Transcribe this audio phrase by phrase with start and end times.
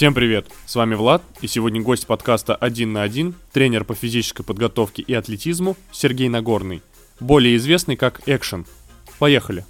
[0.00, 0.46] Всем привет!
[0.64, 5.12] С вами Влад, и сегодня гость подкаста «Один на один», тренер по физической подготовке и
[5.12, 6.82] атлетизму Сергей Нагорный,
[7.20, 8.64] более известный как Экшен.
[9.18, 9.66] Поехали!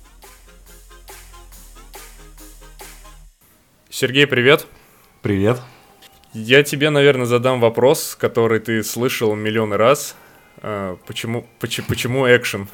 [3.89, 4.69] Сергей, привет!
[5.21, 5.61] Привет!
[6.33, 10.15] Я тебе, наверное, задам вопрос, который ты слышал миллионы раз.
[10.59, 12.69] А, почему, почему, почему экшен?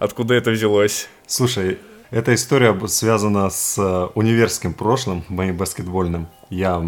[0.00, 1.08] Откуда это взялось?
[1.28, 1.78] Слушай,
[2.10, 6.26] эта история связана с э, универским прошлым, моим баскетбольным.
[6.52, 6.82] Я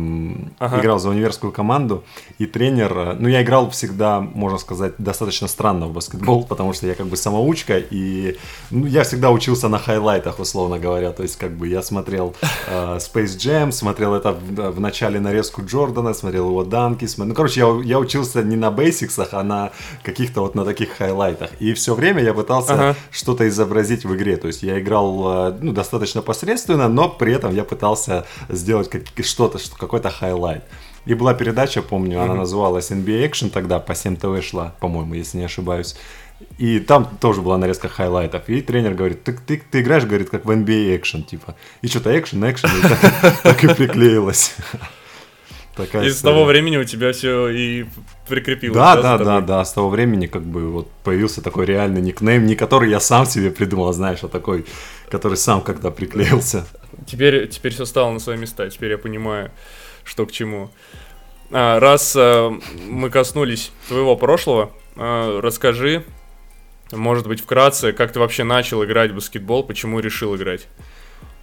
[0.59, 0.81] ага.
[0.81, 2.04] играл за универскую команду,
[2.39, 6.87] и тренер, э, ну я играл всегда, можно сказать, достаточно странно в баскетбол, потому что
[6.87, 8.37] я как бы самоучка, и
[8.71, 12.35] ну, я всегда учился на highlight ах, условно говоря, то есть как бы я смотрел
[12.67, 17.35] э, Space Jam, смотрел это в, в начале нарезку Джордана, смотрел его данки, смотрел, ну
[17.35, 19.71] короче, я, я учился не на basics ах, а на
[20.03, 22.96] каких-то вот на таких highlight ах, и все время я пытался ага.
[23.11, 27.54] что-то изобразить в игре, то есть я играл э, ну, достаточно посредственно, но при этом
[27.54, 30.64] я пытался сделать как, что-то что-то, что какой-то highlight.
[31.07, 35.39] И была передача, помню, она называлась NBA Action тогда, по 7 ТВ шла, по-моему, если
[35.39, 35.97] не ошибаюсь.
[36.59, 38.48] И там тоже была нарезка highlight ов.
[38.48, 41.56] И тренер говорит, ты, ты, ты играешь, говорит, как в NBA Action, типа.
[41.83, 44.55] И что-то action, action, и так, так и приклеилось.
[45.77, 47.86] Такая и с того времени у тебя все и
[48.29, 48.77] прикрепилось.
[48.77, 52.55] Да, да, да, да, с того времени как бы вот появился такой реальный никнейм, не
[52.55, 54.67] который я сам себе придумал, знаешь, а такой,
[55.11, 56.64] который сам как-то приклеился.
[57.06, 59.50] Теперь, теперь все стало на свои места, теперь я понимаю,
[60.05, 60.70] что к чему.
[61.51, 62.51] А, раз а,
[62.89, 66.05] мы коснулись твоего прошлого, а, расскажи,
[66.92, 70.67] может быть, вкратце, как ты вообще начал играть в баскетбол, почему решил играть?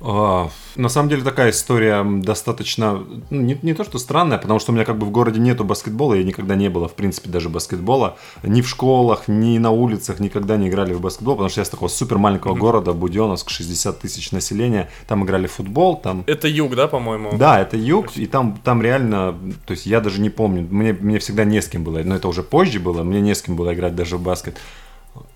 [0.03, 4.71] А, на самом деле такая история достаточно, ну, не, не то что странная, потому что
[4.71, 7.49] у меня как бы в городе нету баскетбола, я никогда не было, в принципе, даже
[7.49, 8.17] баскетбола.
[8.43, 11.69] Ни в школах, ни на улицах никогда не играли в баскетбол, потому что я с
[11.69, 12.59] такого супер маленького mm-hmm.
[12.59, 16.23] города, Буденновск, 60 тысяч населения, там играли в футбол, там...
[16.25, 17.37] Это юг, да, по-моему?
[17.37, 21.19] Да, это юг, и там, там реально, то есть я даже не помню, мне, мне
[21.19, 23.73] всегда не с кем было, но это уже позже было, мне не с кем было
[23.73, 24.57] играть даже в баскет.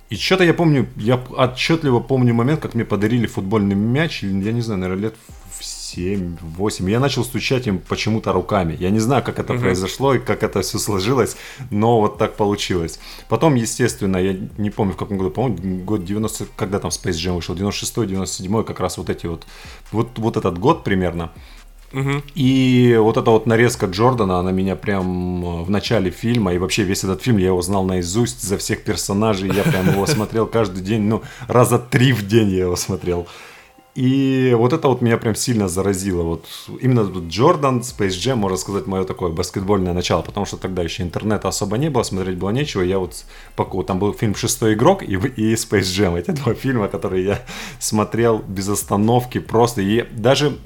[0.09, 4.61] И что-то я помню, я отчетливо помню момент, как мне подарили футбольный мяч, я не
[4.61, 5.15] знаю, наверное, лет
[5.57, 6.89] в 7-8.
[6.89, 8.75] Я начал стучать им почему-то руками.
[8.79, 9.61] Я не знаю, как это угу.
[9.61, 11.35] произошло и как это все сложилось,
[11.71, 12.99] но вот так получилось.
[13.29, 17.35] Потом, естественно, я не помню в каком году, по-моему, год 90, когда там Space Jam
[17.35, 19.47] вышел, 96-97, как раз вот эти вот,
[19.91, 21.31] вот, вот этот год примерно.
[22.35, 26.83] И вот эта вот нарезка Джордана, она меня прям э, в начале фильма, и вообще
[26.83, 30.81] весь этот фильм, я его знал наизусть за всех персонажей, я прям его смотрел каждый
[30.81, 33.27] день, ну, раза три в день я его смотрел.
[33.95, 36.23] И вот это вот меня прям сильно заразило.
[36.23, 36.45] Вот
[36.81, 41.47] именно Джордан, Space Jam, можно сказать, мое такое баскетбольное начало, потому что тогда еще интернета
[41.47, 42.81] особо не было, смотреть было нечего.
[42.81, 43.23] Я вот,
[43.55, 46.19] пока там был фильм «Шестой игрок» и, и Space Jam.
[46.19, 47.41] Эти два фильма, которые я
[47.79, 49.81] смотрел без остановки просто.
[49.81, 50.57] И даже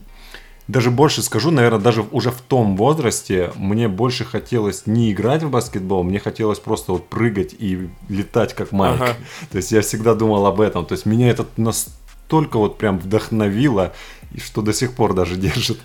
[0.69, 5.49] даже больше скажу, наверное, даже уже в том возрасте мне больше хотелось не играть в
[5.49, 9.01] баскетбол, мне хотелось просто вот прыгать и летать как Майк.
[9.01, 9.15] Ага.
[9.51, 10.85] То есть я всегда думал об этом.
[10.85, 13.93] То есть меня это настолько вот прям вдохновило,
[14.37, 15.79] что до сих пор даже держит.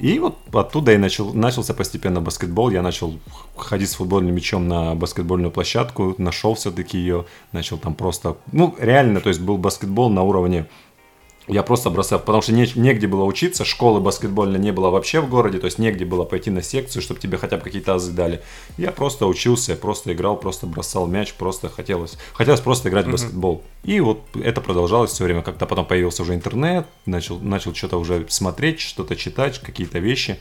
[0.00, 2.70] И вот оттуда и начал, начался постепенно баскетбол.
[2.70, 3.18] Я начал
[3.54, 9.20] ходить с футбольным мячом на баскетбольную площадку, нашел все-таки ее, начал там просто, ну реально,
[9.20, 10.66] то есть был баскетбол на уровне
[11.48, 15.28] я просто бросал, потому что не, негде было учиться, школы баскетбольной не было вообще в
[15.28, 18.42] городе, то есть негде было пойти на секцию, чтобы тебе хотя бы какие-то азы дали.
[18.76, 23.62] Я просто учился, просто играл, просто бросал мяч, просто хотелось, хотелось просто играть в баскетбол.
[23.84, 28.26] И вот это продолжалось все время, когда потом появился уже интернет, начал, начал что-то уже
[28.28, 30.38] смотреть, что-то читать, какие-то вещи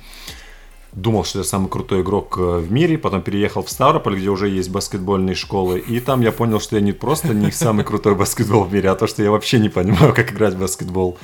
[0.96, 4.48] думал, что я самый крутой игрок э, в мире, потом переехал в Ставрополь, где уже
[4.48, 8.64] есть баскетбольные школы, и там я понял, что я не просто не самый крутой баскетбол
[8.64, 11.18] в мире, а то, что я вообще не понимаю, как играть в баскетбол.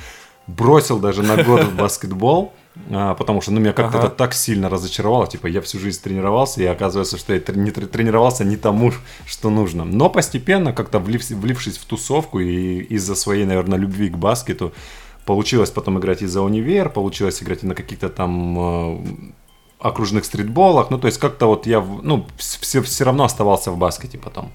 [0.46, 2.52] Бросил даже на год в баскетбол,
[2.90, 4.08] а, потому что ну, меня как-то ага.
[4.08, 5.26] это так сильно разочаровало.
[5.26, 8.92] Типа, я всю жизнь тренировался, и оказывается, что я не тренировался не тому,
[9.24, 9.84] что нужно.
[9.84, 14.72] Но постепенно, как-то влив, влившись в тусовку и из-за своей, наверное, любви к баскету,
[15.24, 18.98] получилось потом играть и за универ, получилось играть и на каких-то там э,
[19.82, 20.90] окружных стритболах.
[20.90, 24.52] Ну, то есть как-то вот я, ну, все, все равно оставался в баскете потом.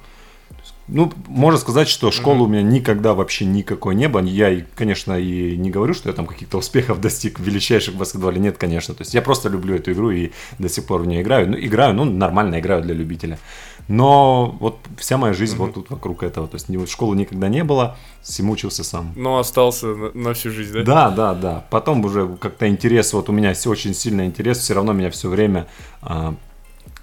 [0.88, 2.44] Ну, можно сказать, что школы mm-hmm.
[2.44, 4.22] у меня никогда вообще никакой не было.
[4.22, 8.40] Я, конечно, и не говорю, что я там каких-то успехов достиг величайших в баскетболе.
[8.40, 8.94] Нет, конечно.
[8.94, 11.50] То есть я просто люблю эту игру и до сих пор в ней играю.
[11.50, 13.38] Ну, играю, ну, нормально играю для любителя.
[13.88, 15.60] Но вот вся моя жизнь mm-hmm.
[15.60, 16.48] вот тут вокруг этого.
[16.48, 19.14] То есть школы никогда не было, всему учился сам.
[19.16, 20.84] Но остался на, на всю жизнь, да?
[20.84, 21.66] Да, да, да.
[21.70, 25.68] Потом уже как-то интерес, вот у меня очень сильный интерес, все равно меня все время
[26.02, 26.36] а,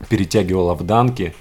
[0.09, 1.35] перетягивало в данки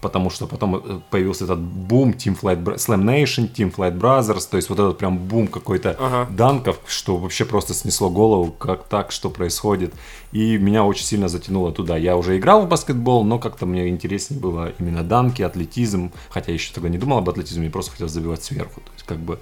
[0.00, 4.48] потому что потом э, появился этот бум Team Flight Bra- Slam Nation, Team Flight Brothers,
[4.50, 6.28] то есть вот этот прям бум какой-то Ага.
[6.32, 9.92] данков, что вообще просто снесло голову, как так, что происходит.
[10.32, 11.96] И меня очень сильно затянуло туда.
[11.96, 16.54] Я уже играл в баскетбол, но как-то мне интереснее было именно данки, атлетизм, хотя я
[16.54, 18.80] еще тогда не думал об атлетизме, я просто хотел забивать сверху.
[18.80, 19.38] То есть как бы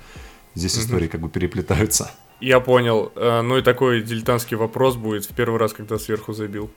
[0.54, 2.10] здесь истории как бы переплетаются.
[2.40, 3.10] Я понял.
[3.16, 6.70] Э, Ну и такой дилетантский вопрос будет в первый раз, когда сверху забил.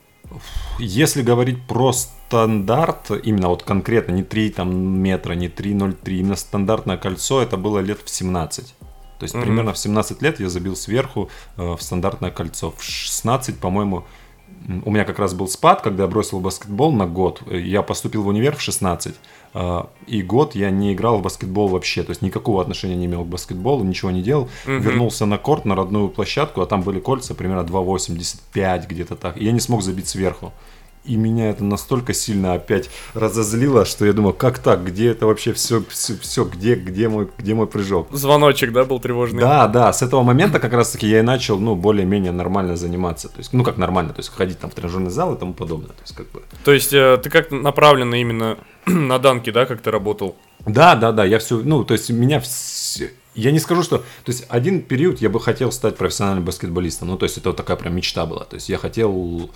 [0.79, 6.97] Если говорить про стандарт, именно вот конкретно, не 3 там, метра, не 3,03, именно стандартное
[6.97, 8.73] кольцо, это было лет в 17.
[9.19, 9.44] То есть Мгм.
[9.44, 12.73] примерно в 17 лет я забил сверху э, в стандартное кольцо.
[12.75, 14.06] В 16, по-моему,
[14.85, 17.41] у меня как раз был спад, когда я бросил баскетбол на год.
[17.47, 19.17] Э, Я поступил в универ в 16, э,
[20.07, 22.03] и год я не играл в баскетбол вообще.
[22.03, 24.50] То есть никакого отношения не имел к баскетболу, ничего не делал.
[24.65, 24.80] Мгм.
[24.80, 29.38] Вернулся на корт, на родную площадку, а там были кольца примерно 2,85 где-то так.
[29.38, 30.53] И я не смог забить сверху.
[31.03, 35.51] И меня это настолько сильно опять разозлило, что я думал, как так, где это вообще
[35.51, 38.07] все, все, все где, где, мой, где мой прыжок?
[38.12, 39.39] Звоночек, да, был тревожный?
[39.39, 43.30] Да, да, с этого момента как раз таки я и начал, ну, более-менее нормально заниматься.
[43.30, 45.89] То есть, ну, как нормально, то есть ходить там в тренажерный зал и тому подобное.
[45.89, 46.44] То есть, как бы...
[46.63, 50.36] То есть э, ты как направленно именно на данки, да, как ты работал?
[50.68, 53.12] Да, да, да, я все, ну, то есть меня все...
[53.33, 54.00] Я не скажу, что...
[54.00, 57.07] То есть один период я бы хотел стать профессиональным баскетболистом.
[57.07, 58.44] Ну, то есть это вот такая прям мечта была.
[58.44, 59.50] То есть я хотел...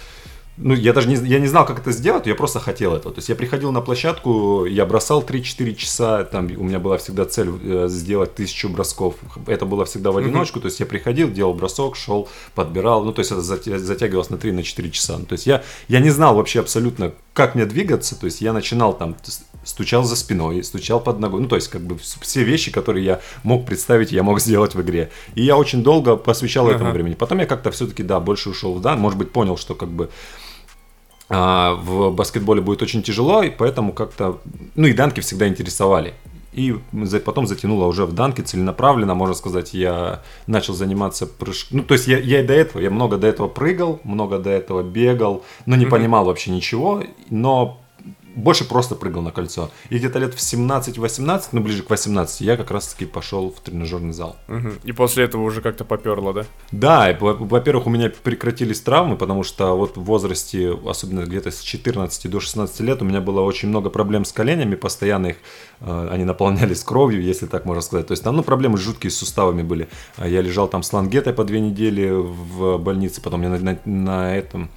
[0.58, 3.14] Ну, я даже не, я не знал, как это сделать, я просто хотел этого.
[3.14, 7.26] То есть я приходил на площадку, я бросал 3-4 часа, там у меня была всегда
[7.26, 9.16] цель э, сделать тысячу бросков.
[9.48, 13.04] Это было всегда в одиночку, то есть я приходил, делал бросок, шел, подбирал.
[13.04, 15.18] Ну, то есть это затя- затягивалось на 3-4 часа.
[15.18, 18.18] Ну, то есть я, я не знал вообще абсолютно, как мне двигаться.
[18.18, 19.18] То есть я начинал там,
[19.66, 21.42] стучал за спиной, стучал под ногой.
[21.42, 24.74] Ну, то есть как бы вс- все вещи, которые я мог представить, я мог сделать
[24.74, 25.12] в игре.
[25.34, 26.94] И я очень долго посвящал этому Ага.
[26.94, 27.16] времени.
[27.16, 29.00] Потом я как-то все-таки, да, больше ушел в дан.
[29.02, 30.10] Может быть, понял, что как бы
[31.30, 34.40] а, в баскетболе будет очень тяжело, и поэтому как-то...
[34.76, 36.14] Ну и данки всегда интересовали.
[36.54, 36.74] И
[37.26, 41.80] потом затянуло уже в данки целенаправленно, можно сказать, я начал заниматься прыжком.
[41.80, 44.52] Ну, то есть я, я и до этого, я много до этого прыгал, много до
[44.52, 45.92] этого бегал, но не Мгм.
[45.92, 47.82] понимал вообще ничего, но
[48.36, 49.72] больше просто прыгал на кольцо.
[49.90, 54.14] И где-то лет в 17-18, ну ближе к 18, я как раз-таки пошел в тренажерный
[54.14, 54.36] зал.
[54.48, 54.74] Мгм.
[54.84, 56.46] И после этого уже как-то поперло, да?
[56.72, 61.52] Да, и, во- во-первых, у меня прекратились травмы, потому что вот в возрасте, особенно где-то
[61.52, 65.38] с 14 до 16 лет, у меня было очень много проблем с коленями, постоянно их,
[65.82, 68.08] э, они наполнялись кровью, если так можно сказать.
[68.08, 69.88] То есть там, ну, проблемы жуткие с суставами были.
[70.18, 73.80] А Я лежал там с лангетой по две недели в больнице, потом мне на, на-
[73.86, 74.70] на этом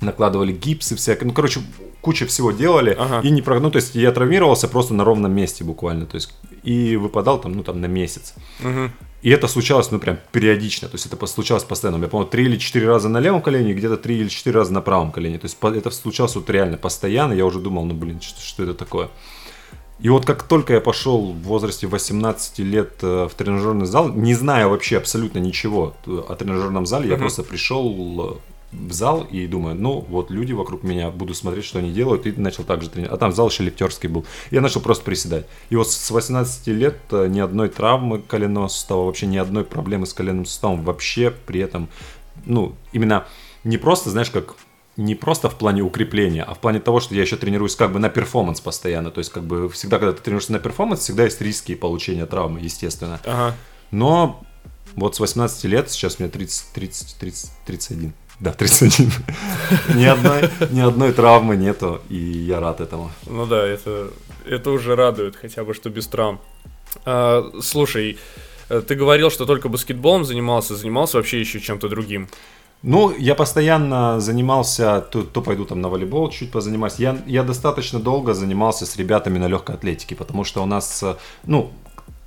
[0.00, 1.60] накладывали гипсы всякие, ну, короче,
[2.08, 3.20] куча всего делали, Ага.
[3.28, 6.30] и не про, ну, то есть я травмировался просто на ровном месте буквально, то есть,
[6.64, 8.34] и выпадал там, ну, там на месяц.
[8.60, 8.90] Мгм.
[9.20, 10.88] И это случалось, ну, прям периодично.
[10.88, 12.02] То есть это случалось постоянно.
[12.02, 14.72] Я помню, три или четыре раза на левом колене, и где-то три или четыре раза
[14.72, 15.38] на правом колене.
[15.38, 17.34] То есть это случалось вот реально постоянно.
[17.34, 19.08] Я уже думал, ну, блин, что, что это такое?
[20.00, 24.34] И вот как только я пошел в возрасте 18 лет э, в тренажерный зал, не
[24.34, 27.20] зная вообще абсолютно ничего э, о тренажерном зале, я Мгм.
[27.22, 31.78] просто пришел э, в зал и думаю, ну вот люди вокруг меня, буду смотреть, что
[31.78, 33.16] они делают, и начал также тренировать.
[33.16, 34.26] А там зал еще лифтерский был.
[34.50, 35.46] Я начал просто приседать.
[35.70, 40.06] И вот с 18 лет э, ни одной травмы коленного сустава, вообще ни одной проблемы
[40.06, 41.88] с коленным суставом вообще при этом,
[42.44, 43.26] ну, именно
[43.64, 44.56] не просто, знаешь, как
[44.98, 48.00] не просто в плане укрепления, а в плане того, что я еще тренируюсь как бы
[48.00, 49.10] на performance постоянно.
[49.10, 52.60] То есть, как бы всегда, когда ты тренируешься на performance, всегда есть риски получения травмы,
[52.60, 53.20] естественно.
[53.24, 53.54] Ага.
[53.92, 54.42] Но
[54.96, 58.12] вот с 18 лет, сейчас мне 30, 30, 30, 31.
[58.40, 59.10] Да, 31.
[59.96, 63.10] ни, одной, ни одной травмы нету, и я рад этому.
[63.26, 64.10] Ну да, это,
[64.46, 66.40] это уже радует, хотя бы что без травм.
[67.04, 68.16] А, слушай,
[68.68, 72.28] э, ты говорил, что только баскетболом занимался, занимался вообще еще чем-то другим.
[72.82, 76.94] Ну, я постоянно занимался, то, то пойду там на волейбол чуть позанимаюсь.
[76.98, 81.16] Я, я достаточно долго занимался с ребятами на легкой атлетике, потому что у нас, э,
[81.44, 81.72] ну,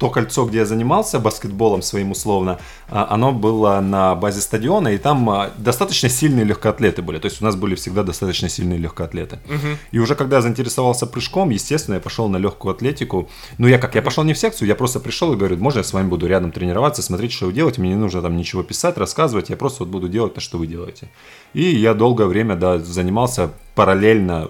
[0.01, 2.57] то кольцо, где я занимался баскетболом своим условно,
[2.89, 7.19] а, оно было на базе стадиона, и там а, достаточно сильные легкоатлеты были.
[7.19, 9.37] То есть у нас были всегда достаточно сильные легкоатлеты.
[9.45, 9.77] Мгм.
[9.91, 13.29] И уже когда я заинтересовался прыжком, естественно, я пошел на легкую атлетику.
[13.59, 15.83] Ну, я как, я пошел не в секцию, я просто пришел и говорю, можно я
[15.83, 18.97] с вами буду рядом тренироваться, смотреть, что вы делаете, мне не нужно там ничего писать,
[18.97, 21.09] рассказывать, я просто вот буду делать то, что вы делаете.
[21.53, 24.49] И я долгое время, да, занимался параллельно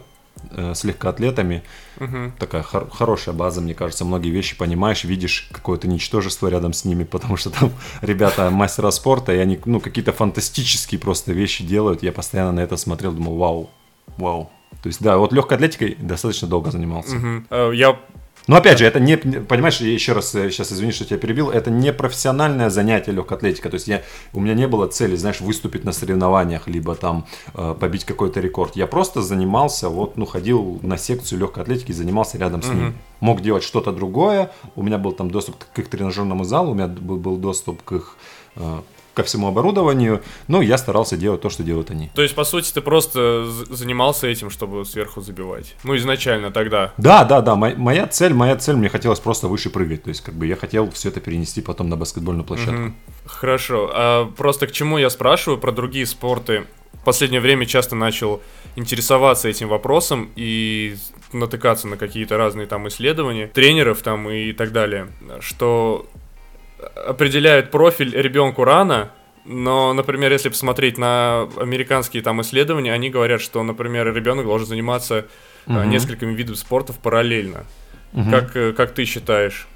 [0.51, 1.63] э, с легкоатлетами.
[1.99, 2.33] Мгм.
[2.39, 7.03] Такая хор- хорошая база, мне кажется, многие вещи понимаешь, видишь какое-то ничтожество рядом с ними,
[7.11, 7.71] потому что там
[8.01, 12.03] ребята мастера спорта, и они, ну, какие-то фантастические просто вещи делают.
[12.03, 13.69] Я постоянно на это смотрел, думал, вау,
[14.17, 14.51] вау.
[14.83, 17.15] То есть, да, вот легкой атлетикой достаточно долго занимался.
[17.49, 17.99] Э, Я
[18.47, 21.69] Но опять же, это не, понимаешь, я еще раз, сейчас извини, что тебя перебил, это
[21.69, 23.69] не профессиональное занятие легкой атлетика.
[23.69, 24.01] То есть я,
[24.33, 28.75] у меня не было цели, знаешь, выступить на соревнованиях, либо там э, побить какой-то рекорд.
[28.75, 32.95] Я просто занимался, вот, ну, ходил на секцию легкой атлетики, занимался рядом с ним.
[33.19, 36.87] Мог делать что-то другое, у меня был там доступ к их тренажерному залу, у меня
[36.87, 38.17] был, был доступ к их
[38.55, 38.79] э,
[39.13, 42.09] ко всему оборудованию, но я старался делать то, что делают они.
[42.15, 45.75] То есть, по сути, ты просто занимался этим, чтобы сверху забивать?
[45.83, 46.93] Ну, изначально тогда?
[46.97, 47.55] Да, да, да.
[47.55, 50.03] Моя цель, моя цель, мне хотелось просто выше прыгать.
[50.03, 52.81] То есть, как бы я хотел все это перенести потом на баскетбольную площадку.
[52.81, 52.93] Угу.
[53.25, 53.91] Хорошо.
[53.93, 56.65] А просто к чему я спрашиваю про другие спорты?
[56.93, 58.41] В последнее время часто начал
[58.75, 60.95] интересоваться этим вопросом и
[61.33, 65.07] натыкаться на какие-то разные там исследования тренеров там и так далее,
[65.39, 66.05] что
[67.05, 69.11] определяют профиль ребенку рано,
[69.45, 75.25] но, например, если посмотреть на американские там исследования, они говорят, что, например, ребенок должен заниматься
[75.65, 75.81] угу.
[75.81, 77.65] несколькими видами спортов параллельно.
[78.13, 78.29] Угу.
[78.29, 79.67] Как, э, как ты считаешь,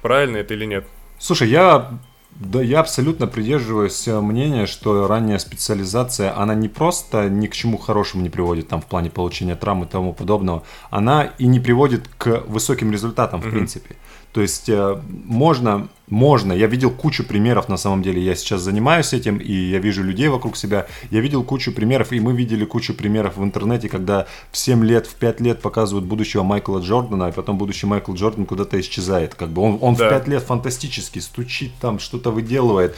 [0.00, 0.84] правильно это или нет?
[1.18, 2.00] Слушай, я
[2.34, 7.76] да, я абсолютно придерживаюсь э, мнения, что ранняя специализация, она не просто ни к чему
[7.76, 12.08] хорошему не приводит там в плане получения травм и тому подобного, она и не приводит
[12.18, 13.50] к высоким результатам в mm-hmm.
[13.50, 13.96] принципе.
[14.32, 19.12] То есть э, можно, можно, я видел кучу примеров на самом деле, я сейчас занимаюсь
[19.12, 22.94] этим, и я вижу людей вокруг себя, я видел кучу примеров, и мы видели кучу
[22.94, 27.32] примеров в интернете, когда в 7 лет, в 5 лет показывают будущего Майкла Джордана, и
[27.32, 29.34] потом будущий Майкл Джордан куда-то исчезает.
[29.34, 30.06] Как бы он, он да.
[30.06, 32.96] в 5 лет фантастически стучит там, что-то выделывает.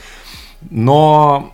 [0.71, 1.53] Но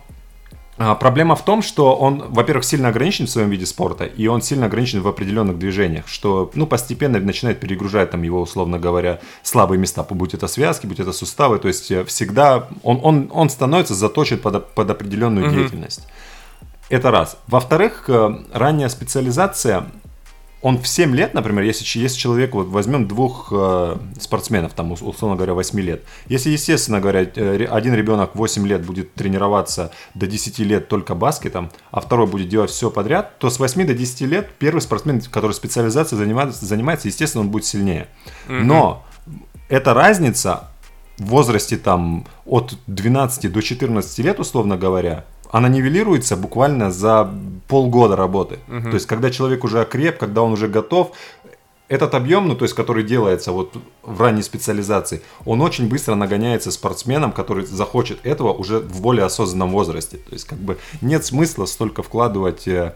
[0.99, 4.67] проблема в том, что он, во-первых, сильно ограничен в своем виде спорта, и он сильно
[4.67, 10.03] ограничен в определенных движениях, что, ну, постепенно начинает перегружать там его, условно говоря, слабые места,
[10.03, 14.37] будь это связки, будь это суставы, то есть э, всегда он, он, он становится заточен
[14.37, 15.53] под, под определенную mm-hmm.
[15.53, 16.07] деятельность.
[16.89, 17.37] Это раз.
[17.47, 19.85] Во-вторых, э, ранняя специализация
[20.61, 25.35] он в 7 лет, например, если, если человек, вот возьмем двух э, спортсменов, там, условно
[25.35, 30.59] говоря, 8 лет, если, естественно говоря, э, один ребенок 8 лет будет тренироваться до 10
[30.59, 34.51] лет только баскетом, а второй будет делать все подряд, то с 8 до 10 лет
[34.59, 38.07] первый спортсмен, который специализацией занимается, занимается естественно, он будет сильнее.
[38.47, 38.61] Mm-hmm.
[38.61, 39.03] Но
[39.67, 40.69] эта разница
[41.17, 47.31] в возрасте там от 12 до 14 лет, условно говоря, она нивелируется буквально за
[47.67, 48.59] полгода работы.
[48.67, 48.89] Угу.
[48.89, 51.11] То есть, когда человек уже окреп, когда он уже готов,
[51.87, 56.71] этот объем, ну, то есть, который делается вот в ранней специализации, он очень быстро нагоняется
[56.71, 60.17] спортсменом, который захочет этого уже в более осознанном возрасте.
[60.17, 62.95] То есть, как бы нет смысла столько вкладывать э,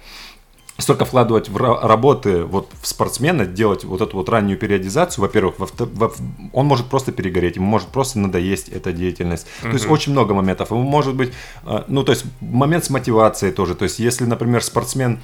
[0.78, 5.68] столько вкладывать в работы вот в спортсмена, делать вот эту вот раннюю периодизацию, во-первых, во,
[5.80, 6.12] во,
[6.52, 9.48] он может просто перегореть, ему может просто надоесть эта деятельность.
[9.48, 9.70] Mm-hmm.
[9.70, 10.72] То есть очень много моментов.
[10.72, 11.32] Ему может быть,
[11.66, 13.76] э, ну то есть момент с мотивацией тоже.
[13.76, 15.22] То есть если, например, спортсмен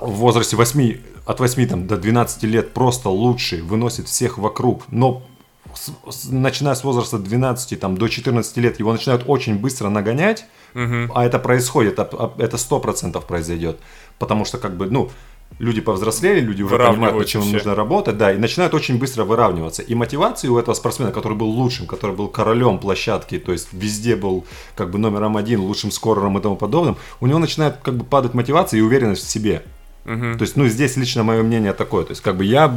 [0.00, 0.96] в возрасте 8,
[1.26, 5.22] от 8 там, до 12 лет просто лучший, выносит всех вокруг, но
[5.74, 11.12] с, начиная с возраста 12 там, до 14 лет его начинают очень быстро нагонять, угу.
[11.14, 13.78] а это происходит, это 100% произойдет
[14.22, 15.10] потому что как бы, ну,
[15.58, 17.54] люди повзрослели, люди уже понимают, почему все.
[17.54, 19.82] нужно работать, да, и начинают очень быстро выравниваться.
[19.82, 24.14] И мотивации у этого спортсмена, который был лучшим, который был королем площадки, то есть везде
[24.14, 28.04] был как бы номером один, лучшим скорером и тому подобным, у него начинает как бы
[28.04, 29.64] падать мотивация и уверенность в себе.
[30.04, 30.38] Угу.
[30.38, 32.04] То есть, ну, здесь лично мое мнение такое.
[32.04, 32.72] То есть, как бы я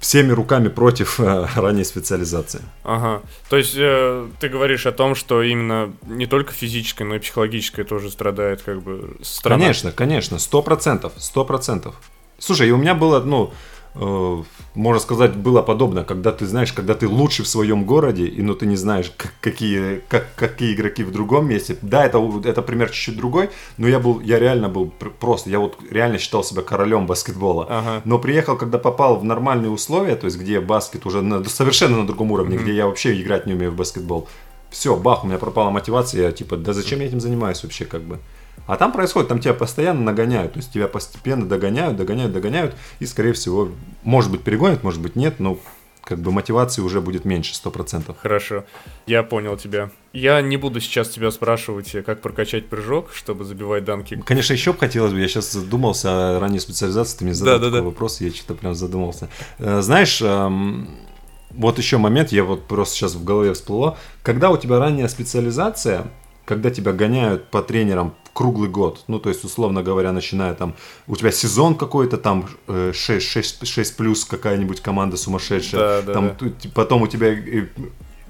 [0.00, 2.62] всеми руками против э, ранней специализации.
[2.82, 3.22] Ага.
[3.48, 7.84] То есть э, ты говоришь о том, что именно не только физическое, но и психологическое
[7.84, 9.60] тоже страдает как бы страна.
[9.60, 11.94] Конечно, конечно, сто процентов, сто процентов.
[12.38, 13.52] Слушай, и у меня было, ну,
[13.94, 18.54] можно сказать, было подобно, когда ты знаешь, когда ты лучший в своем городе, и но
[18.54, 21.76] ты не знаешь, какие, как, какие игроки в другом месте.
[21.82, 25.76] Да, это, это пример чуть-чуть другой, но я был, я реально был просто, я вот
[25.90, 27.66] реально считал себя королем баскетбола.
[27.68, 28.02] Ага.
[28.04, 32.06] Но приехал, когда попал в нормальные условия, то есть где баскет уже на, совершенно на
[32.06, 32.62] другом уровне, mm-hmm.
[32.62, 34.28] где я вообще играть не умею в баскетбол.
[34.70, 38.02] Все, бах, у меня пропала мотивация, я типа, да зачем я этим занимаюсь вообще, как
[38.02, 38.20] бы.
[38.66, 43.06] А там происходит, там тебя постоянно нагоняют, то есть тебя постепенно догоняют, догоняют, догоняют, и,
[43.06, 43.70] скорее всего,
[44.02, 45.58] может быть, перегонят, может быть, нет, но
[46.02, 48.16] как бы мотивации уже будет меньше, сто процентов.
[48.20, 48.64] Хорошо,
[49.06, 49.90] я понял тебя.
[50.12, 54.20] Я не буду сейчас тебя спрашивать, как прокачать прыжок, чтобы забивать данки.
[54.24, 57.66] Конечно, еще бы хотелось бы, я сейчас задумался о ранней специализации, ты мне задал да,
[57.66, 57.84] такой да, да.
[57.84, 59.28] вопрос, я что-то прям задумался.
[59.58, 60.88] Э, знаешь, эм,
[61.50, 66.06] вот еще момент, я вот просто сейчас в голове всплыло, когда у тебя ранняя специализация,
[66.44, 69.04] когда тебя гоняют по тренерам круглый год.
[69.08, 70.74] Ну, то есть, условно говоря, начиная там,
[71.06, 75.80] у тебя сезон какой-то там 6, 6, 6 плюс какая-нибудь команда сумасшедшая.
[75.80, 76.50] Да, да, там, да.
[76.74, 77.34] потом у тебя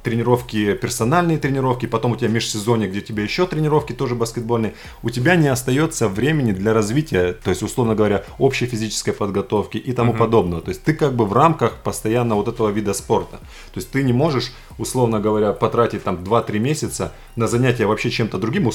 [0.02, 5.10] тренировки, персональные тренировки, потом у тебя межсезонье, где у тебя еще тренировки тоже баскетбольные, у
[5.10, 10.12] тебя не остается времени для развития, то есть, условно говоря, общей физической подготовки и тому
[10.12, 10.18] uh-huh.
[10.18, 10.62] подобного.
[10.62, 13.38] То есть ты как бы в рамках постоянно вот этого вида спорта.
[13.38, 18.38] То есть ты не можешь, условно говоря, потратить там 2-3 месяца на занятия вообще чем-то
[18.38, 18.70] другим,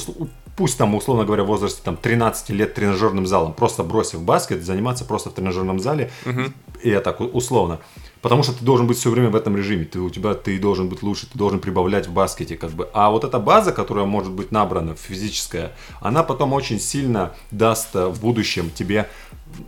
[0.56, 5.04] пусть там, условно говоря, в возрасте там 13 лет тренажерным залом, просто бросив баскет, заниматься
[5.04, 6.52] просто в тренажерном зале, uh-huh.
[6.82, 7.80] и я так условно.
[8.26, 9.84] Потому что ты должен быть все время в этом режиме.
[9.84, 12.56] Ты, у тебя ты должен быть лучше, ты должен прибавлять в баскете.
[12.56, 12.88] Как бы.
[12.92, 18.08] А вот эта база, которая может быть набрана, физическая, она потом очень сильно даст э,
[18.08, 19.08] в будущем тебе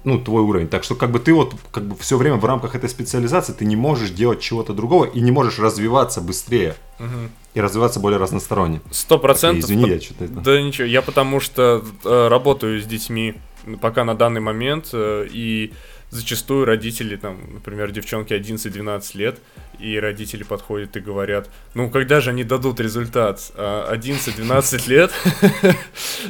[0.02, 0.66] ну, твой уровень.
[0.66, 3.64] Так что как бы ты вот как бы все время в рамках этой специализации ты
[3.64, 6.74] не можешь делать чего-то другого и не можешь развиваться быстрее.
[6.98, 7.30] Угу.
[7.54, 8.80] И развиваться более разносторонне.
[8.90, 9.66] Сто процентов.
[9.66, 10.26] Извини, я что-то...
[10.26, 13.36] Да ничего, я потому что э, работаю с детьми
[13.80, 15.72] пока на данный момент, э, и
[16.10, 19.40] зачастую родители, там, например, девчонки 11-12 лет,
[19.78, 23.40] и родители подходят и говорят, ну, когда же они дадут результат?
[23.56, 25.12] 11-12 а лет?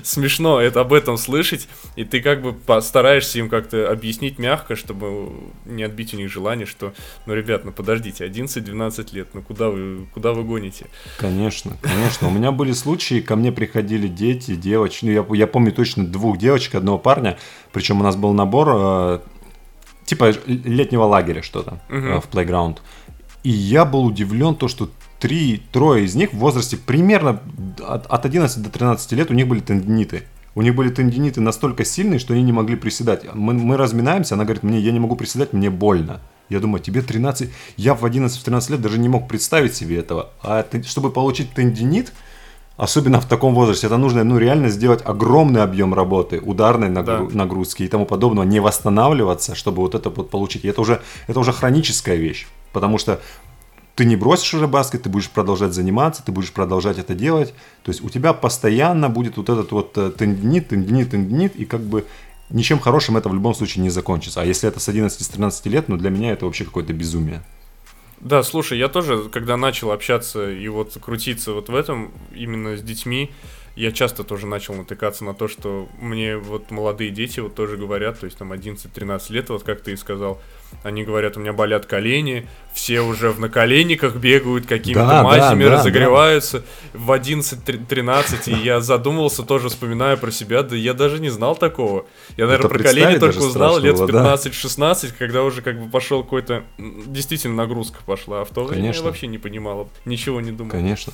[0.02, 5.32] Смешно это об этом слышать, и ты как бы постараешься им как-то объяснить мягко, чтобы
[5.64, 6.92] не отбить у них желание, что,
[7.26, 10.87] ну, ребят, ну, подождите, 11-12 лет, ну, куда вы, куда вы гоните?
[11.18, 12.28] Конечно, конечно.
[12.28, 16.37] У меня были случаи, ко мне приходили дети, девочки, ну, я, я помню точно двух
[16.37, 17.38] девочек, одного парня,
[17.73, 19.18] причем у нас был набор э,
[20.08, 22.20] типа летнего лагеря что-то uh-huh.
[22.20, 22.78] в Playground.
[23.44, 27.40] И я был удивлен то, что три, трое из них в возрасте примерно
[27.86, 30.24] от, от 11 до 13 лет у них были тендиниты.
[30.54, 33.32] У них были тендиниты настолько сильные, что они не могли приседать.
[33.34, 36.20] Мы, мы разминаемся, она говорит, мне я не могу приседать, мне больно.
[36.48, 37.50] Я думаю, тебе 13...
[37.76, 40.30] Я в 11-13 лет даже не мог представить себе этого.
[40.42, 42.12] А ты, чтобы получить тендинит,
[42.78, 43.88] Особенно в таком возрасте.
[43.88, 47.37] Это нужно ну, реально сделать огромный объем работы, ударной нагру- да.
[47.37, 50.64] нагрузки и тому подобного, не восстанавливаться, чтобы вот это вот получить.
[50.64, 52.47] И это уже, это уже хроническая вещь.
[52.73, 53.20] Потому что
[53.97, 57.52] ты не бросишь уже баскет, ты будешь продолжать заниматься, ты будешь продолжать это делать.
[57.82, 61.80] То есть у тебя постоянно будет вот этот вот э, тендинит, тендинит, тендинит, и как
[61.80, 62.06] бы
[62.49, 64.40] ничем хорошим это в любом случае не закончится.
[64.40, 67.42] А если это с 11-13 лет, ну для меня это вообще какое-то безумие.
[68.20, 72.82] Да, слушай, я тоже, когда начал общаться и вот крутиться вот в этом, именно с
[72.82, 73.30] детьми,
[73.78, 78.18] я часто тоже начал натыкаться на то, что мне вот молодые дети вот тоже говорят,
[78.18, 80.40] то есть там 11-13 лет, вот как ты и сказал,
[80.82, 85.70] они говорят, у меня болят колени, все уже в наколенниках бегают, какими-то да, мазями да,
[85.70, 86.58] да, разогреваются
[86.92, 86.99] да.
[86.99, 92.04] в 11-13, и я задумывался, тоже вспоминая про себя, да я даже не знал такого.
[92.37, 95.08] Я, наверное, Это про колени только узнал лет 15-16, да?
[95.16, 99.02] когда уже как бы пошел какой-то, действительно нагрузка пошла, а в то время Конечно.
[99.02, 100.73] я вообще не понимал, ничего не думал.
[100.73, 101.12] Конечно.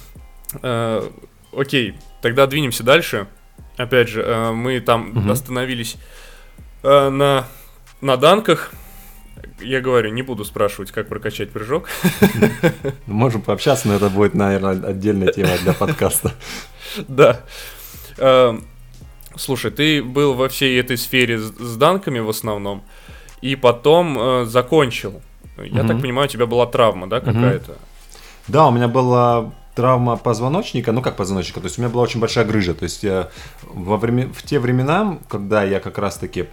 [1.56, 3.26] Окей, тогда двинемся дальше.
[3.76, 5.30] Опять же, э, мы там угу.
[5.30, 5.96] остановились
[6.82, 7.46] э, на,
[8.00, 8.72] на данках,
[9.60, 11.88] я говорю, не буду спрашивать, как прокачать прыжок.
[13.06, 16.32] Можем пообщаться, но это будет, наверное, отдельная тема для подкаста.
[17.08, 17.40] Да.
[18.18, 18.64] Эм,
[19.36, 22.84] слушай, ты был во всей этой сфере с данками в основном,
[23.40, 25.22] и потом э, закончил.
[25.56, 27.76] Я так понимаю, у тебя была травма, да, какая-то?
[28.48, 32.20] Да, у меня была травма позвоночника, ну как позвоночника, то есть у меня была очень
[32.20, 33.30] большая грыжа, то есть я
[33.62, 36.46] во время, в те времена, когда я как раз-таки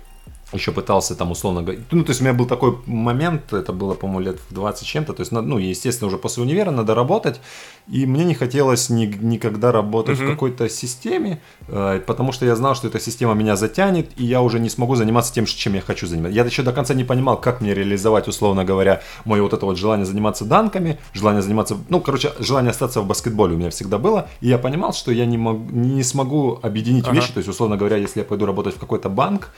[0.53, 1.83] еще пытался там условно говорить.
[1.91, 5.13] Ну, то есть у меня был такой момент, это было, по-моему, лет в 20 чем-то.
[5.13, 7.39] То есть, ну, естественно, уже после универа надо работать.
[7.87, 10.27] И мне не хотелось ни, никогда работать uh-huh.
[10.27, 14.41] в какой-то системе, э, потому что я знал, что эта система меня затянет, и я
[14.41, 16.35] уже не смогу заниматься тем, чем я хочу заниматься.
[16.35, 19.77] Я еще до конца не понимал, как мне реализовать, условно говоря, мое вот это вот
[19.77, 24.29] желание заниматься данками, желание заниматься, ну, короче, желание остаться в баскетболе у меня всегда было.
[24.41, 27.15] И я понимал, что я не, мог, не смогу объединить uh-huh.
[27.15, 27.33] вещи.
[27.33, 29.51] То есть, условно говоря, если я пойду работать в какой-то банк,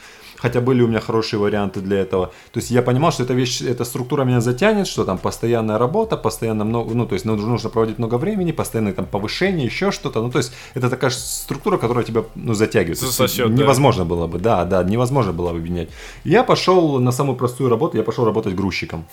[0.44, 2.26] хотя были у меня хорошие варианты для этого.
[2.52, 6.18] То есть я понимал, что эта вещь, эта структура меня затянет, что там постоянная работа,
[6.18, 10.22] постоянно много, ну то есть нужно проводить много времени, постоянное там повышение, еще что-то.
[10.22, 13.00] Ну то есть это такая структура, которая тебя ну затягивает.
[13.00, 14.10] Засосет, невозможно да.
[14.10, 15.90] было бы, да, да, невозможно было бы объединять.
[16.26, 19.06] Я пошел на самую простую работу, я пошел работать грузчиком.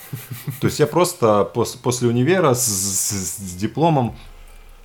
[0.59, 4.15] То есть я просто после универа с дипломом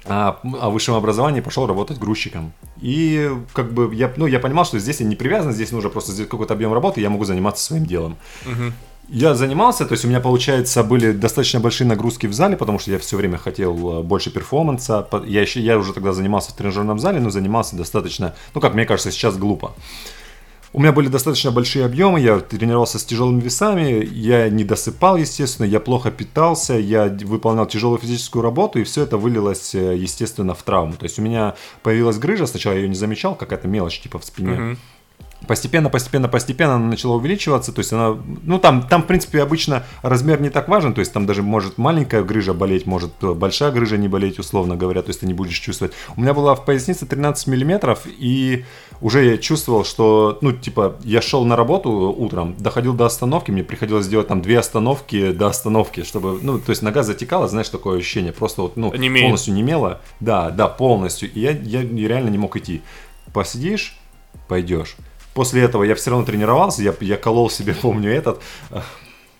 [0.08, 2.52] о высшем образовании пошел работать грузчиком.
[2.80, 6.12] И как бы я, ну, я понимал, что здесь я не привязан, здесь нужно просто
[6.12, 8.16] сделать какой-то объем работы, я могу заниматься своим делом.
[8.44, 8.72] Угу.
[9.08, 12.90] Я занимался, то есть у меня, получается, были достаточно большие нагрузки в зале, потому что
[12.90, 15.06] я все время хотел э, больше перформанса.
[15.26, 18.84] Я, еще, я уже тогда занимался в тренажерном зале, но занимался достаточно, ну, как мне
[18.84, 19.74] кажется, сейчас глупо.
[20.76, 25.64] У меня были достаточно большие объемы, я тренировался с тяжелыми весами, я не досыпал, естественно,
[25.64, 30.62] я плохо питался, я выполнял тяжелую физическую работу, и все это вылилось, э, естественно, в
[30.62, 30.92] травму.
[30.92, 34.24] То есть у меня появилась грыжа, сначала я ее не замечал, какая-то мелочь типа в
[34.26, 34.50] спине.
[34.50, 34.76] Uh-huh.
[35.46, 39.82] постепенно, постепенно, постепенно она начала увеличиваться, то есть она, ну там, там в принципе обычно
[40.02, 43.96] размер не так важен, то есть там даже может маленькая грыжа болеть, может большая грыжа
[43.96, 45.94] не болеть, условно говоря, то есть ты не будешь чувствовать.
[46.18, 48.66] У меня была в пояснице 13 миллиметров, и
[49.00, 53.62] уже я чувствовал, что, ну, типа, я шел на работу утром, доходил до остановки, мне
[53.62, 57.98] приходилось делать там две остановки до остановки, чтобы, ну, то есть нога затекала, знаешь, такое
[57.98, 59.24] ощущение, просто вот, ну, Немеет.
[59.24, 62.82] полностью немела, да, да, полностью, и я, я реально не мог идти.
[63.32, 63.96] Посидишь,
[64.48, 64.96] пойдешь.
[65.34, 68.40] После этого я все равно тренировался, я, я колол себе, помню, этот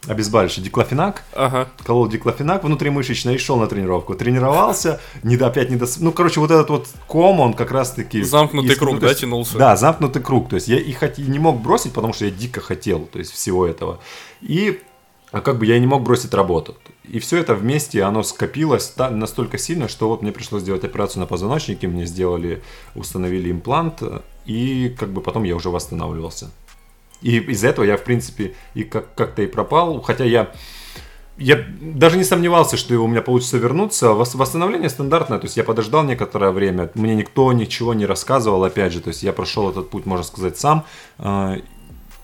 [0.07, 1.69] обезболивающий диклофенак, Ага.
[1.85, 4.14] колол диклофенак внутримышечно и шел на тренировку.
[4.14, 5.87] Тренировался, не до, опять не до...
[6.01, 8.23] Ну, короче, вот этот вот ком, он как раз-таки...
[8.23, 9.59] Замкнутый из- круг, ну, да, есть- тянулся?
[9.59, 10.49] Да, замкнутый круг.
[10.49, 13.33] То есть я и хот- не мог бросить, потому что я дико хотел, то есть
[13.33, 13.99] всего этого.
[14.40, 14.81] И
[15.33, 16.77] а как бы я и не мог бросить работу.
[17.05, 21.27] И все это вместе, оно скопилось настолько сильно, что вот мне пришлось сделать операцию на
[21.27, 22.62] позвоночнике, мне сделали,
[22.95, 24.03] установили имплант,
[24.47, 26.51] и как бы потом я уже восстанавливался.
[27.22, 30.50] И из-за этого я, в принципе, и как- как-то и пропал, хотя я
[31.38, 34.07] я даже не сомневался, что у меня получится вернуться.
[34.07, 38.94] Вос- Восстановление стандартное, то есть я подождал некоторое время, мне никто ничего не рассказывал, опять
[38.94, 40.87] же, то есть я прошел этот путь, можно сказать, сам.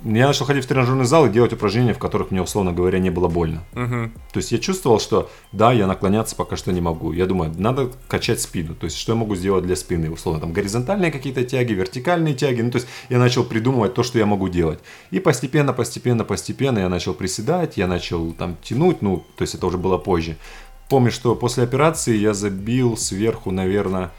[0.04, 3.10] Я начал ходить в тренажерный зал и делать упражнения, в которых мне, условно говоря, не
[3.10, 3.62] было больно.
[3.72, 4.12] Мгм.
[4.32, 7.12] То есть я чувствовал, что да, я наклоняться пока что не могу.
[7.12, 8.74] Я думаю, надо качать спину.
[8.74, 10.10] То есть что я могу сделать для спины?
[10.10, 12.62] Условно, там горизонтальные какие-то тяги, вертикальные тяги.
[12.62, 14.80] Ну, то есть я начал придумывать то, что я могу делать.
[15.10, 19.02] И постепенно, постепенно, постепенно я начал приседать, я начал там тянуть.
[19.02, 20.36] Ну, то есть это уже было позже.
[20.88, 24.10] Помню, что после операции я забил сверху, наверное,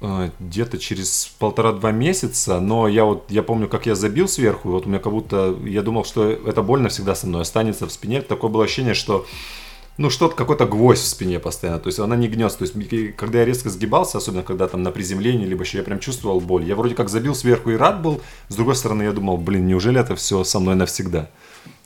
[0.00, 4.86] где-то через полтора-два месяца, но я вот, я помню, как я забил сверху, и вот
[4.86, 8.22] у меня как будто, я думал, что это больно всегда со мной останется в спине,
[8.22, 9.26] такое было ощущение, что
[9.98, 13.40] ну, что-то, какой-то гвоздь в спине постоянно, то есть она не гнется, то есть когда
[13.40, 16.76] я резко сгибался, особенно когда там на приземлении, либо еще я прям чувствовал боль, я
[16.76, 20.16] вроде как забил сверху и рад был, с другой стороны я думал, блин, неужели это
[20.16, 21.28] все со мной навсегда?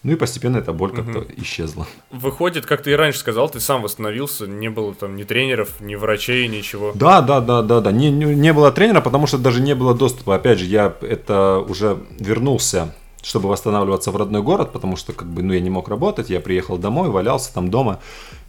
[0.05, 1.87] Ну и постепенно эта боль как-то исчезла.
[2.11, 5.95] Выходит, как ты и раньше сказал, ты сам восстановился, не было там ни тренеров, ни
[5.95, 6.93] врачей, ничего.
[6.95, 7.91] Да, да, да, да, да.
[7.91, 10.35] Не, не, не было тренера, потому что даже не было доступа.
[10.35, 15.43] Опять же, я это уже вернулся, чтобы восстанавливаться в родной город, потому что как бы,
[15.43, 17.99] ну, я не мог работать, я приехал домой, валялся там дома.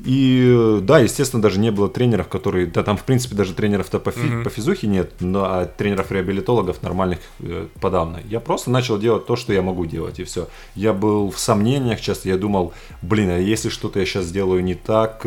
[0.03, 3.99] И э, да, естественно, даже не было тренеров, которые, да, там в принципе даже тренеров-то
[3.99, 4.43] по, фи- Мгм.
[4.43, 8.19] по физухе нет, но а тренеров-реабилитологов нормальных э, подавно.
[8.29, 10.47] Я просто начал делать то, что я могу делать, и все.
[10.75, 14.75] Я был в сомнениях часто, я думал, блин, а если что-то я сейчас сделаю не
[14.75, 15.25] так,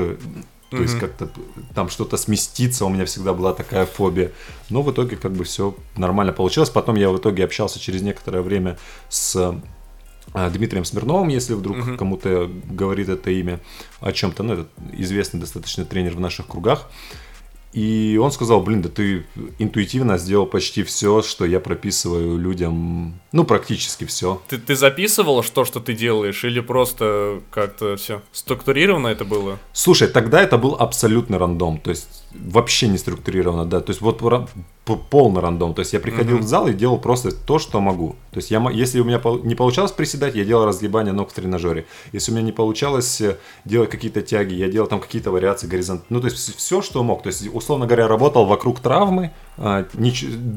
[0.70, 1.00] то есть Мгм.
[1.00, 1.30] как-то
[1.74, 4.32] там что-то сместиться, у меня всегда была такая фобия.
[4.70, 6.68] Но в итоге как бы все нормально получилось.
[6.70, 8.78] Потом я в итоге общался через некоторое время
[9.08, 9.34] с
[10.34, 11.96] э, Дмитрием Смирновым, если вдруг Мгм.
[11.96, 13.60] кому-то говорит это имя
[14.00, 16.88] о чем-то, ну, это известный достаточно тренер в наших кругах.
[17.78, 19.24] И он сказал, блин, да ты
[19.60, 24.42] интуитивно сделал почти все, что я прописываю людям, ну, практически все.
[24.48, 29.60] Ты, ты записывал то, что ты делаешь, или просто как-то все структурировано это было?
[29.72, 34.22] Слушай, тогда это был абсолютный рандом, то есть вообще не структурировано, да, то есть вот
[35.10, 36.44] полный рандом, то есть я приходил Мгм.
[36.44, 39.54] в зал и делал просто то, что могу, то есть я, если у меня не
[39.54, 43.90] получалось приседать, я делал разгибание ног в тренажере, если у меня не получалось э, делать
[43.90, 47.28] какие-то тяги, я делал там какие-то вариации горизонт, ну то есть все, что мог, то
[47.28, 49.86] есть условно говоря, работал вокруг травмы, а,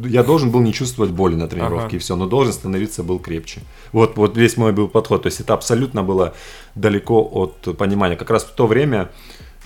[0.06, 1.96] я должен был не чувствовать боли на тренировке Ага.
[1.96, 3.62] и все, но должен становиться был крепче.
[3.92, 6.36] Вот, вот весь мой был подход, то есть это абсолютно было
[6.76, 8.16] далеко от понимания.
[8.16, 9.10] Как раз в то время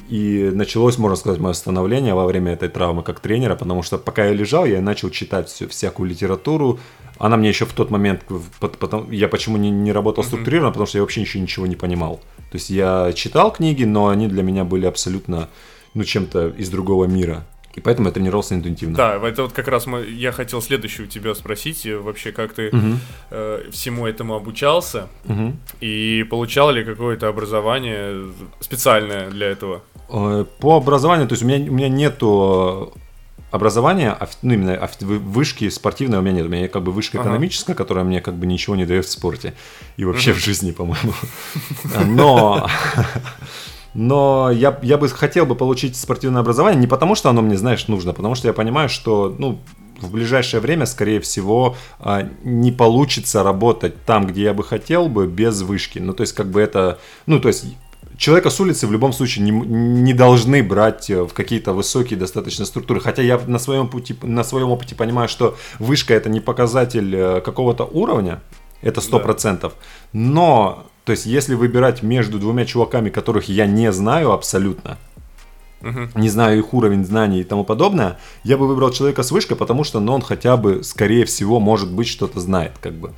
[0.09, 4.25] и началось, можно сказать, мое становление во время этой травмы как тренера, потому что пока
[4.25, 6.79] я лежал, я начал читать всю, всякую литературу.
[7.17, 8.23] Она мне еще в тот момент,
[8.59, 12.17] потом, я почему не, не работал структурированно, потому что я вообще еще ничего не понимал.
[12.51, 15.49] То есть я читал книги, но они для меня были абсолютно,
[15.93, 17.45] ну, чем-то из другого мира.
[17.73, 18.95] И поэтому я тренировался интуитивно.
[18.95, 22.53] Да, это вот как раз мы, я хотел следующее у тебя спросить, э, вообще как
[22.53, 22.99] ты Мгм.
[23.31, 25.57] э, всему этому обучался Мгм.
[25.81, 29.81] и получал ли какое-то образование специальное для этого?
[30.09, 32.93] Э, По образованию, то есть у меня, у меня нету
[33.51, 36.45] образования, оф- ну именно вы- вышки спортивной у меня нет.
[36.45, 37.29] У меня как бы вышка Ага.
[37.29, 39.53] экономическая, которая мне как бы ничего не дает в спорте.
[39.97, 41.13] И вообще в жизни, по-моему.
[42.05, 42.67] Но...
[43.97, 47.87] Но я, я бы хотел бы получить спортивное образование не потому, что оно мне, знаешь,
[47.87, 49.61] нужно, а потому что я понимаю, что, ну,
[50.01, 55.27] в ближайшее время, скорее всего, а, не получится работать там, где я бы хотел бы,
[55.27, 55.99] без вышки.
[55.99, 57.65] Ну, то есть, как бы это, ну, то есть,
[58.17, 62.65] человека с улицы в любом случае не, не должны брать э, в какие-то высокие достаточно
[62.65, 62.99] структуры.
[62.99, 67.41] Хотя я на своем, пути, на своем опыте понимаю, что вышка это не показатель э,
[67.41, 68.41] какого-то уровня,
[68.81, 69.73] это сто процентов.
[70.13, 74.97] Но, то есть, если выбирать между двумя чуваками, которых я не знаю абсолютно,
[76.15, 79.83] не знаю их уровень знаний и тому подобное, я бы выбрал человека с вышкой, потому
[79.83, 83.13] что ну, он хотя бы, скорее всего, может быть, что-то знает, как бы.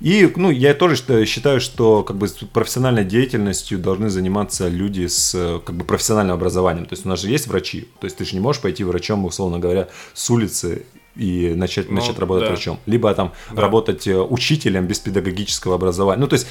[0.00, 5.74] И, ну, я тоже считаю, что как бы профессиональной деятельностью должны заниматься люди с как
[5.74, 6.86] бы профессиональным образованием.
[6.86, 9.24] То есть у нас же есть врачи, то есть ты же не можешь пойти врачом,
[9.24, 12.50] условно говоря, с улицы и начать, ну, начать работать да.
[12.50, 12.78] врачом.
[12.86, 13.62] Либо там да.
[13.62, 16.20] работать э, учителем без педагогического образования.
[16.20, 16.46] Ну, то есть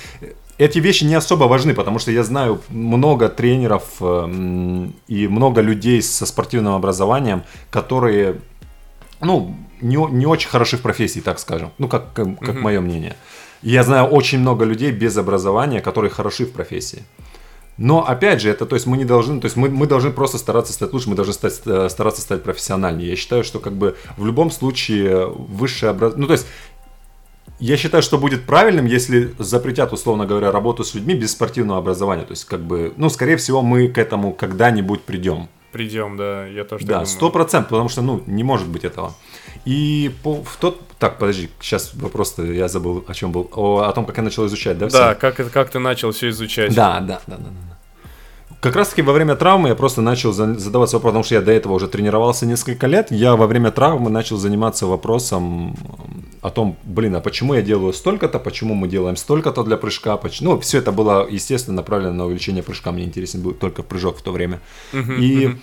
[0.57, 6.01] эти вещи не особо важны, потому что я знаю много тренеров э, и много людей
[6.01, 8.39] со спортивным образованием, которые,
[9.19, 11.71] ну, не, не очень хороши в профессии, так скажем.
[11.77, 12.59] Ну, как, как, как mm-hmm.
[12.59, 13.17] мое мнение.
[13.63, 17.03] Я знаю очень много людей без образования, которые хороши в профессии.
[17.77, 20.37] Но опять же, это, то есть мы не должны, то есть мы, мы должны просто
[20.37, 23.09] стараться стать лучше, мы должны стать, э, стараться стать профессиональнее.
[23.09, 26.45] Я считаю, что как бы в любом случае высшее образование, ну то есть
[27.59, 32.23] я считаю, что будет правильным, если запретят, условно говоря, работу с людьми без спортивного образования.
[32.23, 35.47] То есть, как бы, ну, скорее всего, мы к этому когда-нибудь придем.
[35.71, 39.15] Придем, да, я тоже Да, сто процентов, потому что, ну, не может быть этого.
[39.65, 40.81] И по, в тот...
[41.03, 43.49] Так, подожди, сейчас вопрос я забыл, о чем был.
[43.51, 44.87] О, о том, как я начал изучать, да?
[44.87, 46.73] Да, как, как ты начал все изучать.
[46.73, 47.43] Да, да, да, да.
[47.43, 47.77] да.
[48.61, 51.51] Как раз таки во время травмы я просто начал задаваться вопросом, потому что я до
[51.51, 53.11] этого уже тренировался несколько лет.
[53.11, 55.75] Я во время травмы начал заниматься вопросом
[56.41, 60.15] о том, блин, а почему я делаю столько-то, почему мы делаем столько-то для прыжка.
[60.15, 60.51] Почему...
[60.51, 62.93] Ну, все это было, естественно, направлено на увеличение прыжка.
[62.93, 64.61] Мне интересен был только прыжок в то время.
[64.93, 65.57] Uh-huh, И uh-huh.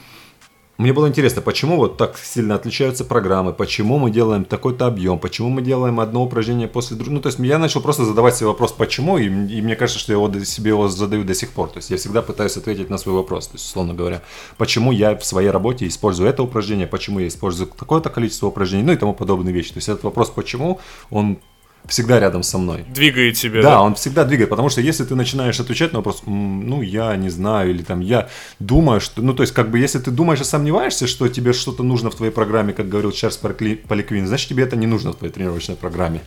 [0.80, 5.50] Мне было интересно, почему вот так сильно отличаются программы, почему мы делаем такой-то объем, почему
[5.50, 7.16] мы делаем одно упражнение после другого.
[7.16, 10.14] Ну, то есть я начал просто задавать себе вопрос, почему, и, и мне кажется, что
[10.14, 11.68] я его, себе его задаю до сих пор.
[11.68, 13.48] То есть я всегда пытаюсь ответить на свой вопрос.
[13.48, 14.22] То есть, условно говоря,
[14.56, 18.92] почему я в своей работе использую это упражнение, почему я использую такое-то количество упражнений, ну
[18.92, 19.74] и тому подобные вещи.
[19.74, 21.40] То есть этот вопрос, почему, он
[21.86, 22.84] всегда рядом со мной.
[22.88, 23.62] Двигает тебя.
[23.62, 27.16] Да, да, он всегда двигает, потому что если ты начинаешь отвечать на вопрос, ну, я
[27.16, 30.40] не знаю, или там, я думаю, что, ну, то есть, как бы, если ты думаешь
[30.40, 34.64] и сомневаешься, что тебе что-то нужно в твоей программе, как говорил Чарльз Поликвин, значит, тебе
[34.64, 36.20] это не нужно в твоей тренировочной программе.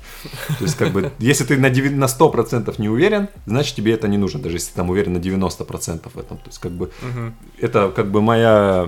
[0.59, 4.07] То есть, как бы, если ты на, 9, на 100% не уверен, значит, тебе это
[4.07, 6.37] не нужно, даже если ты там уверен на 90% в этом.
[6.37, 6.91] То есть, как бы,
[7.59, 8.87] это, как бы, моя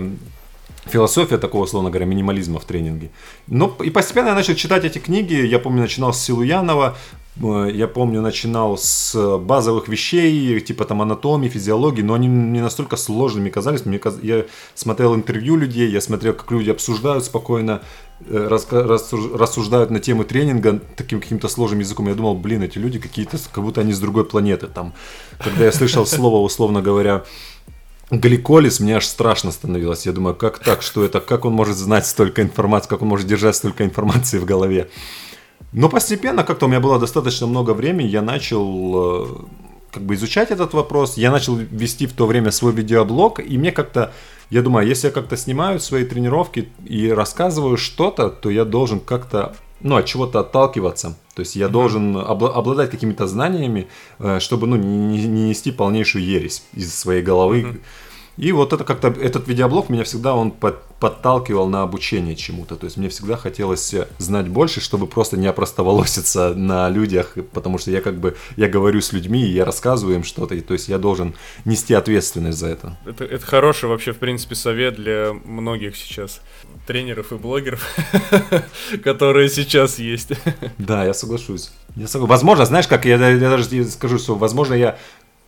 [0.85, 3.09] философия такого, условно говоря, минимализма в тренинге.
[3.47, 5.33] Ну, и постепенно я начал читать эти книги.
[5.33, 6.95] Я помню, начинал с Силуянова,
[7.41, 12.97] э, я помню, начинал с базовых вещей, типа там анатомии, физиологии, но они мне настолько
[12.97, 13.85] сложными казались.
[13.85, 14.17] Мне каз...
[14.21, 14.45] Я
[14.75, 17.81] смотрел интервью людей, я смотрел, как люди обсуждают спокойно,
[18.27, 22.07] э, рассуждают на темы тренинга таким каким-то сложным языком.
[22.07, 24.67] Я думал, блин, эти люди какие-то, как будто они с другой планеты.
[24.67, 24.93] Там,
[25.39, 27.23] когда я слышал слово, условно говоря,
[28.11, 30.05] Гликолис, мне аж страшно становилось.
[30.05, 33.27] Я думаю, как так, что это, как он может знать столько информации, как он может
[33.27, 34.89] держать столько информации в голове.
[35.71, 39.27] Но постепенно, как-то у меня было достаточно много времени, я начал э,
[39.91, 43.71] как бы изучать этот вопрос, я начал вести в то время свой видеоблог, и мне
[43.71, 44.13] как-то,
[44.49, 49.55] я думаю, если я как-то снимаю свои тренировки и рассказываю что-то, то я должен как-то
[49.85, 51.15] ну, от чего-то отталкиваться.
[51.35, 56.63] То есть я должен обладать какими-то знаниями, э, чтобы ну, не, не нести полнейшую ересь
[56.73, 57.61] из своей головы.
[57.61, 57.81] Mm-hmm.
[58.37, 62.75] И вот это как-то, этот видеоблог меня всегда он под, подталкивал на обучение чему-то.
[62.75, 67.91] То есть мне всегда хотелось знать больше, чтобы просто не опростоволоситься на людях, потому что
[67.91, 70.89] я как бы, я говорю с людьми, и я рассказываю им что-то, и то есть
[70.89, 72.97] я должен нести ответственность за это.
[73.05, 76.41] Это, это хороший вообще, в принципе, совет для многих сейчас
[76.87, 77.85] тренеров и блогеров,
[79.03, 80.31] которые сейчас есть.
[80.77, 81.71] Да, я соглашусь.
[81.95, 82.31] Я соглашусь.
[82.31, 84.97] Возможно, знаешь, как я, я даже скажу, что, возможно, я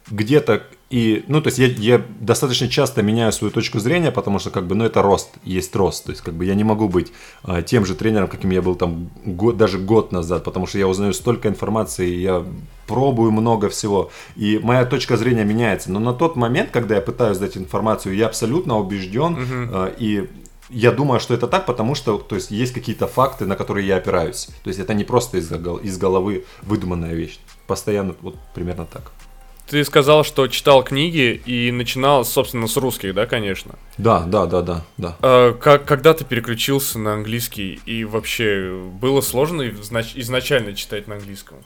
[0.10, 4.52] где-то и, ну, то есть я, я достаточно часто меняю свою точку зрения, потому что,
[4.52, 6.06] как бы, ну, это рост, есть рост.
[6.06, 7.12] То есть, как бы, я не могу быть
[7.44, 10.88] а, тем же тренером, каким я был там год, даже год назад, потому что я
[10.88, 12.46] узнаю столько информации, я
[12.88, 15.92] пробую много всего, и моя точка зрения меняется.
[15.92, 19.38] Но на тот момент, когда я пытаюсь дать информацию, я абсолютно убежден,
[19.74, 20.30] а, и
[20.70, 23.98] я думаю, что это так, потому что то есть, есть какие-то факты, на которые я
[23.98, 24.48] опираюсь.
[24.64, 27.40] То есть это не просто из, из головы выдуманная вещь.
[27.68, 29.12] Постоянно вот примерно так.
[29.68, 33.76] Ты сказал, что читал книги и начинал, собственно, с русских, да, конечно?
[33.98, 35.18] Да, да, да, да, да.
[35.22, 41.58] А, как, когда ты переключился на английский и вообще было сложно изначально читать на английском?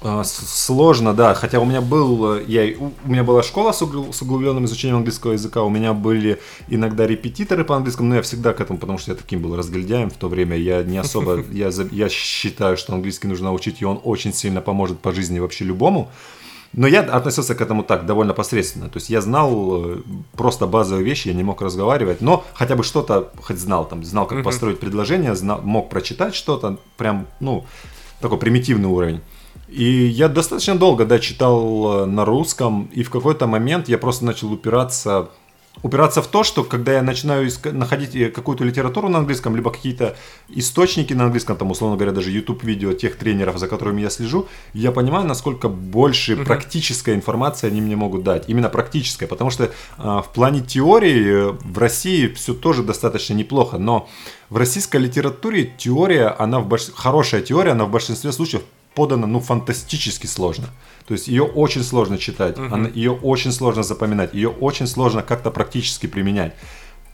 [0.00, 1.34] А, сложно, да.
[1.34, 5.68] Хотя у меня был, я, у меня была школа с, углубленным изучением английского языка, у
[5.68, 9.42] меня были иногда репетиторы по английскому, но я всегда к этому, потому что я таким
[9.42, 10.56] был разгильдяем в то время.
[10.56, 15.00] Я не особо, я, я считаю, что английский нужно учить, и он очень сильно поможет
[15.00, 16.10] по жизни вообще любому.
[16.72, 18.88] Но я относился к этому так, довольно посредственно.
[18.88, 19.96] То есть я знал э,
[20.36, 24.26] просто базовые вещи, я не мог разговаривать, но хотя бы что-то хоть знал, там, знал,
[24.26, 24.44] как uh-huh.
[24.44, 27.64] построить предложение, знал, мог прочитать что-то, прям, ну,
[28.20, 29.20] такой примитивный уровень.
[29.68, 34.24] И я достаточно долго, да, читал э, на русском, и в какой-то момент я просто
[34.24, 35.30] начал упираться
[35.82, 39.70] упираться в то, что когда я начинаю иска- находить э, какую-то литературу на английском, либо
[39.70, 40.16] какие-то
[40.48, 44.92] источники на английском, там, условно говоря, даже YouTube-видео тех тренеров, за которыми я слежу, я
[44.92, 46.44] понимаю, насколько больше Мгм.
[46.44, 48.44] практической информации они мне могут дать.
[48.48, 53.78] Именно практическая, потому что а, в плане теории э, в России все тоже достаточно неплохо,
[53.78, 54.08] но
[54.50, 58.62] в российской литературе теория, она в больш- хорошая теория, она в большинстве случаев
[58.94, 60.68] подана, ну, фантастически сложно.
[61.06, 62.74] То есть ее очень сложно читать, Мгм.
[62.74, 66.54] она- ее очень сложно запоминать, ее очень сложно как-то практически применять.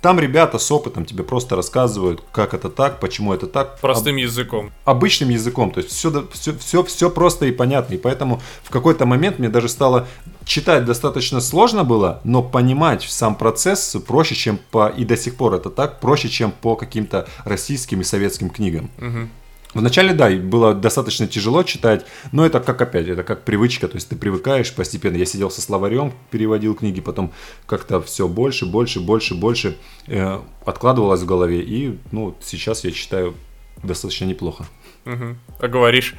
[0.01, 3.79] Там ребята с опытом тебе просто рассказывают, как это так, почему это так.
[3.81, 4.73] Простым языком.
[4.85, 5.71] обычным языком.
[5.71, 7.95] То есть все, все, все, все просто и понятно.
[7.95, 10.09] И поэтому в какой-то момент мне даже стало
[10.45, 14.89] читать достаточно сложно было, но понимать сам процесс проще, чем по...
[14.89, 18.91] И до сих пор это так, проще, чем по каким-то российским и советским книгам.
[18.99, 19.31] Мгм.
[19.75, 24.09] Вначале, да, было достаточно тяжело читать, но это как опять, это как привычка, то есть
[24.09, 25.17] ты привыкаешь постепенно.
[25.17, 27.33] Я сидел со словарем, переводил книги, потом
[27.67, 29.77] как-то все больше, больше, больше, больше
[30.09, 33.35] э, откладывалось в голове, и ну сейчас я читаю
[33.83, 34.67] достаточно неплохо.
[35.05, 36.15] А говоришь?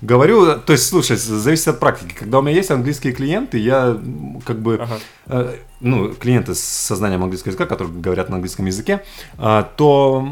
[0.00, 2.14] Говорю, то есть, слушай, зависит от практики.
[2.18, 3.98] Когда у меня есть английские клиенты, я
[4.44, 4.98] как бы, Ага.
[5.26, 9.02] э, ну, клиенты с сознанием английского языка, которые говорят на английском языке,
[9.38, 10.28] а, то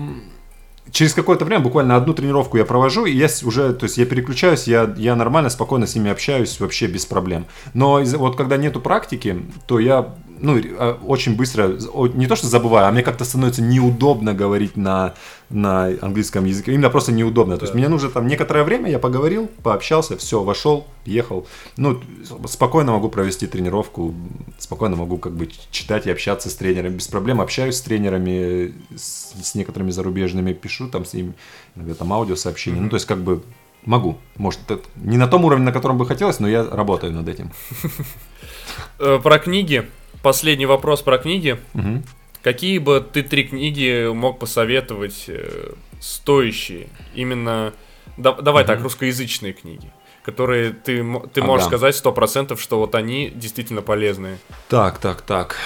[0.92, 4.68] через какое-то время, буквально одну тренировку я провожу, и я уже, то есть я переключаюсь,
[4.68, 7.46] я, я нормально, спокойно с ними общаюсь, вообще без проблем.
[7.74, 11.78] Но из- вот когда нету практики, то я ну, э, очень быстро,
[12.14, 15.14] не то что забываю, а мне как-то становится неудобно говорить на,
[15.50, 16.72] на английском языке.
[16.74, 17.56] Именно просто неудобно.
[17.56, 17.78] То есть Да.
[17.78, 21.46] мне нужно там некоторое время, я поговорил, пообщался, все, вошел, ехал.
[21.76, 22.00] Ну,
[22.46, 24.14] спокойно могу провести тренировку,
[24.58, 27.40] спокойно могу как бы читать и общаться с тренерами без проблем.
[27.40, 31.34] Общаюсь с тренерами, с, с некоторыми зарубежными, пишу там с ними,
[31.76, 32.80] иногда там аудиосообщения.
[32.80, 33.42] Ну, то есть как бы
[33.84, 34.18] могу.
[34.36, 34.58] Может,
[34.96, 37.52] не на том уровне, на котором бы хотелось, но я работаю над этим.
[38.98, 39.88] Э, Про книги.
[40.22, 41.58] Последний вопрос про книги.
[41.74, 42.04] Мгм.
[42.42, 46.88] Какие бы ты три книги мог посоветовать э, стоящие?
[47.14, 47.72] Именно,
[48.16, 48.84] да- давай так, Мгм.
[48.84, 49.92] русскоязычные книги,
[50.24, 51.46] которые ты, ты Ага.
[51.46, 54.38] можешь сказать сто процентов, что вот они действительно полезные.
[54.68, 55.56] Так, так, так.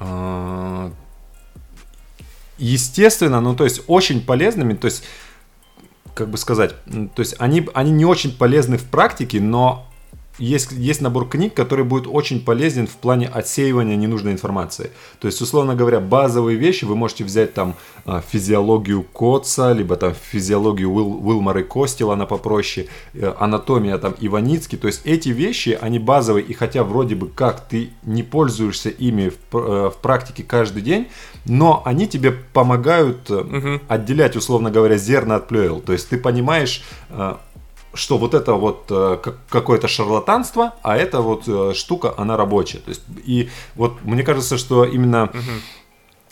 [0.00, 0.90] А,
[2.60, 5.04] Естественно, ну то есть очень полезными, то есть
[6.14, 6.74] как бы сказать,
[7.14, 9.87] то есть они, они не очень полезны в практике, но
[10.38, 14.90] есть, есть набор книг, который будет очень полезен в плане отсеивания ненужной информации.
[15.20, 17.74] То есть, условно говоря, базовые вещи вы можете взять там
[18.04, 24.14] а, физиологию Котца, либо там физиологию Уил, Уилмара и Костела, она попроще, э, анатомия там
[24.20, 24.78] Иваницкий.
[24.78, 29.30] То есть эти вещи, они базовые, и хотя вроде бы как ты не пользуешься ими
[29.50, 31.08] в, э, в практике каждый день,
[31.44, 33.80] но они тебе помогают Мгм.
[33.88, 35.80] отделять, условно говоря, зерна от плевел.
[35.80, 36.82] То есть ты понимаешь,
[37.98, 42.78] что вот это вот э, как- какое-то шарлатанство, а эта вот э, штука, она рабочая.
[42.78, 45.30] То есть, и вот мне кажется, что именно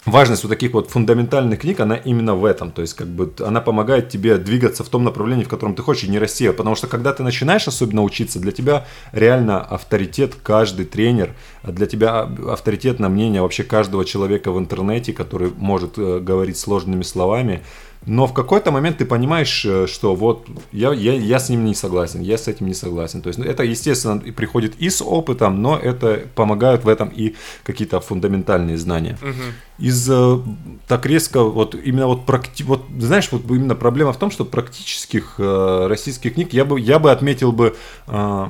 [0.06, 2.70] важность вот таких вот фундаментальных книг, она именно в этом.
[2.70, 6.04] То есть, как бы она помогает тебе двигаться в том направлении, в котором ты хочешь,
[6.04, 6.56] и не рассеивать.
[6.56, 11.86] Потому что когда ты начинаешь особенно учиться, для тебя реально авторитет каждый тренер, а для
[11.86, 17.62] тебя авторитетное мнение вообще каждого человека в интернете, который может э, говорить сложными словами.
[18.06, 21.74] Но в какой-то момент ты понимаешь, э, что вот я, я, я с ним не
[21.74, 23.20] согласен, я с этим не согласен.
[23.20, 27.34] То есть ну, это, естественно, приходит и с опытом, но это помогают в этом и
[27.64, 29.52] какие-то фундаментальные знания Мгм.
[29.78, 30.38] из э,
[30.86, 35.34] так резко вот именно вот практи вот знаешь вот именно проблема в том что практических
[35.38, 37.74] э, российских книг я бы я бы отметил бы
[38.06, 38.46] э,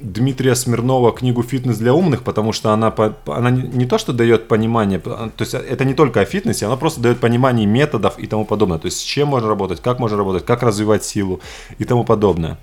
[0.00, 2.92] Дмитрия Смирнова книгу «Фитнес для умных», потому что она,
[3.26, 7.00] она не, то, что дает понимание, то есть это не только о фитнесе, она просто
[7.00, 8.78] дает понимание методов и тому подобное.
[8.78, 11.40] То есть с чем можно работать, как можно работать, как развивать силу
[11.78, 12.58] и тому подобное.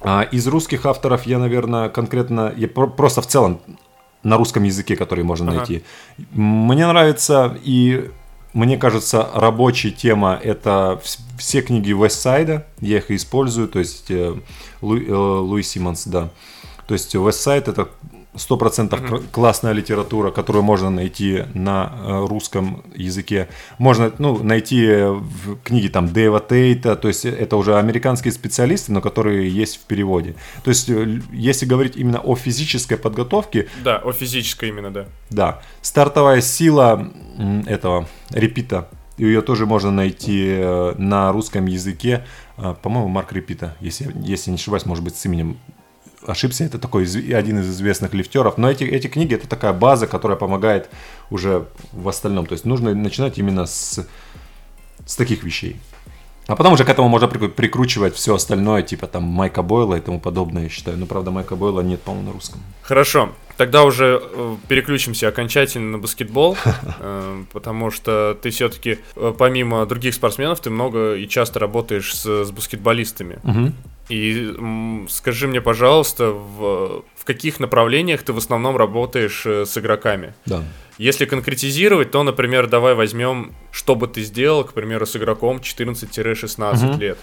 [0.00, 3.60] А из русских авторов я, наверное, конкретно, я про- просто в целом
[4.24, 5.56] на русском языке, который можно Ага.
[5.58, 5.84] найти.
[6.32, 8.10] Мне нравится и
[8.54, 11.00] мне кажется, рабочая тема это
[11.42, 14.34] все книги Westside а, я их использую, то есть э,
[14.80, 16.28] Лу, э, Луи Симмонс, да.
[16.86, 17.88] То есть Westside это
[18.34, 19.08] 100% Мгм.
[19.08, 23.48] кр- классная литература, которую можно найти на э, русском языке.
[23.78, 29.00] Можно ну, найти в книги там Дэйва Тейта, то есть это уже американские специалисты, но
[29.00, 30.34] которые есть в переводе.
[30.64, 35.06] То есть э, если говорить именно о физической подготовке, Да, о физической именно, да.
[35.30, 37.12] да, стартовая сила
[37.66, 42.24] этого репита, ее тоже можно найти э, на русском языке.
[42.56, 45.58] А, По-моему, Марк Репита, если, если не ошибаюсь, может быть, с именем
[46.26, 48.58] ошибся, это такой один из известных лифтеров.
[48.58, 50.88] Но эти, эти книги это такая база, которая помогает
[51.30, 52.46] уже в остальном.
[52.46, 54.06] То есть нужно начинать именно с,
[55.04, 55.76] с таких вещей.
[56.52, 60.20] А потом уже к этому можно прикручивать все остальное, типа там Майка Бойла и тому
[60.20, 60.98] подобное, я считаю.
[60.98, 62.60] Но, правда, Майка Бойла нет, по-моему, на русском.
[62.82, 63.30] Хорошо.
[63.56, 66.58] Тогда уже э, переключимся окончательно на баскетбол,
[67.00, 72.44] э, потому что ты все-таки, э, помимо других спортсменов, ты много и часто работаешь с,
[72.44, 73.38] с баскетболистами.
[74.10, 74.54] И
[75.08, 80.34] скажи мне, пожалуйста, в, в каких направлениях ты в основном работаешь с игроками?
[80.44, 80.64] Да.
[80.98, 86.90] Если конкретизировать, то, например, давай возьмем, что бы ты сделал, к примеру, с игроком 14-16
[86.90, 87.00] угу.
[87.00, 87.18] лет.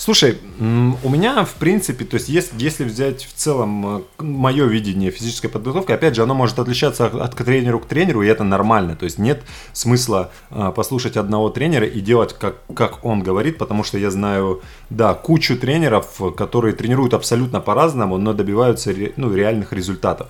[0.00, 5.10] Слушай, у меня, в принципе, то есть, если, если взять в целом э, мое видение
[5.10, 8.96] физической подготовки, опять же, оно может отличаться от, от тренеру к тренеру, и это нормально.
[8.96, 9.42] То есть нет
[9.74, 14.62] смысла а, послушать одного тренера и делать, как, как он говорит, потому что я знаю,
[14.88, 20.28] да, кучу тренеров, которые тренируют абсолютно по-разному, но добиваются ну, реальных результатов.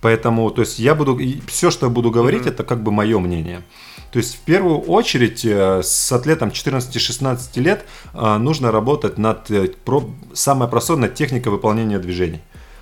[0.00, 2.50] Поэтому, то есть я буду, все, что я буду говорить, mm-hmm.
[2.50, 3.62] это как бы мое мнение.
[4.10, 7.84] То есть в первую очередь э, с атлетом 14-16 лет
[8.14, 9.68] э, нужно работать над, э,
[10.32, 12.40] самое простое, над техникой выполнения движений.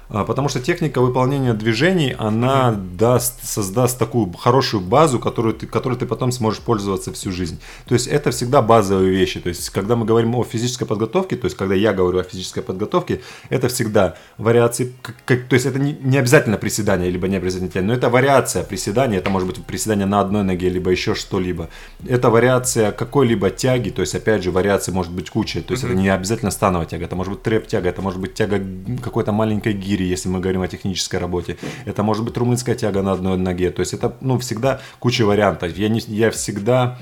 [0.09, 2.97] А, потому что техника выполнения движений, она mm-hmm.
[2.97, 7.61] даст, создаст такую хорошую базу, которую ты, которой ты потом сможешь пользоваться всю жизнь.
[7.87, 9.41] То есть это всегда базовые вещи.
[9.41, 12.63] То есть когда мы говорим о физической подготовке, то есть когда я говорю о физической
[12.63, 14.93] подготовке, это всегда вариации,
[15.25, 19.19] как, то есть это не, не обязательно приседание, либо не обязательно но это вариация приседания,
[19.19, 21.69] это может быть приседание на одной ноге, либо еще что-либо.
[22.07, 25.93] Это вариация какой-либо тяги, то есть опять же вариации может быть куча, то есть mm-hmm.
[25.93, 28.61] это не обязательно становая тяга, это может быть трэп-тяга, это может быть тяга
[29.03, 31.57] какой-то маленькой гири, если мы говорим о технической работе.
[31.85, 33.71] Это может быть румынская тяга на одной ноге.
[33.71, 35.77] То есть это ну, всегда куча вариантов.
[35.77, 36.99] Я, не, я всегда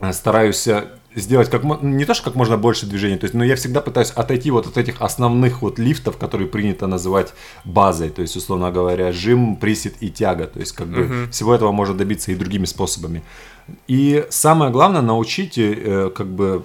[0.00, 0.84] э, стараюсь э,
[1.14, 4.10] сделать как не то, что как можно больше движений, то есть, но я всегда пытаюсь
[4.10, 7.34] отойти вот от этих основных вот лифтов, которые принято называть
[7.64, 11.30] базой, то есть, условно говоря, жим, присед и тяга, то есть, как бы uh-huh.
[11.30, 13.22] всего этого можно добиться и другими способами.
[13.88, 16.62] И самое главное научить, э, как бы,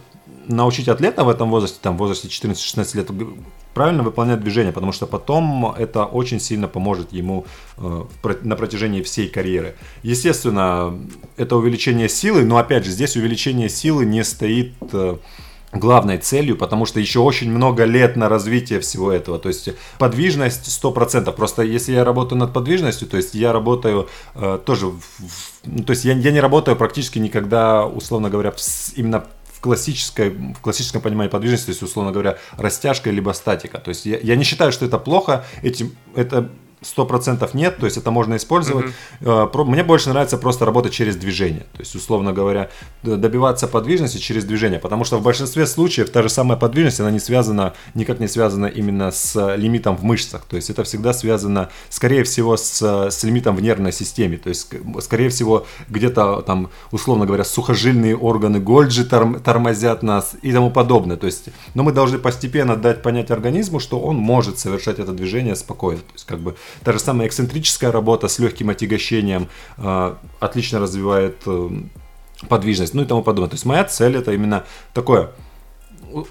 [0.47, 3.09] научить атлета в этом возрасте, там, в возрасте 14-16 лет,
[3.73, 7.45] правильно выполнять движение, потому что потом это очень сильно поможет ему
[7.77, 8.03] э,
[8.43, 9.75] на протяжении всей карьеры.
[10.03, 10.97] Естественно,
[11.37, 15.17] это увеличение силы, но опять же, здесь увеличение силы не стоит э,
[15.73, 19.39] главной целью, потому что еще очень много лет на развитие всего этого.
[19.39, 21.31] То есть подвижность 100%.
[21.33, 25.91] Просто если я работаю над подвижностью, то есть я работаю э, тоже, в, в, то
[25.91, 28.57] есть я, я не работаю практически никогда, условно говоря, в,
[28.95, 29.25] именно
[29.63, 33.79] классической, в классическом понимании подвижности, то есть, условно говоря, растяжка либо статика.
[33.79, 36.51] То есть я, я не считаю, что это плохо, этим, это
[36.83, 38.91] сто процентов нет, то есть это можно использовать.
[39.21, 39.65] Mm-hmm.
[39.65, 42.69] Мне больше нравится просто работать через движение, то есть, условно говоря,
[43.03, 47.19] добиваться подвижности через движение, потому что в большинстве случаев та же самая подвижность, она не
[47.19, 52.23] связана, никак не связана именно с лимитом в мышцах, то есть это всегда связано, скорее
[52.23, 54.67] всего, с, с лимитом в нервной системе, то есть,
[55.01, 61.17] скорее всего, где-то там, условно говоря, сухожильные органы Гольджи торм, тормозят нас и тому подобное,
[61.17, 65.55] то есть, но мы должны постепенно дать понять организму, что он может совершать это движение
[65.55, 69.47] спокойно, то есть, как бы, Та же самая эксцентрическая работа с легким отягощением
[69.77, 71.69] э, отлично развивает э,
[72.49, 73.49] подвижность, ну и тому подобное.
[73.49, 74.63] То есть моя цель это именно
[74.93, 75.31] такое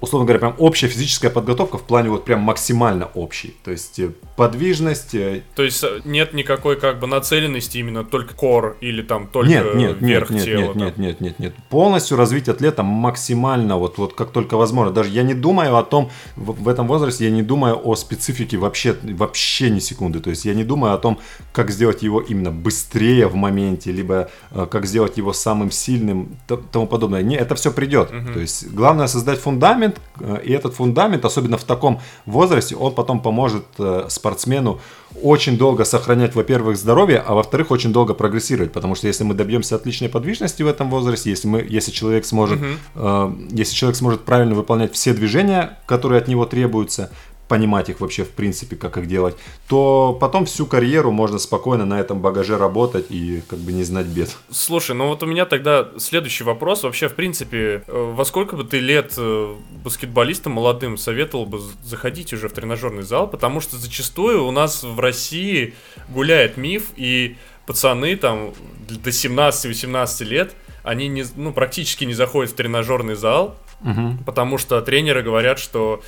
[0.01, 3.55] условно говоря, прям общая физическая подготовка в плане вот прям максимально общей.
[3.63, 5.15] То есть э, подвижность.
[5.15, 9.49] Э, То есть э, нет никакой как бы нацеленности именно только кор или там только
[9.49, 10.73] нет, нет, верх нет, тела.
[10.73, 11.55] Нет, нет, нет, нет, нет.
[11.69, 14.93] Полностью развить атлета максимально вот, вот как только возможно.
[14.93, 18.57] Даже я не думаю о том, в, в этом возрасте я не думаю о специфике
[18.57, 20.19] вообще, вообще ни секунды.
[20.19, 21.19] То есть я не думаю о том,
[21.51, 26.37] как сделать его именно быстрее в моменте, либо э, как сделать его самым сильным,
[26.71, 27.21] тому подобное.
[27.21, 28.11] Не, это все придет.
[28.11, 28.33] Угу.
[28.33, 32.93] То есть главное создать фундамент, фундамент, э, и этот фундамент, особенно в таком возрасте, он
[32.93, 34.79] потом поможет э, спортсмену
[35.21, 39.75] очень долго сохранять, во-первых, здоровье, а во-вторых, очень долго прогрессировать, потому что если мы добьемся
[39.75, 43.45] отличной подвижности в этом возрасте, если мы, если человек сможет, uh-huh.
[43.51, 47.11] э, если человек сможет правильно выполнять все движения, которые от него требуются,
[47.47, 49.35] понимать их вообще в принципе, как их делать,
[49.67, 54.07] то потом всю карьеру можно спокойно на этом багаже работать и как бы не знать
[54.07, 54.35] бед.
[54.49, 56.83] Слушай, ну вот у меня тогда следующий вопрос.
[56.83, 62.33] Вообще, в принципе, э, во сколько бы ты лет э, баскетболистам молодым советовал бы заходить
[62.33, 63.27] уже в тренажерный зал?
[63.27, 65.73] Потому что зачастую у нас в России
[66.09, 68.53] гуляет миф, и пацаны там
[68.89, 74.17] до 17-18 лет, они не, ну, практически не заходят в тренажерный зал, угу.
[74.25, 76.01] потому что тренеры говорят, что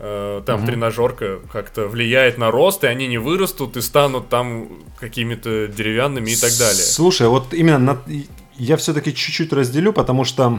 [0.00, 0.66] там угу.
[0.66, 6.36] тренажерка как-то влияет на рост, и они не вырастут и станут там какими-то деревянными и
[6.36, 6.82] так далее.
[6.82, 8.02] Слушай, вот именно на...
[8.56, 10.58] я все-таки чуть-чуть разделю, потому что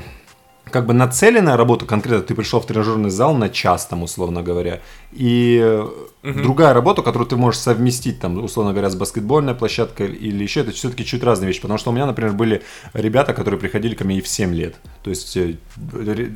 [0.66, 4.82] как бы нацеленная работа, конкретно ты пришел в тренажерный зал на час, там, условно говоря,
[5.12, 5.84] и
[6.24, 6.40] угу.
[6.42, 10.72] другая работа, которую ты можешь совместить, там, условно говоря, с баскетбольной площадкой или еще, это
[10.72, 12.62] все-таки чуть разные вещи, потому что у меня, например, были
[12.94, 15.56] ребята, которые приходили ко мне и в 7 лет, то есть э,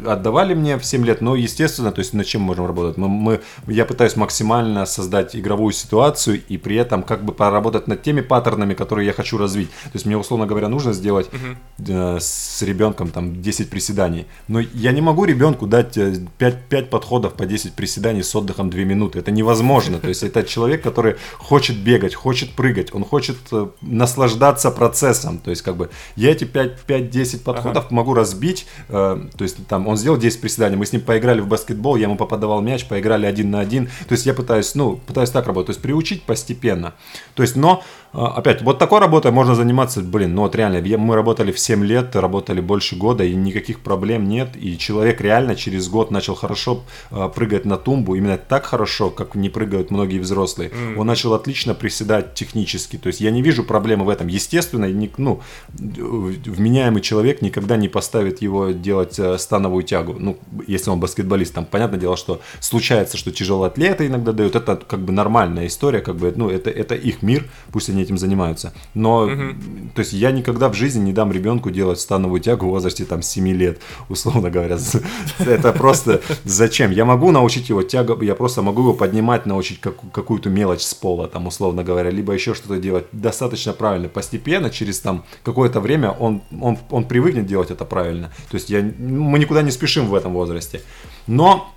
[0.05, 2.97] отдавали мне в 7 лет, но, естественно, то есть над чем мы можем работать?
[2.97, 8.01] Мы, мы, я пытаюсь максимально создать игровую ситуацию и при этом как бы поработать над
[8.01, 11.91] теми паттернами, которые я хочу развить, то есть мне, условно говоря, нужно сделать угу.
[11.91, 15.97] э, с ребенком там 10 приседаний, но я не могу ребенку дать
[16.37, 19.19] 5, 5 подходов по 10 приседаний с отдыхом 2 минуты.
[19.19, 19.99] Это невозможно.
[19.99, 25.39] То есть это человек, который хочет бегать, хочет прыгать, он хочет э, наслаждаться процессом.
[25.39, 27.95] То есть как бы я эти 5-10 подходов ага.
[27.95, 28.67] могу разбить.
[28.89, 32.03] Э, то есть там он сделал 10 приседаний, мы с ним поиграли в баскетбол, я
[32.03, 33.87] ему попадавал мяч, поиграли один на один.
[34.07, 35.67] То есть я пытаюсь, ну, пытаюсь так работать.
[35.67, 36.93] То есть приучить постепенно.
[37.33, 37.83] То есть, но
[38.17, 41.83] а, опять, вот такой работой можно заниматься, блин, ну вот реально, мы работали в 7
[41.83, 46.83] лет, работали больше года, и никаких проблем нет, и человек реально через год начал хорошо
[47.11, 50.69] э, прыгать на тумбу, именно так хорошо, как не прыгают многие взрослые.
[50.69, 50.97] Mm.
[50.97, 54.27] Он начал отлично приседать технически, то есть я не вижу проблемы в этом.
[54.27, 54.87] Естественно,
[55.17, 55.41] ну,
[55.77, 60.37] вменяемый человек никогда не поставит его делать э, становую тягу, ну,
[60.67, 65.01] если он баскетболист, там, понятное дело, что случается, что тяжелые атлеты иногда дают, это как
[65.01, 68.73] бы нормальная история, как бы, ну, это, это их мир, пусть они этим занимаются.
[68.93, 69.55] Но, угу.
[69.93, 73.21] то есть я никогда в жизни не дам ребенку делать становую тягу в возрасте там
[73.21, 73.79] 7 лет,
[74.09, 74.77] условно говоря.
[75.39, 76.91] Это просто зачем?
[76.91, 81.27] Я могу научить его тягу, я просто могу его поднимать, научить какую-то мелочь с пола,
[81.27, 84.09] там, условно говоря, либо еще что-то делать достаточно правильно.
[84.09, 88.31] Постепенно, через там какое-то время он, он, он привыкнет делать это правильно.
[88.49, 90.81] То есть я, мы никуда не спешим в этом возрасте.
[91.27, 91.71] Но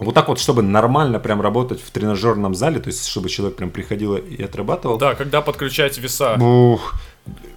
[0.00, 3.70] вот так вот, чтобы нормально прям работать в тренажерном зале, то есть чтобы человек прям
[3.70, 4.96] приходил и отрабатывал.
[4.96, 6.34] Да, когда подключать веса.
[6.42, 6.94] Ух.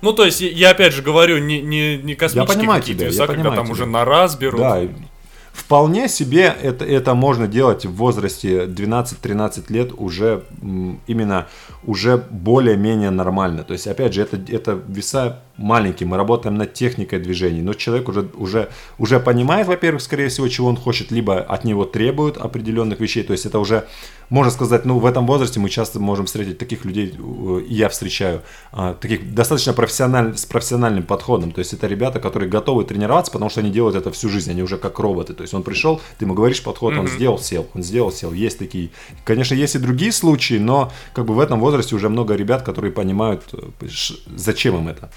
[0.02, 3.64] Ну, то есть, я опять же говорю, не, не, не космические какие-то веса, когда там
[3.64, 3.72] тебя.
[3.72, 4.60] уже на раз берут.
[4.60, 4.82] Да,
[5.54, 10.44] вполне себе это, это можно делать в возрасте 12-13 лет уже
[11.08, 11.48] именно
[11.86, 13.64] уже более-менее нормально.
[13.64, 18.10] То есть, опять же, это, это веса маленький, мы работаем над техникой движений, но человек
[18.10, 23.00] уже, уже, уже понимает, во-первых, скорее всего, чего он хочет, либо от него требуют определенных
[23.00, 23.86] вещей, то есть это уже,
[24.30, 27.90] можно сказать, ну, в этом возрасте мы часто можем встретить таких людей, э, и я
[27.90, 28.42] встречаю,
[28.72, 33.50] а, таких достаточно профессиональ, с профессиональным подходом, то есть это ребята, которые готовы тренироваться, потому
[33.52, 36.26] что они делают это всю жизнь, они уже как роботы, то есть он пришел, ты
[36.26, 38.90] ему говоришь подход, он сделал, сел, он сделал, сел, есть такие,
[39.24, 42.92] конечно, есть и другие случаи, но как бы в этом возрасте уже много ребят, которые
[42.92, 43.88] понимают, э,
[44.36, 45.12] зачем им это.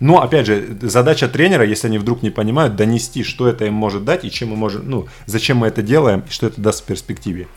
[0.00, 4.04] Но, опять же, задача тренера, если они вдруг не понимают, донести, что это им может
[4.04, 6.86] дать и чем мы можем, ну, зачем мы это делаем, и что это даст в
[6.86, 7.48] перспективе.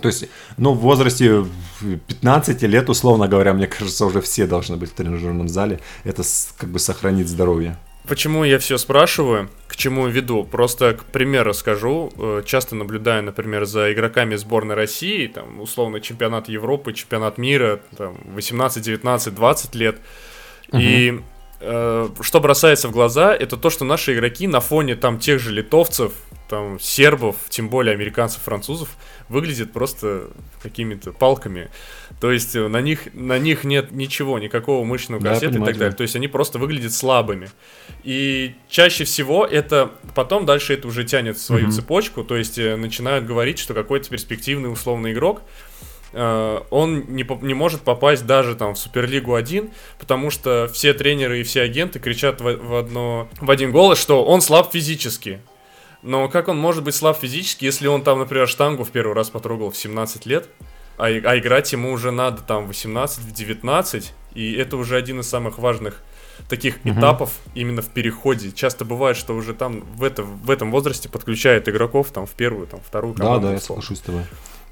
[0.00, 0.28] То есть,
[0.58, 1.46] ну, в возрасте
[1.80, 5.80] 15 лет, условно говоря, мне кажется, уже все должны быть в тренажерном зале.
[6.04, 6.22] Это
[6.58, 7.78] как бы сохранит здоровье.
[8.06, 10.44] Почему я все спрашиваю, к чему веду?
[10.44, 12.12] Просто к примеру скажу.
[12.16, 18.16] Э, часто наблюдаю, например, за игроками сборной России, там, условно, чемпионат Европы, чемпионат мира, там,
[18.26, 19.96] 18, 19, 20 лет.
[20.68, 20.78] Угу.
[20.80, 21.20] И
[21.58, 26.12] что бросается в глаза, это то, что наши игроки на фоне там тех же литовцев,
[26.48, 28.90] там сербов, тем более американцев, французов,
[29.28, 30.28] выглядят просто
[30.62, 31.68] какими-то палками.
[32.20, 35.78] То есть э, на них, на них нет ничего, никакого мышечного корсета да, и так
[35.78, 35.96] далее.
[35.96, 37.50] То есть они просто выглядят слабыми.
[38.04, 41.72] И чаще всего это потом дальше это уже тянет свою угу.
[41.72, 45.42] цепочку, то есть э, начинают говорить, что какой-то перспективный условный игрок
[45.75, 45.75] Э,
[46.12, 51.42] он не, не может попасть даже там в Суперлигу 1, потому что все тренеры и
[51.42, 55.40] все агенты кричат в, в, одно, в один голос, что он слаб физически.
[56.02, 59.30] Но как он может быть слаб физически, если он там, например, штангу в первый раз
[59.30, 60.48] потрогал в 17 лет,
[60.98, 66.02] а, а играть ему уже надо там 18-19, и это уже один из самых важных
[66.48, 66.90] таких угу.
[66.90, 68.52] этапов именно в переходе.
[68.52, 72.66] Часто бывает, что уже там в, это, в этом возрасте подключают игроков там в первую,
[72.66, 73.40] там вторую команду.
[73.40, 74.22] Да, да, я соглашусь с тобой.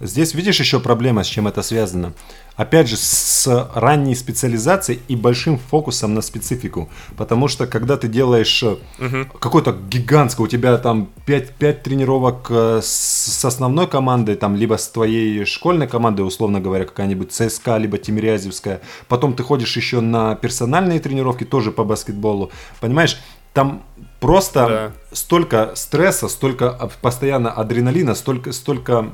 [0.04, 2.12] Здесь видишь еще проблема, с чем это связано.
[2.56, 6.90] Опять же, с ранней специализацией и большим фокусом на специфику.
[7.16, 9.38] Потому что когда ты делаешь угу.
[9.40, 14.88] какой-то гигантский, у тебя там 5, 5 тренировок э, с основной командой, там, либо с
[14.88, 18.82] твоей школьной командой, условно говоря, какая-нибудь ЦСКА, либо Тимирязевская.
[19.08, 22.50] Потом ты ходишь еще на персональные тренировки, тоже по баскетболу.
[22.78, 23.18] Понимаешь,
[23.54, 23.82] там
[24.20, 24.92] просто да.
[25.12, 29.12] столько стресса, столько постоянно адреналина, столько, столько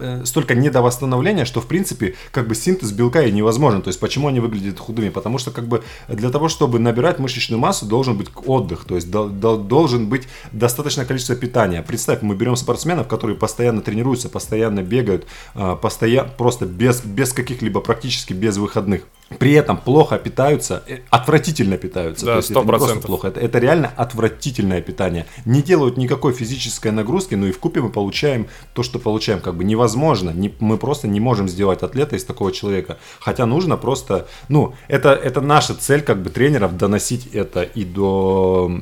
[0.00, 3.82] Э, столько недовосстановления, что в принципе как бы синтез белка и невозможен.
[3.82, 5.10] То есть почему они выглядят худыми?
[5.10, 9.10] Потому что как бы для того, чтобы набирать мышечную массу, должен быть отдых, то есть
[9.10, 11.82] до, до, должен быть достаточное количество питания.
[11.82, 17.80] Представь, мы берем спортсменов, которые постоянно тренируются, постоянно бегают, э, постоянно просто без без каких-либо
[17.80, 19.02] практически без выходных.
[19.38, 22.26] При этом плохо питаются, э, отвратительно питаются.
[22.26, 22.68] Да, То есть это не 100%.
[22.78, 25.26] просто плохо, это, это реально отвратительное питание.
[25.44, 29.40] Не делают никакой физической нагрузки, но и в купе мы получаем то, что получаем.
[29.40, 32.98] Как бы невозможно, не- мы просто не можем сделать атлета из такого человека.
[33.20, 38.80] Хотя нужно просто, ну, это, это наша цель как бы тренеров доносить это и до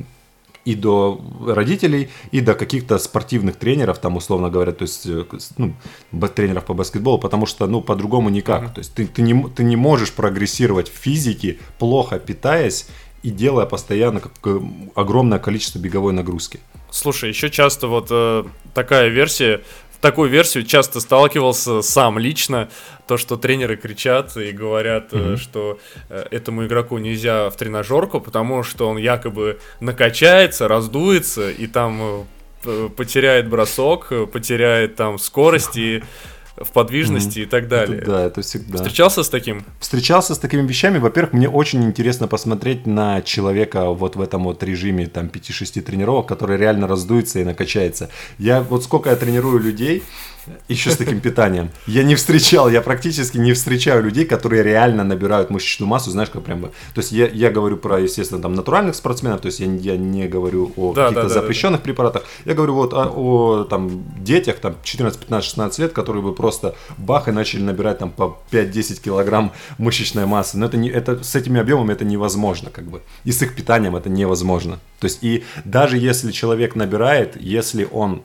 [0.65, 5.25] и до родителей, и до каких-то спортивных тренеров, там, условно говоря, то есть, э,
[5.57, 5.73] ну,
[6.35, 8.73] тренеров по баскетболу, потому что, ну, по-другому никак.
[8.73, 12.87] То есть, ты, ты, не, ты не можешь прогрессировать в физике, плохо питаясь
[13.23, 14.59] и делая постоянно как, э,
[14.95, 16.59] огромное количество беговой нагрузки.
[16.91, 18.43] Слушай, еще часто вот э,
[18.73, 19.61] такая версия,
[20.01, 22.69] такую версию часто сталкивался сам лично,
[23.07, 25.37] то, что тренеры кричат и говорят, Мгм.
[25.37, 25.79] что
[26.09, 32.25] э, этому игроку нельзя в тренажерку, потому что он якобы накачается, раздуется и там
[32.65, 36.03] э, потеряет бросок, потеряет там скорость и
[36.61, 37.99] в подвижности и так далее.
[37.99, 38.77] Это да, это всегда.
[38.77, 39.63] Встречался с таким?
[39.79, 40.97] встречался с такими вещами.
[40.97, 46.27] Во-первых, мне очень интересно посмотреть на человека вот в этом вот режиме там 5-6 тренировок,
[46.27, 48.09] который реально раздуется и накачается.
[48.37, 50.03] Я вот сколько я тренирую людей,
[50.67, 51.71] еще с таким питанием.
[51.87, 56.43] Я не встречал, я практически не встречаю людей, которые реально набирают мышечную массу, знаешь, как
[56.43, 56.61] прям.
[56.61, 60.27] То есть я, я говорю про, естественно, там натуральных спортсменов, то есть я, я не
[60.27, 62.23] говорю о Да, каких-то да, да, да, запрещенных препаратах.
[62.45, 66.75] Я говорю вот о, о, там детях, там 14, 15, 16 лет, которые бы просто
[66.97, 70.57] бах и начали набирать там по 5-10 килограмм мышечной массы.
[70.57, 73.01] Но это не, это с этими объемами это невозможно, как бы.
[73.23, 74.79] И с их питанием это невозможно.
[74.99, 78.23] То есть и даже если человек набирает, если он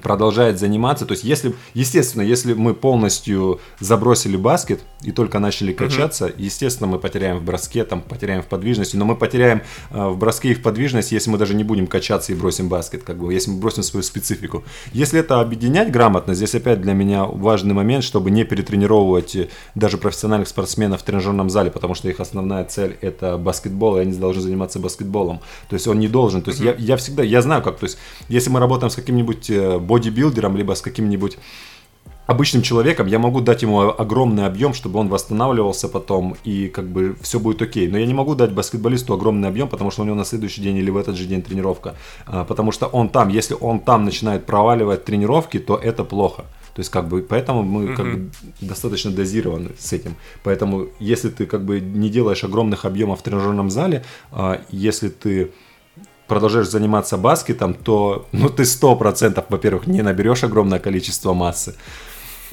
[0.00, 1.04] продолжает заниматься.
[1.04, 6.98] То есть, если, естественно, если мы полностью забросили баскет и только начали качаться, естественно, мы
[6.98, 10.62] потеряем в броске, там, потеряем в подвижности, но мы потеряем э, в броске и в
[10.62, 13.82] подвижности, если мы даже не будем качаться и бросим баскет, как бы, если мы бросим
[13.82, 14.64] свою специфику.
[14.92, 19.98] Если это объединять грамотно, здесь опять для меня важный момент, чтобы не перетренировывать э, даже
[19.98, 24.40] профессиональных спортсменов в тренажерном зале, потому что их основная цель это баскетбол, и они должны
[24.42, 25.40] заниматься баскетболом.
[25.68, 26.42] То есть он не должен.
[26.42, 29.50] То есть я, я всегда, я знаю как, то есть если мы работаем с каким-нибудь
[29.50, 31.38] э, бодибилдером, либо с каким-нибудь
[32.26, 37.16] обычным человеком, я могу дать ему огромный объем, чтобы он восстанавливался потом, и как бы
[37.20, 37.88] все будет окей.
[37.88, 40.76] Но я не могу дать баскетболисту огромный объем, потому что у него на следующий день
[40.76, 41.94] или в этот же день тренировка.
[42.26, 46.44] А, Потому что он там, если он там начинает проваливать тренировки, то это плохо.
[46.74, 48.30] То есть, как бы, поэтому мы как бы
[48.62, 50.14] достаточно дозированы с этим.
[50.42, 55.50] Поэтому, если ты как бы не делаешь огромных объемов в тренажерном зале, а, если ты
[56.32, 61.74] продолжаешь заниматься баскетом, то ну, ты 100%, во-первых, не наберешь огромное количество массы.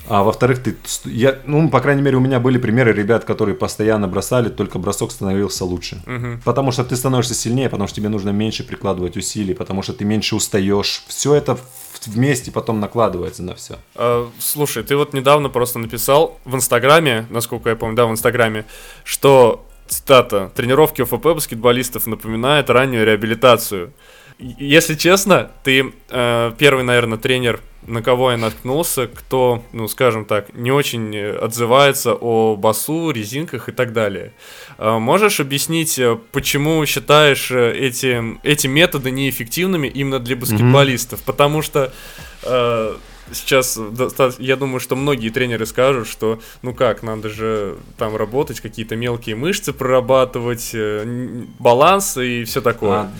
[0.08, 0.76] А во-вторых, ты,
[1.06, 5.12] я, ну, по крайней мере, у меня были примеры ребят, которые постоянно бросали, только бросок
[5.12, 6.02] становился лучше.
[6.06, 6.42] Мгм.
[6.44, 10.06] Потому что ты становишься сильнее, потому что тебе нужно меньше прикладывать усилий, потому что ты
[10.06, 11.04] меньше устаешь.
[11.08, 11.58] Все это
[12.06, 13.76] вместе потом накладывается на все.
[13.96, 18.66] А, слушай, ты вот недавно просто написал в Инстаграме, насколько я помню, да, в Инстаграме,
[19.04, 23.94] что, цитата, тренировки ОФП баскетболистов напоминают раннюю реабилитацию.
[24.40, 30.54] Если честно, ты э, первый, наверное, тренер, на кого я наткнулся, кто, ну, скажем так,
[30.54, 34.32] не очень э, отзывается о басу, резинках и так далее.
[34.78, 41.22] А можешь объяснить, э, почему считаешь э, эти, эти методы неэффективными именно для баскетболистов?
[41.24, 41.92] Потому что
[42.44, 42.96] э,
[43.34, 43.80] сейчас,
[44.40, 49.36] я думаю, что многие тренеры скажут, что ну как, надо же там работать, какие-то мелкие
[49.36, 52.92] мышцы прорабатывать, э, баланс и все такое.
[52.92, 53.12] А,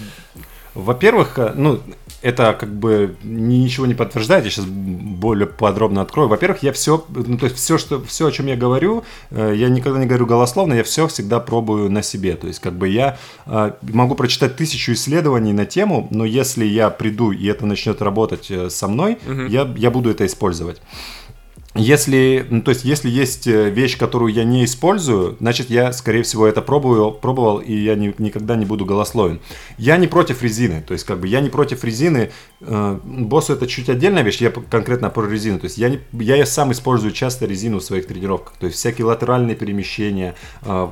[0.74, 1.82] Во-первых, э, ну,
[2.22, 6.30] это как бы ничего не подтверждает, я сейчас более подробно открою.
[6.30, 9.70] Во-первых, я все, ну, то есть все, что, все, о чем я говорю, э, я
[9.70, 12.36] никогда не говорю голословно, я все всегда пробую на себе.
[12.36, 16.90] То есть, как бы я э, могу прочитать тысячу исследований на тему, но если я
[16.90, 19.18] приду и это начнет работать э, со мной,
[19.50, 20.82] я, я буду это использовать.
[21.76, 26.24] Если, ну, то есть, если есть э, вещь, которую я не использую, значит, я, скорее
[26.24, 29.40] всего, это пробую, пробовал, и я ни- никогда не буду голословен.
[29.78, 32.32] Я не против резины, то есть, как бы, я не против резины.
[32.62, 35.60] Э, боссу это чуть отдельная вещь, я конкретно про резину.
[35.60, 38.56] То есть, я, не, я сам использую часто резину в своих тренировках.
[38.58, 40.88] То есть, всякие латеральные перемещения, э,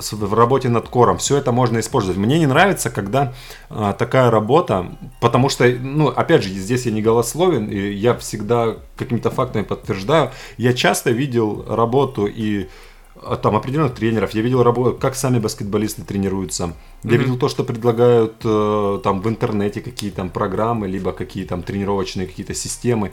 [0.00, 2.18] в работе над кором, все это можно использовать.
[2.18, 3.32] Мне не нравится, когда
[3.70, 8.76] а, такая работа, потому что, ну, опять же, здесь я не голословен, и я всегда
[8.96, 10.30] какими-то фактами подтверждаю.
[10.56, 12.68] Я часто видел работу и
[13.16, 16.72] а, там определенных тренеров, я видел работу, как сами баскетболисты тренируются.
[17.02, 17.20] Я Мгм.
[17.20, 22.26] видел то, что предлагают э, там в интернете какие там программы, либо какие там тренировочные
[22.26, 23.12] какие-то системы.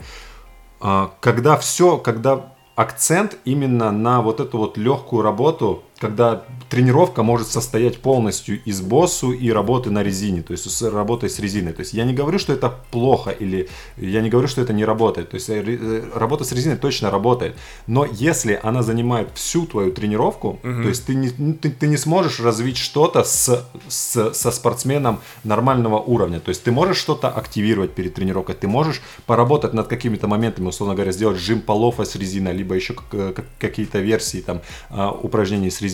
[0.80, 7.46] А, когда все, когда акцент именно на вот эту вот легкую работу, когда тренировка может
[7.46, 11.72] состоять полностью из боссу и работы на резине, то есть с работой с резиной.
[11.72, 14.84] То есть я не говорю, что это плохо или я не говорю, что это не
[14.84, 15.30] работает.
[15.30, 17.54] То есть э, э, работа с резиной точно работает.
[17.86, 20.82] Но если она занимает всю твою тренировку, угу.
[20.82, 25.98] то есть ты не, ты, ты не сможешь развить что-то с, с, со спортсменом нормального
[25.98, 26.40] уровня.
[26.40, 30.96] То есть ты можешь что-то активировать перед тренировкой, ты можешь поработать над какими-то моментами, условно
[30.96, 35.80] говоря, сделать жим полов с резиной, либо еще э, какие-то версии там а, упражнений с
[35.80, 35.91] резиной.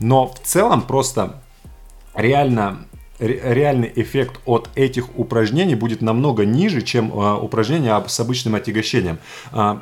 [0.00, 1.42] Но в целом просто
[2.14, 2.86] реально
[3.18, 9.18] реальный эффект от этих упражнений будет намного ниже, чем э, упражнения с обычным отягощением.
[9.52, 9.78] Э,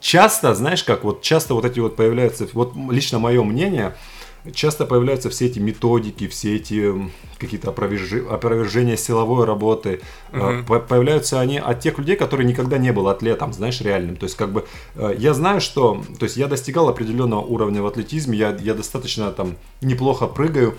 [0.00, 3.94] часто, знаешь как, вот часто вот эти вот появляются, вот лично мое мнение,
[4.54, 6.92] часто появляются все эти методики, все эти
[7.38, 10.00] какие-то опровержения силовой работы.
[10.32, 10.80] Угу.
[10.80, 14.16] Появляются они от тех людей, которые никогда не был атлетом, знаешь, реальным.
[14.16, 17.86] То есть, как бы, э, я знаю, что, то есть, я достигал определенного уровня в
[17.86, 20.74] атлетизме, я, я достаточно там неплохо прыгаю.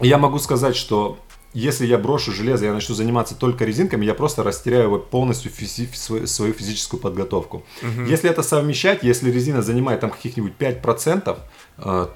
[0.00, 1.18] Я могу сказать, что
[1.54, 6.52] если я брошу железо, я начну заниматься только резинками, я просто растеряю полностью физи- свою
[6.52, 7.64] физическую подготовку.
[7.82, 8.02] Угу.
[8.02, 11.36] Если это совмещать, если резина занимает там каких-нибудь 5%, э,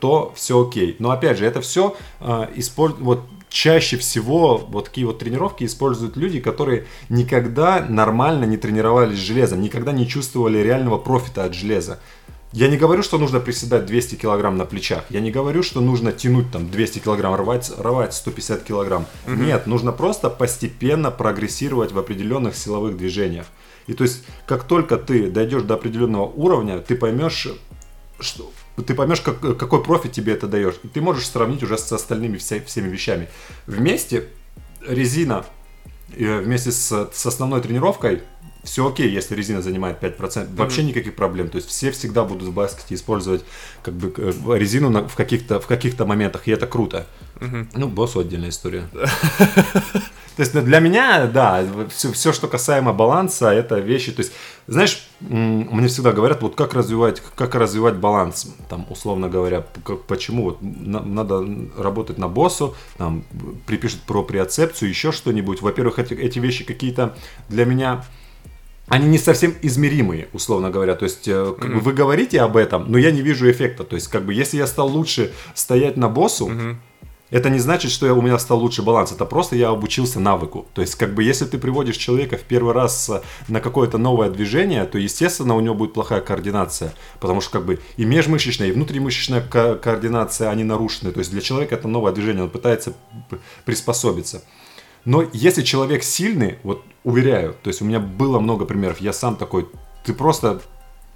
[0.00, 0.96] то все окей.
[0.98, 2.96] Но опять же, это все э, использ...
[2.98, 9.22] вот чаще всего вот такие вот тренировки используют люди, которые никогда нормально не тренировались с
[9.22, 12.00] железом, никогда не чувствовали реального профита от железа.
[12.52, 15.04] Я не говорю, что нужно приседать 200 килограмм на плечах.
[15.08, 19.06] Я не говорю, что нужно тянуть там 200 килограмм, рвать, рвать 150 килограмм.
[19.26, 19.36] Угу.
[19.36, 23.46] Нет, нужно просто постепенно прогрессировать в определенных силовых движениях.
[23.86, 27.48] И то есть, как только ты дойдешь до определенного уровня, ты поймешь,
[28.20, 30.74] что ты поймешь, как, какой профит тебе это даешь.
[30.82, 33.28] И ты можешь сравнить уже с остальными вся, всеми вещами.
[33.66, 34.28] Вместе
[34.86, 35.44] резина
[36.16, 38.22] э, вместе с, с основной тренировкой
[38.64, 40.56] все окей, если резина занимает 5%, mm-hmm.
[40.56, 41.48] вообще никаких проблем.
[41.48, 43.44] То есть все всегда будут в баскете использовать
[43.82, 47.06] как бы э, резину на, в каких-то в каких-то моментах, и это круто.
[47.40, 47.68] Mm-hmm.
[47.74, 48.88] Ну, боссу отдельная история.
[50.36, 54.12] То есть для меня, да, все, все, что касаемо баланса, это вещи.
[54.12, 54.32] То есть,
[54.66, 59.66] знаешь, мне всегда говорят, вот как развивать, как развивать баланс, там, условно говоря,
[60.06, 63.24] почему вот надо работать на боссу, там,
[63.66, 65.60] припишут про приоцепцию, еще что-нибудь.
[65.60, 67.14] Во-первых, эти, эти вещи какие-то
[67.48, 68.04] для меня
[68.88, 70.94] они не совсем измеримые, условно говоря.
[70.94, 71.60] То есть mm-hmm.
[71.60, 73.84] как бы вы говорите об этом, но я не вижу эффекта.
[73.84, 76.76] То есть, как бы, если я стал лучше стоять на боссу, mm-hmm.
[77.32, 79.10] Это не значит, что я, у меня стал лучше баланс.
[79.10, 80.66] Это просто я обучился навыку.
[80.74, 83.10] То есть, как бы, если ты приводишь человека в первый раз
[83.48, 86.92] на какое-то новое движение, то, естественно, у него будет плохая координация.
[87.20, 91.10] Потому что, как бы, и межмышечная, и внутримышечная ко- координация, они нарушены.
[91.10, 92.92] То есть, для человека это новое движение, он пытается
[93.64, 94.44] приспособиться.
[95.06, 99.36] Но если человек сильный, вот уверяю, то есть у меня было много примеров, я сам
[99.36, 99.68] такой,
[100.04, 100.60] ты просто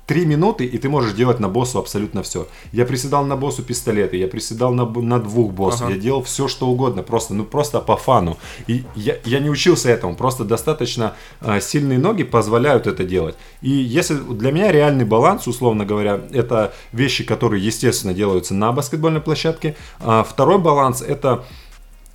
[0.07, 2.47] Три минуты, и ты можешь делать на боссу абсолютно все.
[2.71, 5.95] Я приседал на боссу пистолеты, я приседал на, на двух боссов, ага.
[5.95, 8.37] я делал все, что угодно, просто, ну просто по фану.
[8.69, 13.35] И я, я не учился этому, просто достаточно э, сильные ноги позволяют это делать.
[13.63, 19.21] И если для меня реальный баланс, условно говоря, это вещи, которые, естественно, делаются на баскетбольной
[19.21, 19.75] площадке.
[19.99, 21.45] А второй баланс это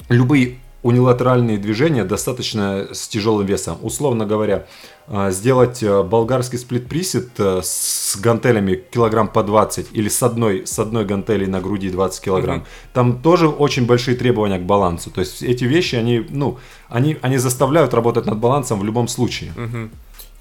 [0.07, 3.77] любые унилатеральные движения достаточно с тяжелым весом.
[3.81, 4.65] Условно говоря,
[5.07, 10.79] а, сделать э, болгарский сплит-присед э, с гантелями килограмм по 20 или с одной, с
[10.79, 12.65] одной гантелей на груди 20 килограмм, угу.
[12.93, 15.11] там тоже очень большие требования к балансу.
[15.11, 16.57] То есть эти вещи, они, ну,
[16.89, 19.51] они, они заставляют работать над балансом в любом случае.
[19.51, 19.89] Угу.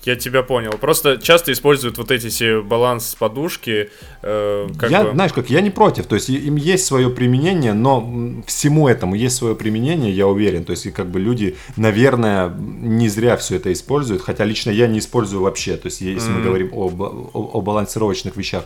[0.05, 0.73] Я тебя понял.
[0.73, 3.91] Просто часто используют вот эти все баланс подушки.
[4.23, 5.13] Э, как я, бы...
[5.13, 6.07] знаешь, как я не против.
[6.07, 8.01] То есть им есть свое применение, но
[8.47, 10.65] всему этому есть свое применение, я уверен.
[10.65, 14.23] То есть и как бы люди, наверное, не зря все это используют.
[14.23, 15.77] Хотя лично я не использую вообще.
[15.77, 16.35] То есть если mm-hmm.
[16.35, 18.65] мы говорим об, о, о балансировочных вещах.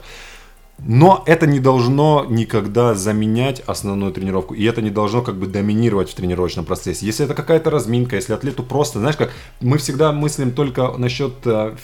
[0.79, 4.55] Но это не должно никогда заменять основную тренировку.
[4.55, 7.07] И это не должно как бы доминировать в тренировочном процессе.
[7.07, 11.75] Если это какая-то разминка, если атлету просто, знаешь, как мы всегда мыслим только насчет э,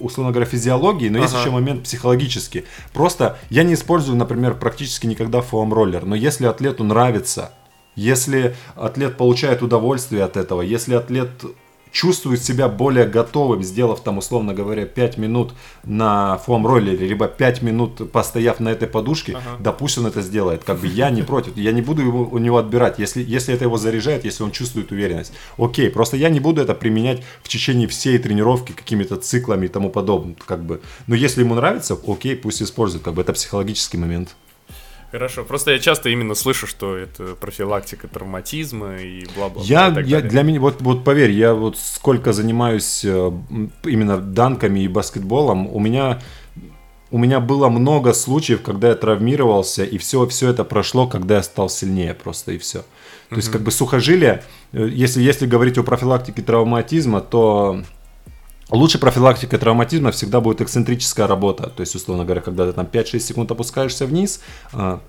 [0.00, 1.26] условно говоря, физиологии, но ага.
[1.26, 2.64] есть еще момент психологический.
[2.92, 7.52] Просто я не использую, например, практически никогда фоам-роллер, но если атлету нравится,
[7.94, 11.30] если атлет получает удовольствие от этого, если атлет
[11.92, 18.12] чувствует себя более готовым, сделав там, условно говоря, 5 минут на фоам-роллере, либо 5 минут
[18.12, 19.56] постояв на этой подушке, ага.
[19.60, 20.64] да пусть он это сделает.
[20.64, 23.64] Как бы я не против, я не буду его, у него отбирать, если, если это
[23.64, 25.32] его заряжает, если он чувствует уверенность.
[25.56, 29.90] Окей, просто я не буду это применять в течение всей тренировки какими-то циклами и тому
[29.90, 30.36] подобное.
[30.46, 30.80] Как бы.
[31.06, 33.04] Но если ему нравится, окей, пусть использует.
[33.04, 34.34] Как бы это психологический момент.
[35.10, 39.62] Хорошо, просто я часто именно слышу, что это профилактика травматизма и бла-бла.
[39.64, 43.32] Я, я для меня, вот, вот поверь, я вот сколько занимаюсь э,
[43.84, 46.20] именно данками и баскетболом, у меня
[47.10, 51.42] у меня было много случаев, когда я травмировался, и все, все это прошло, когда я
[51.42, 52.84] стал сильнее просто, и все.
[53.30, 54.42] То есть, как бы сухожилие,
[54.72, 57.82] э, если, если говорить о профилактике травматизма, то
[58.70, 61.70] Лучше профилактика травматизма всегда будет эксцентрическая работа.
[61.70, 64.40] То есть, условно говоря, когда ты там 5-6 секунд опускаешься вниз,
[64.72, 65.00] а,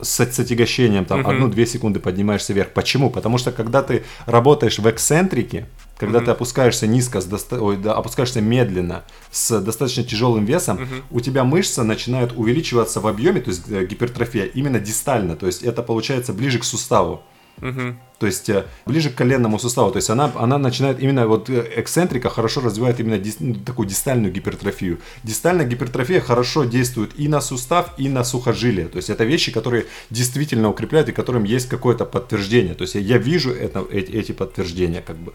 [0.00, 1.50] с, с отягощением там uh-huh.
[1.50, 2.70] 1-2 секунды поднимаешься вверх.
[2.72, 3.10] Почему?
[3.10, 5.66] Потому что когда ты работаешь в эксцентрике,
[5.96, 6.26] когда uh-huh.
[6.26, 7.60] ты опускаешься низко, с доста...
[7.62, 11.02] Ой, да, опускаешься медленно, с достаточно тяжелым весом, uh-huh.
[11.10, 15.62] у тебя мышца начинает увеличиваться в объеме, то есть э, гипертрофия, именно дистально, то есть
[15.62, 17.22] это получается ближе к суставу.
[17.60, 17.94] Угу.
[18.18, 19.90] То есть э, ближе к коленному суставу.
[19.90, 23.88] То есть она, она начинает именно вот э, эксцентрика хорошо развивает именно дис, ну, такую
[23.88, 24.98] дистальную гипертрофию.
[25.24, 28.86] Дистальная гипертрофия хорошо действует и на сустав, и на сухожилие.
[28.86, 32.74] То есть это вещи, которые действительно укрепляют и которым есть какое-то подтверждение.
[32.74, 35.32] То есть я вижу это, эти, эти подтверждения как бы.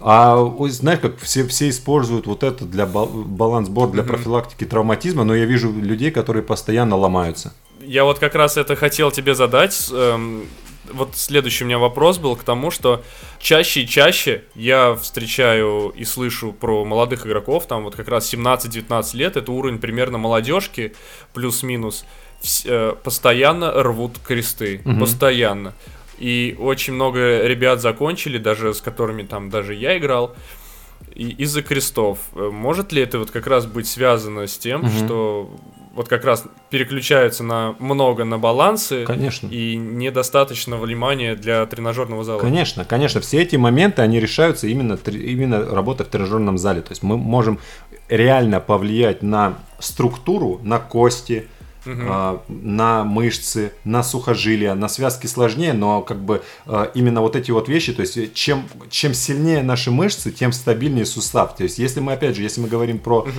[0.00, 0.36] А
[0.68, 5.72] знаешь, как все, все используют вот это для балансбор, для профилактики травматизма, но я вижу
[5.72, 7.54] людей, которые постоянно ломаются.
[7.80, 9.90] Я вот как раз это хотел тебе задать.
[10.92, 13.02] Вот следующий у меня вопрос был к тому, что
[13.38, 19.16] чаще и чаще я встречаю и слышу про молодых игроков, там вот как раз 17-19
[19.16, 20.94] лет, это уровень примерно молодежки,
[21.32, 22.04] плюс-минус,
[22.64, 25.00] э, постоянно рвут кресты, угу.
[25.00, 25.74] постоянно.
[26.18, 30.34] И очень много ребят закончили, даже с которыми там даже я играл,
[31.14, 32.18] из-за крестов.
[32.34, 34.90] Э, может ли это вот как раз быть связано с тем, угу.
[34.90, 35.50] что
[35.94, 39.04] вот как раз переключаются на много на балансы.
[39.04, 39.48] Конечно.
[39.48, 42.40] И недостаточно внимания для тренажерного зала.
[42.40, 43.20] Конечно, конечно.
[43.20, 46.82] Все эти моменты, они решаются именно, именно работа в тренажерном зале.
[46.82, 47.58] То есть мы можем
[48.08, 51.48] реально повлиять на структуру, на кости,
[51.86, 52.42] угу.
[52.48, 57.68] на мышцы, на сухожилия, на связки сложнее, но как бы а, именно вот эти вот
[57.68, 61.56] вещи, то есть чем, чем сильнее наши мышцы, тем стабильнее сустав.
[61.56, 63.30] То есть если мы, опять же, если мы говорим про угу.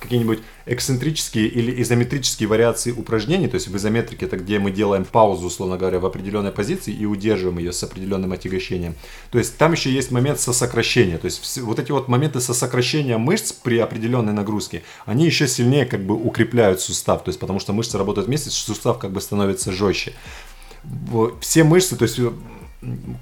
[0.00, 5.46] какие-нибудь эксцентрические или изометрические вариации упражнений, то есть в изометрике это где мы делаем паузу,
[5.46, 8.94] условно говоря, в определенной позиции и удерживаем ее с определенным отягощением.
[9.30, 13.52] То есть там еще есть момент сосокращения, то есть вот эти вот моменты сосокращения мышц
[13.52, 17.81] при определенной нагрузке, они еще сильнее как бы укрепляют сустав, то есть потому что мы
[17.82, 20.12] мышцы работают вместе, сустав как бы становится жестче.
[21.40, 22.30] Все мышцы, то есть э,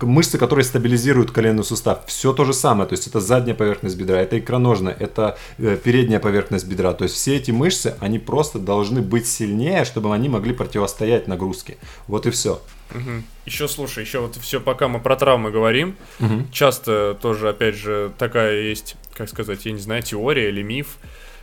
[0.00, 4.20] мышцы, которые стабилизируют коленный сустав, все то же самое, то есть это задняя поверхность бедра,
[4.20, 9.02] это икроножная, это э, передняя поверхность бедра, то есть все эти мышцы, они просто должны
[9.02, 11.76] быть сильнее, чтобы они могли противостоять нагрузке.
[12.06, 12.62] Вот и все.
[12.94, 13.22] Угу.
[13.46, 16.46] Еще слушай, еще вот все, пока мы про травмы говорим, угу.
[16.50, 20.96] часто тоже, опять же, такая есть, как сказать, я не знаю, теория или миф,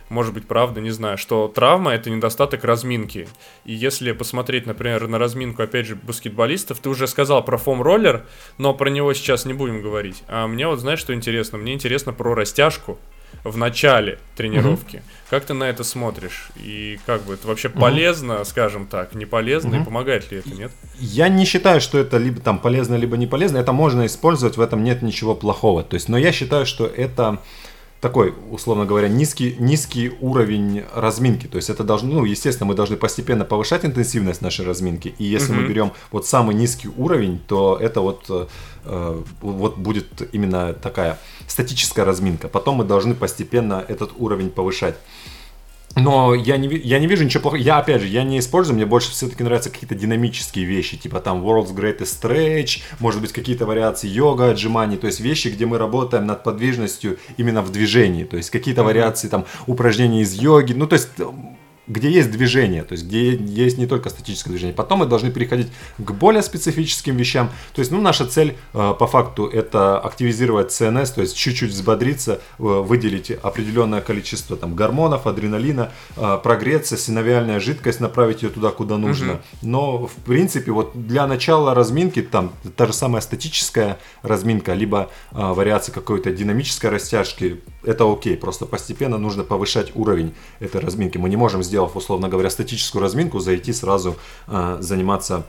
[0.08, 3.28] может быть, правда, не знаю, что травма это недостаток разминки.
[3.64, 8.74] И если посмотреть, например, на разминку, опять же, баскетболистов, ты уже сказал про фом-роллер, но
[8.74, 10.22] про него сейчас не будем говорить.
[10.28, 11.58] А мне вот, знаешь, что интересно?
[11.58, 12.98] Мне интересно про растяжку
[13.44, 14.96] в начале тренировки.
[14.96, 15.02] Угу.
[15.30, 16.48] Как ты на это смотришь?
[16.56, 17.78] И как бы это вообще угу.
[17.80, 19.82] полезно, скажем так, не полезно, угу.
[19.82, 20.72] и помогает ли это, нет?
[20.98, 23.58] Я не считаю, что это либо там полезно, либо не полезно.
[23.58, 25.82] Это можно использовать, в этом нет ничего плохого.
[25.82, 27.40] То есть, но я считаю, что это
[28.00, 31.46] такой, условно говоря, низкий, низкий уровень разминки.
[31.46, 35.14] То есть это должно, ну, естественно, мы должны постепенно повышать интенсивность нашей разминки.
[35.18, 35.60] И если mm-hmm.
[35.60, 38.26] мы берем вот самый низкий уровень, то это вот,
[38.84, 42.48] э, вот будет именно такая статическая разминка.
[42.48, 44.94] Потом мы должны постепенно этот уровень повышать.
[45.96, 47.60] Но я не, я не вижу ничего плохого.
[47.60, 51.44] Я, опять же, я не использую, мне больше все-таки нравятся какие-то динамические вещи, типа там
[51.44, 56.26] World's Greatest Stretch, может быть, какие-то вариации йога, отжиманий, то есть вещи, где мы работаем
[56.26, 60.94] над подвижностью именно в движении, то есть какие-то вариации там упражнений из йоги, ну, то
[60.94, 61.08] есть
[61.88, 64.74] где есть движение, то есть где есть не только статическое движение.
[64.74, 67.50] Потом мы должны переходить к более специфическим вещам.
[67.74, 72.32] То есть, ну, наша цель э, по факту это активизировать ЦНС, то есть чуть-чуть взбодриться,
[72.32, 78.98] э, выделить определенное количество там гормонов, адреналина, э, прогреться, синовиальная жидкость, направить ее туда, куда
[78.98, 79.32] нужно.
[79.32, 79.40] Угу.
[79.62, 85.92] Но, в принципе, вот для начала разминки, там, та же самая статическая разминка, либо вариация
[85.92, 91.16] какой-то динамической растяжки, это окей, просто постепенно нужно повышать уровень этой разминки.
[91.16, 94.16] Мы не можем сделать сделав, условно говоря, статическую разминку, зайти сразу
[94.48, 95.44] э, заниматься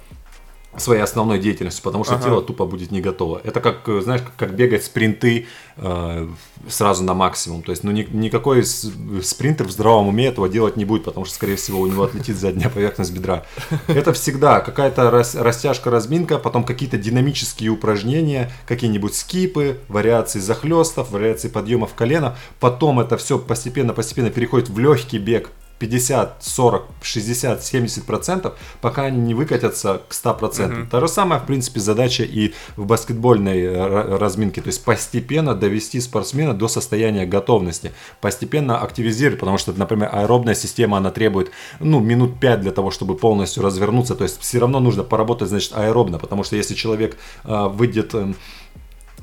[0.78, 2.24] своей основной деятельностью, потому что ага.
[2.24, 3.42] тело тупо будет не готово.
[3.44, 6.28] Это как, э, знаешь, как, как бегать спринты э,
[6.68, 7.64] сразу на максимум.
[7.64, 11.36] То есть, ну, ни, никакой спринтер в здравом уме этого делать не будет, потому что,
[11.36, 13.46] скорее всего, у него отлетит задняя поверхность бедра.
[13.88, 21.50] Это всегда какая-то рас, растяжка, разминка, потом какие-то динамические упражнения, какие-нибудь скипы, вариации захлестов, вариации
[21.50, 22.38] подъемов колена.
[22.60, 25.50] Потом это все постепенно-постепенно переходит в легкий бег
[25.80, 30.88] 50, 40, 60, 70 процентов, пока они не выкатятся к 100 процентам.
[30.88, 34.62] Та же самая, в принципе, задача и в баскетбольной э, разминке.
[34.62, 37.94] То есть постепенно довести спортсмена до состояния готовности.
[38.22, 43.16] Постепенно активизировать, потому что, например, аэробная система, она требует, ну, минут 5 для того, чтобы
[43.16, 44.16] полностью развернуться.
[44.16, 48.14] То есть все равно нужно поработать, значит, аэробно, потому что если человек э, выйдет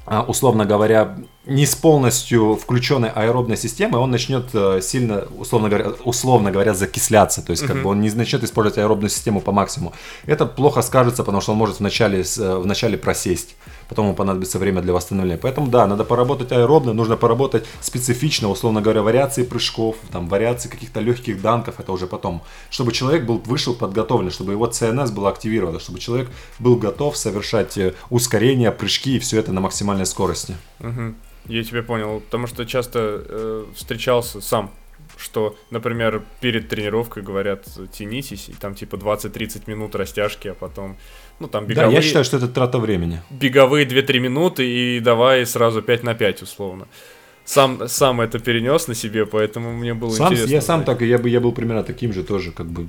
[0.06, 1.16] а, условно говоря,
[1.46, 7.40] не с полностью включенной аэробной системой, он начнет э, сильно, условно говоря, условно говоря, закисляться.
[7.40, 7.68] То есть, uh-huh.
[7.68, 9.92] как бы он не начнет использовать аэробную систему по максимуму.
[10.26, 13.56] Это плохо скажется, потому что он может вначале, э, вначале просесть
[13.88, 15.38] потом ему понадобится время для восстановления.
[15.38, 21.00] Поэтому да, надо поработать аэробно, нужно поработать специфично, условно говоря, вариации прыжков, там, вариации каких-то
[21.00, 22.42] легких данков, это уже потом.
[22.70, 27.78] Чтобы человек был, вышел подготовлен, чтобы его ЦНС было активировано, чтобы человек был готов совершать
[27.78, 30.56] э, ускорения, прыжки и все это на максимальной скорости.
[30.80, 31.14] Угу.
[31.48, 34.72] Я тебя понял, потому что часто э, встречался сам
[35.16, 40.96] что, например, перед тренировкой говорят, тянитесь, и там типа 20-30 минут растяжки, а потом,
[41.40, 41.90] ну там беговые...
[41.90, 43.22] Да, я считаю, что это трата времени.
[43.30, 46.86] Беговые 2-3 минуты и давай сразу 5 на 5 условно.
[47.44, 50.52] Сам, сам это перенес на себе, поэтому мне было сам, интересно.
[50.52, 52.86] Я сам так, я, бы, я был примерно таким же тоже, как бы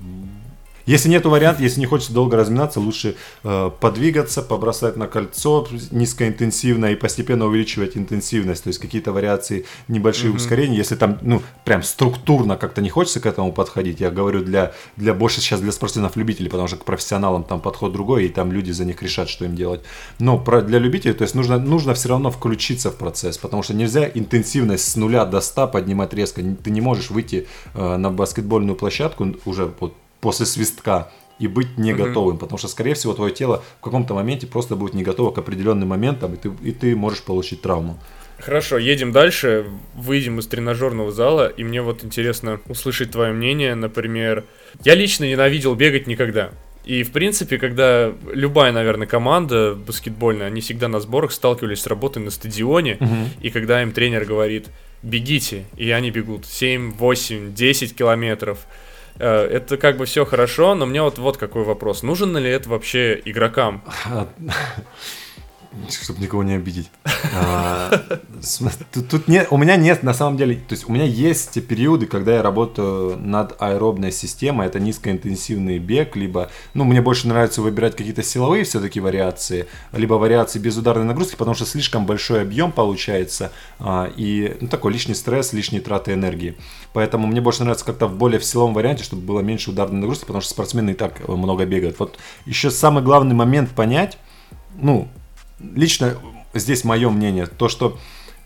[0.88, 6.88] если нет варианта, если не хочется долго разминаться, лучше э, подвигаться, побросать на кольцо низкоинтенсивно
[6.88, 10.38] и постепенно увеличивать интенсивность, то есть какие-то вариации, небольшие mm-hmm.
[10.38, 10.78] ускорения.
[10.78, 15.14] Если там, ну, прям структурно как-то не хочется к этому подходить, я говорю для, для
[15.14, 18.86] больше сейчас для спортсменов-любителей, потому что к профессионалам там подход другой, и там люди за
[18.86, 19.82] них решат, что им делать.
[20.20, 23.74] Но про, для любителей, то есть нужно, нужно все равно включиться в процесс, потому что
[23.74, 26.42] нельзя интенсивность с нуля до 100 поднимать резко.
[26.42, 31.93] Ты не можешь выйти э, на баскетбольную площадку уже вот после свистка и быть не
[31.93, 35.38] готовым, потому что, скорее всего, твое тело в каком-то моменте просто будет не готово к
[35.38, 37.99] определенным моментам, и ты, и ты можешь получить травму.
[38.39, 39.65] Хорошо, едем дальше,
[39.95, 44.45] выйдем из тренажерного зала, и мне вот интересно услышать твое мнение, например,
[44.84, 46.51] я лично ненавидел бегать никогда.
[46.86, 52.24] И, в принципе, когда любая, наверное, команда баскетбольная, они всегда на сборах сталкивались с работой
[52.24, 53.15] на стадионе, угу.
[53.41, 54.68] и когда им тренер говорит,
[55.01, 58.59] бегите, и они бегут 7, 8, 10 километров,
[59.24, 62.03] это как бы все хорошо, но мне вот, вот какой вопрос.
[62.03, 63.84] Нужен ли это вообще игрокам?
[65.89, 66.89] Чтобы никого не обидеть.
[67.34, 67.91] А,
[69.09, 72.36] тут, нет, у меня нет, на самом деле, то есть у меня есть периоды, когда
[72.36, 78.23] я работаю над аэробной системой, это низкоинтенсивный бег, либо, ну, мне больше нравится выбирать какие-то
[78.23, 84.11] силовые все-таки вариации, либо вариации без ударной нагрузки, потому что слишком большой объем получается, а,
[84.15, 86.55] и ну, такой лишний стресс, лишние траты энергии.
[86.93, 90.25] Поэтому мне больше нравится как-то в более в силовом варианте, чтобы было меньше ударной нагрузки,
[90.25, 91.99] потому что спортсмены и так много бегают.
[91.99, 94.17] Вот еще самый главный момент понять,
[94.75, 95.07] ну,
[95.60, 96.18] лично
[96.53, 97.97] здесь мое мнение, то, что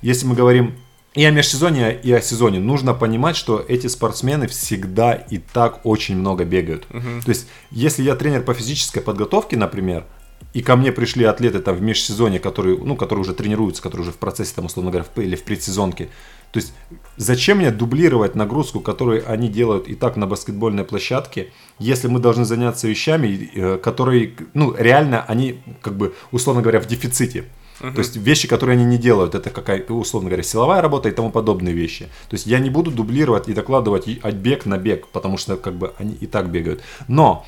[0.01, 0.75] если мы говорим
[1.13, 6.15] и о межсезонье, и о сезоне, нужно понимать, что эти спортсмены всегда и так очень
[6.15, 6.85] много бегают.
[6.89, 7.23] Uh-huh.
[7.23, 10.05] То есть, если я тренер по физической подготовке, например,
[10.53, 14.11] и ко мне пришли атлеты там в межсезонье, которые, ну, которые уже тренируются, которые уже
[14.11, 16.09] в процессе, там, условно говоря, в, или в предсезонке.
[16.51, 16.73] То есть,
[17.17, 22.45] зачем мне дублировать нагрузку, которую они делают и так на баскетбольной площадке, если мы должны
[22.45, 27.45] заняться вещами, э, которые, ну, реально они, как бы, условно говоря, в дефиците.
[27.79, 27.93] Uh-huh.
[27.93, 31.31] То есть вещи, которые они не делают, это какая-то, условно говоря, силовая работа и тому
[31.31, 32.05] подобные вещи.
[32.29, 35.75] То есть я не буду дублировать и докладывать от бег на бег, потому что как
[35.75, 36.81] бы они и так бегают.
[37.07, 37.45] Но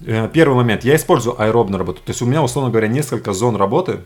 [0.00, 2.00] э, первый момент, я использую аэробную работу.
[2.04, 4.00] То есть у меня, условно говоря, несколько зон работы,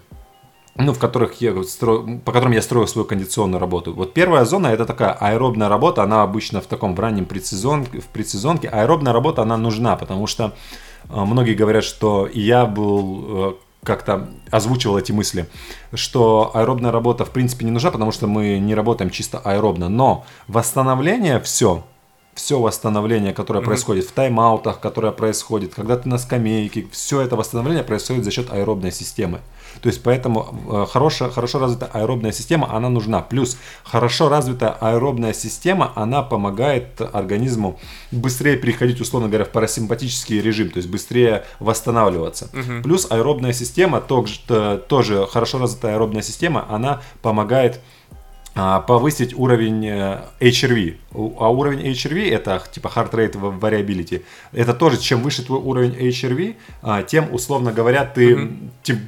[0.81, 3.93] ну, в которых я строю, по которым я строю свою кондиционную работу.
[3.93, 8.09] Вот первая зона это такая аэробная работа, она обычно в таком в раннем предсезон, в
[8.13, 8.69] предсезонке.
[8.69, 10.55] Аэробная работа, она нужна, потому что
[11.09, 13.55] э, многие говорят, что я был э,
[13.85, 15.49] как-то озвучивал эти мысли,
[15.95, 20.25] что аэробная работа в принципе не нужна, потому что мы не работаем чисто аэробно, но
[20.49, 21.83] восстановление все,
[22.35, 23.65] все восстановление, которое mm-hmm.
[23.65, 28.53] происходит в тайм-аутах, которое происходит, когда ты на скамейке, все это восстановление происходит за счет
[28.53, 29.41] аэробной системы.
[29.81, 33.21] То есть поэтому э, хорошая, хорошо развитая аэробная система, она нужна.
[33.21, 37.79] Плюс хорошо развитая аэробная система, она помогает организму
[38.11, 42.51] быстрее переходить, условно говоря, в парасимпатический режим, то есть быстрее восстанавливаться.
[42.53, 42.83] Угу.
[42.83, 44.41] Плюс аэробная система, тоже,
[44.89, 47.81] тоже хорошо развитая аэробная система, она помогает
[48.55, 50.97] повысить уровень э, HRV.
[51.13, 54.23] А уровень HRV это типа heart rate variability.
[54.53, 58.71] Это тоже, чем выше твой уровень HRV, а, тем, условно говоря, ты mm-hmm.
[58.83, 58.99] тем,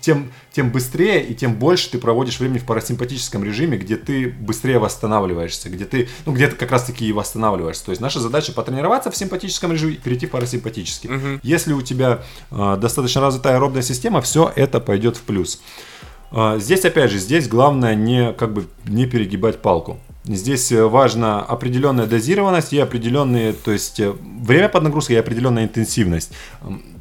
[0.00, 4.78] тем, тем быстрее и тем больше ты проводишь времени в парасимпатическом режиме, где ты быстрее
[4.78, 7.84] восстанавливаешься, где ты, ну, где ты как раз таки и восстанавливаешься.
[7.84, 11.08] То есть наша задача потренироваться в симпатическом режиме и перейти в парасимпатический.
[11.08, 11.40] Mm-hmm.
[11.42, 15.60] Если у тебя э, достаточно развитая аэробная система, все это пойдет в плюс.
[15.97, 15.97] А,
[16.32, 19.98] здесь, опять же, здесь главное не, как бы, не перегибать палку.
[20.28, 24.12] Здесь э, важна определенная дозированность и определенные, то есть э,
[24.42, 26.32] время под нагрузкой и определенная интенсивность.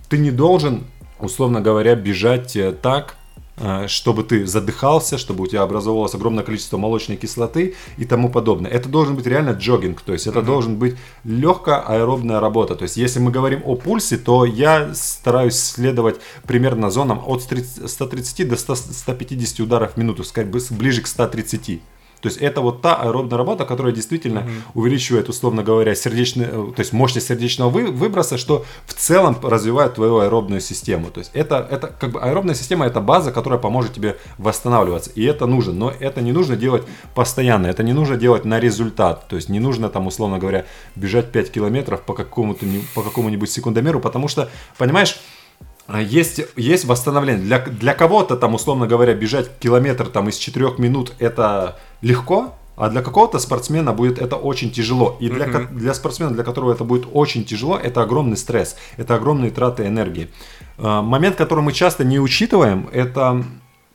[0.07, 0.86] Ты не должен,
[1.19, 3.16] условно говоря, бежать э, так,
[3.87, 8.69] чтобы ты задыхался, чтобы у тебя образовалось огромное количество молочной кислоты и тому подобное.
[8.69, 10.45] Это должен быть реально джогинг, то есть это mm-hmm.
[10.45, 12.75] должен быть легкая аэробная работа.
[12.75, 18.47] То есть если мы говорим о пульсе, то я стараюсь следовать примерно зонам от 130
[18.47, 21.81] до 100, 150 ударов в минуту, сказать ближе к 130.
[22.22, 24.82] То есть это вот та аэробная работа, которая действительно угу.
[24.82, 29.95] увеличивает, условно говоря, сердечный, э, то есть мощность сердечного вы, выброса, что в целом развивает
[29.95, 31.11] твою аэробную систему.
[31.11, 35.11] То есть это, это как бы аэробная система это база, которая поможет тебе восстанавливаться.
[35.15, 35.74] И это нужно.
[35.74, 37.68] Но это не нужно делать постоянно.
[37.68, 39.28] Это не нужно делать на результат.
[39.28, 40.65] То есть не нужно там, условно говоря,
[40.95, 42.65] бежать 5 километров по какому-то
[42.95, 45.18] по какому-нибудь секундомеру, потому что, понимаешь,
[45.95, 47.43] есть, есть восстановление.
[47.43, 52.89] Для, для кого-то там, условно говоря, бежать километр там из 4 минут это легко, а
[52.89, 55.17] для какого-то спортсмена будет это очень тяжело.
[55.19, 55.73] И для, mm-hmm.
[55.73, 60.29] для спортсмена, для которого это будет очень тяжело, это огромный стресс, это огромные траты энергии.
[60.77, 63.43] А, момент, который мы часто не учитываем, это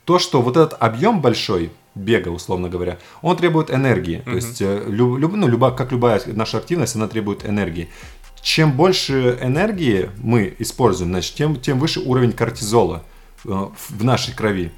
[0.03, 4.17] то, что вот этот объем большой, бега, условно говоря, он требует энергии.
[4.17, 4.23] Mm-hmm.
[4.23, 7.89] То есть, э, люб, ну, люба, как любая наша активность, она требует энергии
[8.43, 13.03] чем больше энергии мы используем, значит, тем, тем выше уровень кортизола
[13.45, 14.71] э, в нашей крови.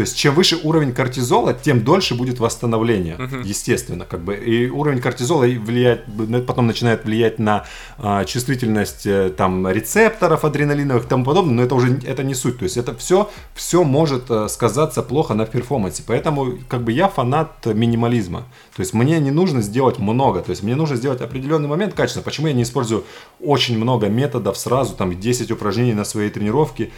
[0.00, 3.42] То есть, чем выше уровень кортизола, тем дольше будет восстановление, uh-huh.
[3.44, 4.34] естественно, как бы.
[4.34, 6.06] И уровень кортизола влияет,
[6.46, 7.66] потом начинает влиять на
[7.98, 12.56] а, чувствительность э, там рецепторов адреналиновых и тому подобное, но это уже это не суть.
[12.56, 16.02] То есть, это все, все может а, сказаться плохо на перформансе.
[16.06, 18.46] Поэтому, как бы, я фанат минимализма.
[18.74, 20.40] То есть, мне не нужно сделать много.
[20.40, 22.22] То есть, мне нужно сделать определенный момент качества.
[22.22, 23.04] Почему я не использую
[23.38, 26.88] очень много методов сразу, там, 10 упражнений на своей тренировке?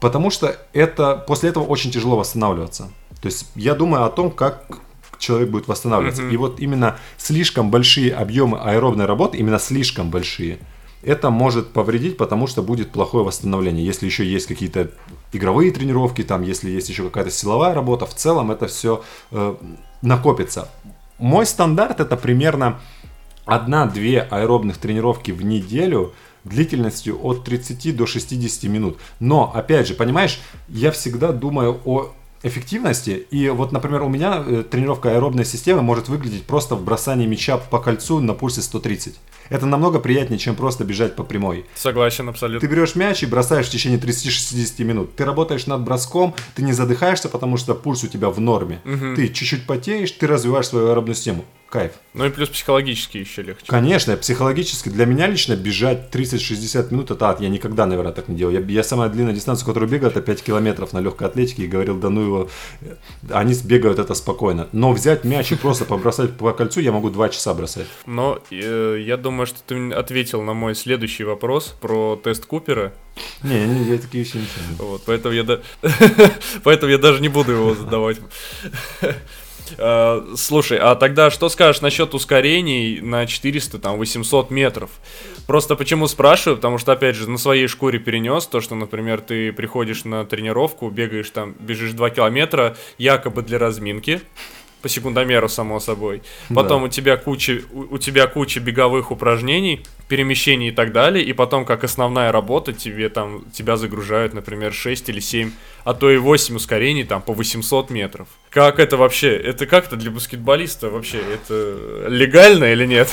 [0.00, 2.90] Потому что это, после этого очень тяжело восстанавливаться.
[3.20, 4.64] То есть я думаю о том, как
[5.18, 6.22] человек будет восстанавливаться.
[6.22, 6.32] Mm-hmm.
[6.32, 10.58] И вот именно слишком большие объемы аэробной работы, именно слишком большие,
[11.02, 13.84] это может повредить, потому что будет плохое восстановление.
[13.84, 14.90] Если еще есть какие-то
[15.32, 19.54] игровые тренировки, там, если есть еще какая-то силовая работа, в целом это все э,
[20.02, 20.68] накопится.
[21.18, 22.80] Мой стандарт это примерно
[23.46, 26.14] 1-2 аэробных тренировки в неделю–
[26.44, 28.98] длительностью от 30 до 60 минут.
[29.18, 32.12] Но, опять же, понимаешь, я всегда думаю о
[32.42, 33.26] эффективности.
[33.30, 37.58] И вот, например, у меня э, тренировка аэробной системы может выглядеть просто в бросании мяча
[37.58, 39.16] по кольцу на пульсе 130.
[39.50, 41.66] Это намного приятнее, чем просто бежать по прямой.
[41.74, 42.66] Согласен, абсолютно.
[42.66, 45.14] Ты берешь мяч и бросаешь в течение 30-60 минут.
[45.16, 48.80] Ты работаешь над броском, ты не задыхаешься, потому что пульс у тебя в норме.
[48.84, 49.16] Угу.
[49.16, 51.92] Ты чуть-чуть потеешь, ты развиваешь свою аэробную систему кайф.
[52.12, 53.64] Ну и плюс психологически еще легче.
[53.66, 54.88] Конечно, психологически.
[54.88, 57.40] Для меня лично бежать 30-60 минут, это ад.
[57.40, 58.52] Я никогда, наверное, так не делал.
[58.52, 61.64] Я, я самая длинная дистанция, которую бегаю, это 5 километров на легкой атлетике.
[61.64, 62.50] И говорил, да ну его,
[63.30, 64.68] они бегают это спокойно.
[64.72, 67.86] Но взять мяч и просто побросать по кольцу, я могу 2 часа бросать.
[68.06, 72.92] Но э, я думаю, что ты ответил на мой следующий вопрос про тест Купера.
[73.42, 74.46] Не, не, я такие вещи не.
[74.78, 75.44] Вот, поэтому я,
[76.64, 78.18] поэтому я даже не буду его задавать.
[79.78, 84.90] Э, слушай, а тогда что скажешь насчет ускорений на 400, там, 800 метров?
[85.46, 89.52] Просто почему спрашиваю, потому что, опять же, на своей шкуре перенес то, что, например, ты
[89.52, 94.20] приходишь на тренировку, бегаешь там, бежишь 2 километра, якобы для разминки,
[94.82, 96.22] по секундомеру, само собой.
[96.54, 96.86] Потом да.
[96.86, 101.64] у тебя куча, у, у тебя куча беговых упражнений, перемещений и так далее, и потом,
[101.64, 105.52] как основная работа, тебе там, тебя загружают, например, 6 или 7
[105.84, 108.28] а то и 8 ускорений там по 800 метров.
[108.50, 109.36] Как это вообще?
[109.36, 111.18] Это как-то для баскетболиста вообще?
[111.18, 113.08] Это легально или нет?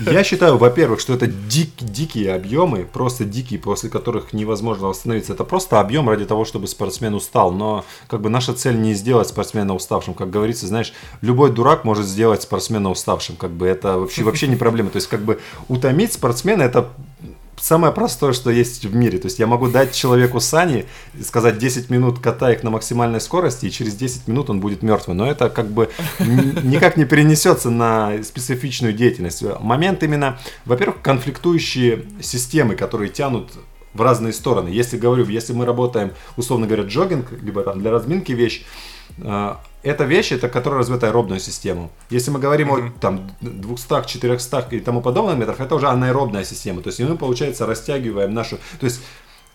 [0.00, 5.34] Я считаю, во-первых, что это дик, дикие объемы, просто дикие, после которых невозможно восстановиться.
[5.34, 7.52] Это просто объем ради того, чтобы спортсмен устал.
[7.52, 10.14] Но как бы наша цель не сделать спортсмена уставшим.
[10.14, 13.36] Как говорится, знаешь, любой дурак может сделать спортсмена уставшим.
[13.36, 14.88] Как бы это вообще, вообще не проблема.
[14.88, 15.38] То есть как бы
[15.68, 16.88] утомить спортсмена это
[17.62, 19.18] самое простое, что есть в мире.
[19.18, 20.84] То есть я могу дать человеку сани,
[21.24, 25.16] сказать 10 минут катай их на максимальной скорости, и через 10 минут он будет мертвый.
[25.16, 25.88] Но это как бы
[26.18, 29.44] никак не перенесется на специфичную деятельность.
[29.60, 33.52] Момент именно, во-первых, конфликтующие системы, которые тянут
[33.94, 34.68] в разные стороны.
[34.68, 38.64] Если говорю, если мы работаем, условно говоря, джогинг, либо там для разминки вещь,
[39.82, 41.90] эта вещь, это которая развивает аэробную систему.
[42.10, 42.88] Если мы говорим mm-hmm.
[42.88, 46.82] о там 200, 400 и тому подобных метров, это уже анаэробная система.
[46.82, 48.58] То есть мы, получается, растягиваем нашу...
[48.78, 49.00] То есть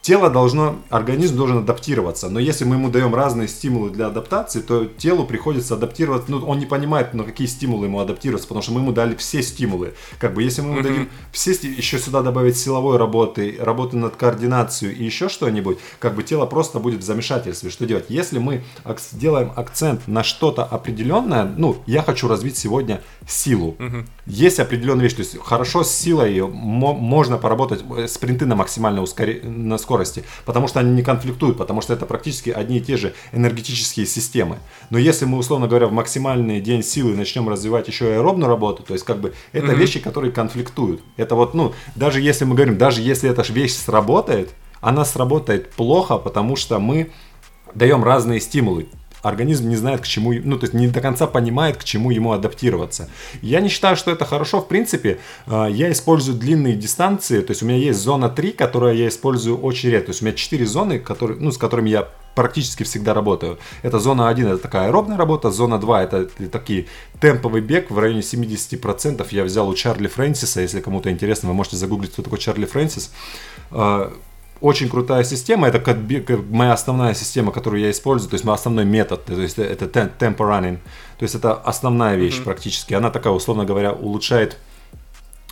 [0.07, 2.29] тело должно, организм должен адаптироваться.
[2.29, 6.31] Но если мы ему даем разные стимулы для адаптации, то телу приходится адаптироваться.
[6.31, 9.43] Ну, он не понимает, на какие стимулы ему адаптироваться, потому что мы ему дали все
[9.43, 9.95] стимулы.
[10.17, 14.95] Как бы, если мы ему дадим все, еще сюда добавить силовой работы, работы над координацией
[14.95, 17.69] и еще что-нибудь, как бы тело просто будет в замешательстве.
[17.69, 18.05] Что делать?
[18.07, 18.63] Если мы
[19.11, 23.75] делаем акцент на что-то определенное, ну, я хочу развить сегодня силу.
[24.25, 29.41] Есть определенная вещь, то есть хорошо с силой можно поработать э, спринты на максимальной ускоре...
[29.43, 33.13] на скорости, потому что они не конфликтуют, потому что это практически одни и те же
[33.31, 34.57] энергетические системы.
[34.89, 38.93] Но если мы, условно говоря, в максимальный день силы начнем развивать еще аэробную работу, то
[38.93, 39.75] есть как бы это mm-hmm.
[39.75, 41.01] вещи, которые конфликтуют.
[41.17, 44.49] Это вот, ну, даже если мы говорим, даже если эта вещь сработает,
[44.81, 47.11] она сработает плохо, потому что мы
[47.73, 48.87] даем разные стимулы
[49.27, 52.31] организм не знает, к чему, ну, то есть не до конца понимает, к чему ему
[52.31, 53.09] адаптироваться.
[53.41, 57.63] Я не считаю, что это хорошо, в принципе, а, я использую длинные дистанции, то есть
[57.63, 60.65] у меня есть зона 3, которую я использую очень редко, то есть у меня 4
[60.65, 63.57] зоны, которые, ну, с которыми я практически всегда работаю.
[63.81, 66.85] Это зона 1, это такая аэробная работа, зона 2 это такие
[67.19, 69.27] темповый бег в районе 70%.
[69.31, 73.11] Я взял у Чарли Фрэнсиса, если кому-то интересно, вы можете загуглить, кто такой Чарли Фрэнсис
[73.71, 74.13] а,
[74.61, 78.55] очень крутая система, это как, как моя основная система, которую я использую, то есть мой
[78.55, 80.77] основной метод, то есть это tempo running,
[81.17, 82.43] то есть это основная вещь mm-hmm.
[82.43, 84.57] практически, она такая, условно говоря, улучшает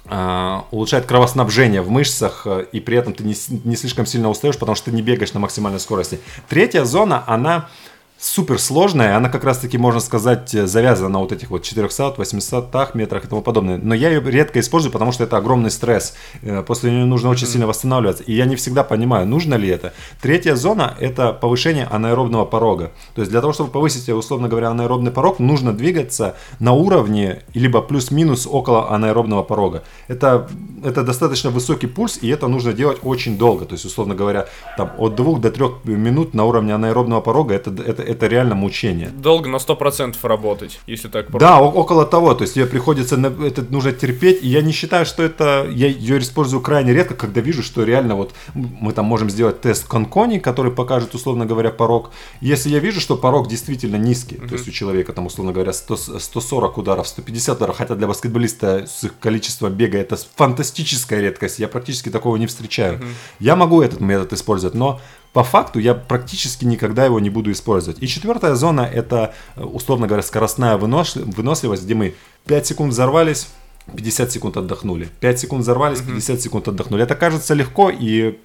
[0.07, 3.34] Uh, улучшает кровоснабжение в мышцах, э, и при этом ты не,
[3.64, 6.19] не слишком сильно устаешь, потому что ты не бегаешь на максимальной скорости.
[6.48, 7.69] Третья зона, она
[8.17, 13.25] сложная, она как раз таки, можно сказать, завязана на вот этих вот 400, 800 метрах
[13.25, 13.77] и тому подобное.
[13.77, 16.15] Но я ее редко использую, потому что это огромный стресс.
[16.41, 18.23] Э, после нее нужно очень сильно восстанавливаться.
[18.23, 19.93] И я не всегда понимаю, нужно ли это.
[20.21, 22.91] Третья зона– это повышение анаэробного порога.
[23.15, 27.81] То есть для того, чтобы повысить, условно говоря, анаэробный порог, нужно двигаться на уровне, либо
[27.81, 29.83] плюс-минус около анаэробного порога.
[30.07, 30.47] Это,
[30.83, 33.65] это достаточно высокий пульс, и это нужно делать очень долго.
[33.65, 34.47] То есть, условно говоря,
[34.77, 39.10] там, от 2 до 3 минут на уровне анаэробного порога это, это, это реально мучение.
[39.10, 41.48] Долго на 100% работать, если так просто.
[41.48, 45.23] Да, около того, то есть тебе приходится, это нужно терпеть, и я не считаю, что
[45.23, 49.61] это, я ее использую крайне редко, когда вижу, что реально вот мы там можем сделать
[49.61, 52.11] тест Конкони, который покажет, условно говоря, порог.
[52.41, 54.48] Если я вижу, что порог действительно низкий, mm-hmm.
[54.48, 58.86] то есть у человека там, условно говоря, 100, 140 ударов, 150 ударов, хотя для баскетболиста
[58.88, 62.99] с их количеством бега это фантастическая редкость, я практически такого не встречаю.
[62.99, 63.14] Mm-hmm.
[63.40, 64.99] Я могу этот метод использовать, но
[65.35, 68.01] по факту я практически никогда его не буду использовать.
[68.01, 73.49] И четвертая зона это, условно говоря, скоростная выносливость, где мы 5 секунд взорвались,
[73.93, 75.09] 50 секунд отдохнули.
[75.19, 77.03] 5 секунд взорвались, 50 секунд отдохнули.
[77.03, 78.39] Это кажется легко, и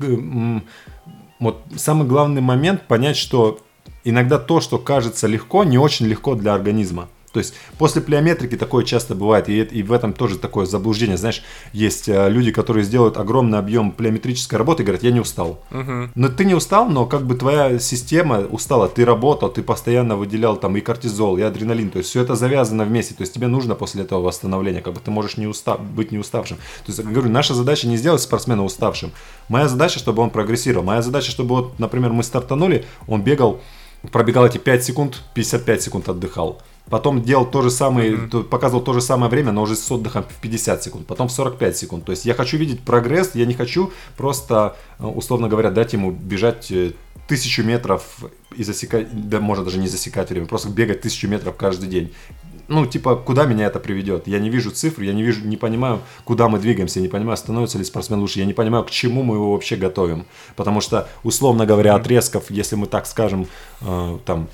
[1.38, 3.60] вот самый главный момент понять, что
[4.02, 7.08] иногда то, что кажется легко, не очень легко для организма.
[7.32, 11.16] То есть после плеометрики такое часто бывает, и, и в этом тоже такое заблуждение.
[11.16, 11.42] Знаешь,
[11.72, 15.60] есть э, люди, которые сделают огромный объем плеометрической работы и говорят, я не устал.
[15.70, 16.10] Угу.
[16.14, 20.56] Но ты не устал, но как бы твоя система устала, ты работал, ты постоянно выделял
[20.56, 23.74] там и кортизол, и адреналин, то есть все это завязано вместе, то есть тебе нужно
[23.76, 26.56] после этого восстановления, как бы ты можешь не устав, быть не уставшим.
[26.56, 29.12] То есть, я говорю, наша задача не сделать спортсмена уставшим.
[29.48, 30.84] Моя задача, чтобы он прогрессировал.
[30.84, 33.60] Моя задача, чтобы вот, например, мы стартанули, он бегал,
[34.10, 36.60] пробегал эти 5 секунд, 55 секунд отдыхал.
[36.88, 38.44] Потом делал то же самое, mm-hmm.
[38.44, 41.76] показывал то же самое время, но уже с отдыхом в 50 секунд, потом в 45
[41.76, 42.04] секунд.
[42.04, 46.10] То есть я хочу видеть прогресс, я не хочу просто, э, условно говоря, дать ему
[46.10, 46.92] бежать э,
[47.28, 48.02] тысячу метров
[48.56, 52.12] и засекать, да может даже не засекать время, просто бегать тысячу метров каждый день.
[52.66, 54.28] Ну, типа, куда меня это приведет?
[54.28, 57.36] Я не вижу цифр, я не вижу, не понимаю, куда мы двигаемся, я не понимаю,
[57.36, 60.24] становится ли спортсмен лучше, я не понимаю, к чему мы его вообще готовим.
[60.54, 63.48] Потому что, условно говоря, отрезков, если мы так скажем,
[63.80, 64.48] э, там,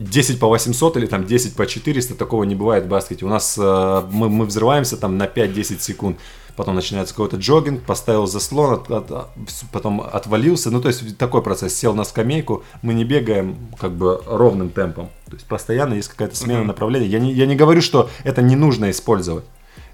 [0.00, 3.26] 10 по 800 или там 10 по 400, такого не бывает в баскете.
[3.26, 6.18] У нас э, мы, мы взрываемся там на 5-10 секунд,
[6.56, 9.28] потом начинается какой-то джогинг, поставил заслон, от, от,
[9.70, 10.70] потом отвалился.
[10.70, 11.74] Ну, то есть такой процесс.
[11.74, 15.10] Сел на скамейку, мы не бегаем как бы ровным темпом.
[15.26, 16.64] То есть постоянно есть какая-то смена mm-hmm.
[16.64, 17.06] направления.
[17.06, 19.44] Я не, я не говорю, что это не нужно использовать.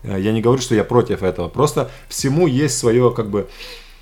[0.04, 1.48] Э, я не говорю, что я против этого.
[1.48, 3.48] Просто всему есть свое как бы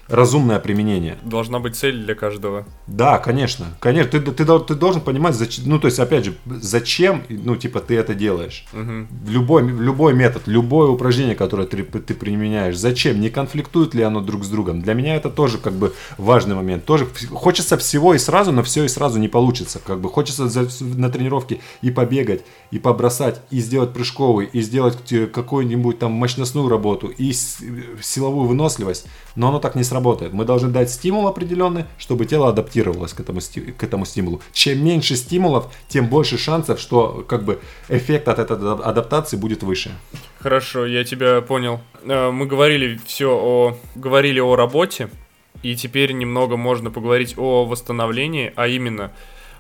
[0.09, 1.19] разумное применение.
[1.23, 2.67] Должна быть цель для каждого.
[2.87, 3.67] Да, конечно.
[3.81, 7.81] Конечно, ты, ты, ты должен понимать, зачем, ну, то есть, опять же, зачем, ну, типа,
[7.81, 8.67] ты это делаешь.
[8.73, 9.31] Угу.
[9.31, 14.45] Любой, любой метод, любое упражнение, которое ты, ты применяешь, зачем, не конфликтует ли оно друг
[14.45, 14.83] с другом.
[14.83, 16.85] Для меня это тоже, как бы, важный момент.
[16.85, 19.81] Тоже хочется всего и сразу, но все и сразу не получится.
[19.85, 24.99] Как бы, хочется за, на тренировке и побегать, и побросать, и сделать прыжковый, и сделать
[25.33, 29.07] какую-нибудь там мощностную работу, и силовую выносливость,
[29.37, 30.33] но оно так не сработает.
[30.33, 33.41] Мы должны дать стимул определенный, чтобы тело адаптировалось к этому,
[33.79, 34.41] к этому стимулу.
[34.53, 39.91] Чем меньше стимулов, тем больше шансов, что как бы эффект от этой адаптации будет выше.
[40.41, 41.81] Хорошо, я тебя понял.
[42.03, 45.09] Э, мы говорили все о говорили о работе.
[45.63, 49.13] И теперь немного можно поговорить о восстановлении, а именно,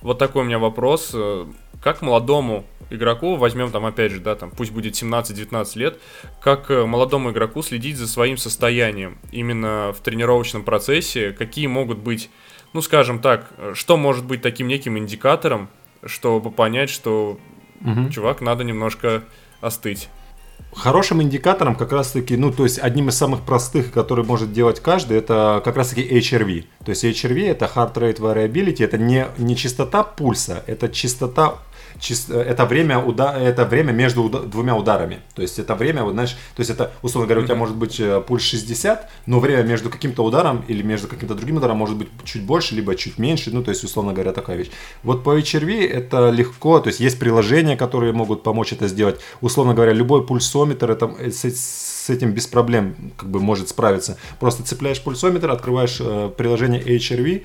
[0.03, 1.15] вот такой у меня вопрос.
[1.85, 5.99] Э, как молодому игроку, возьмем там опять же, да, там пусть будет 17-19 лет,
[6.41, 12.31] как э, молодому игроку следить за своим состоянием именно в тренировочном процессе, какие могут быть,
[12.73, 15.69] ну скажем так, что может быть таким неким индикатором,
[16.05, 17.39] чтобы понять, что
[17.81, 18.11] угу.
[18.11, 19.23] чувак, надо немножко
[19.61, 20.09] остыть.
[20.75, 25.19] Хорошим индикатором как раз-таки, ну, то есть одним из самых простых, который может делать каждый,
[25.19, 26.65] это как раз-таки HRV.
[26.85, 31.59] То есть HRV это Heart Rate Variability, это не, не частота пульса, это частота
[32.31, 35.21] это время, уда это время между уда двумя ударами.
[35.35, 37.99] То есть это время, вот, знаешь, то есть это, условно говоря, у тебя может быть
[38.01, 42.09] э, пульс 60, но время между каким-то ударом или между каким-то другим ударом может быть
[42.25, 44.71] чуть больше, либо чуть меньше, ну, то есть, условно говоря, такая вещь.
[45.03, 49.21] Вот по HRV это легко, то есть есть приложения, которые могут помочь это сделать.
[49.41, 54.19] Условно говоря, любой пульсометр это, э, с, с этим без проблем как бы может справиться.
[54.41, 57.45] Просто цепляешь пульсометр, открываешь э, приложение HRV,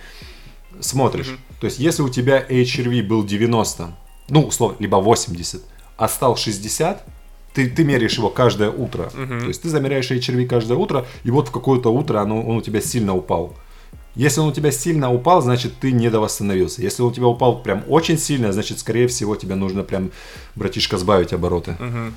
[0.79, 1.27] смотришь.
[1.27, 1.59] Mm-hmm.
[1.59, 3.95] То есть, если у тебя HRV был 90,
[4.29, 5.61] ну, условно, либо 80,
[5.97, 7.05] а стал 60,
[7.53, 9.09] ты, ты меряешь его каждое утро.
[9.13, 9.39] Uh-huh.
[9.39, 12.61] То есть ты замеряешь HRV каждое утро, и вот в какое-то утро оно, он у
[12.61, 13.55] тебя сильно упал.
[14.15, 16.81] Если он у тебя сильно упал, значит ты недовосстановился.
[16.81, 20.11] Если он у тебя упал прям очень сильно, значит, скорее всего, тебе нужно прям,
[20.55, 21.77] братишка, сбавить обороты.
[21.79, 22.11] Uh-huh.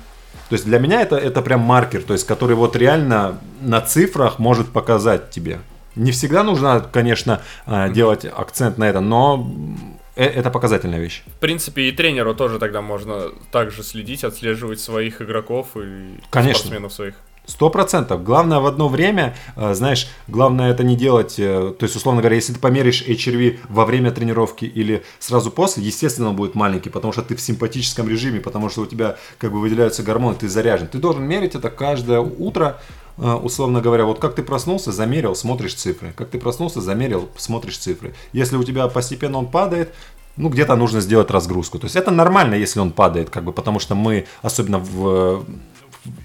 [0.49, 4.39] То есть для меня это, это прям маркер, то есть который вот реально на цифрах
[4.39, 5.59] может показать тебе.
[5.95, 11.23] Не всегда нужно, конечно, а, делать акцент на это, но Э, это показательная вещь.
[11.25, 16.59] В принципе, и тренеру тоже тогда можно также следить, отслеживать своих игроков и Конечно.
[16.59, 17.15] спортсменов своих.
[17.45, 18.23] Сто процентов.
[18.23, 22.35] Главное в одно время, э, знаешь, главное это не делать, э, то есть, условно говоря,
[22.35, 27.11] если ты померишь HRV во время тренировки или сразу после, естественно, он будет маленький, потому
[27.11, 30.87] что ты в симпатическом режиме, потому что у тебя как бы выделяются гормоны, ты заряжен.
[30.87, 32.79] Ты должен мерить это каждое утро,
[33.17, 36.13] Э, условно говоря, вот как ты проснулся, замерил, смотришь цифры.
[36.15, 38.13] Как ты проснулся, замерил, смотришь цифры.
[38.31, 39.93] Если у тебя постепенно он падает,
[40.35, 41.77] ну, где-то нужно сделать разгрузку.
[41.77, 45.45] То есть это нормально, если он падает, как бы, потому что мы, особенно в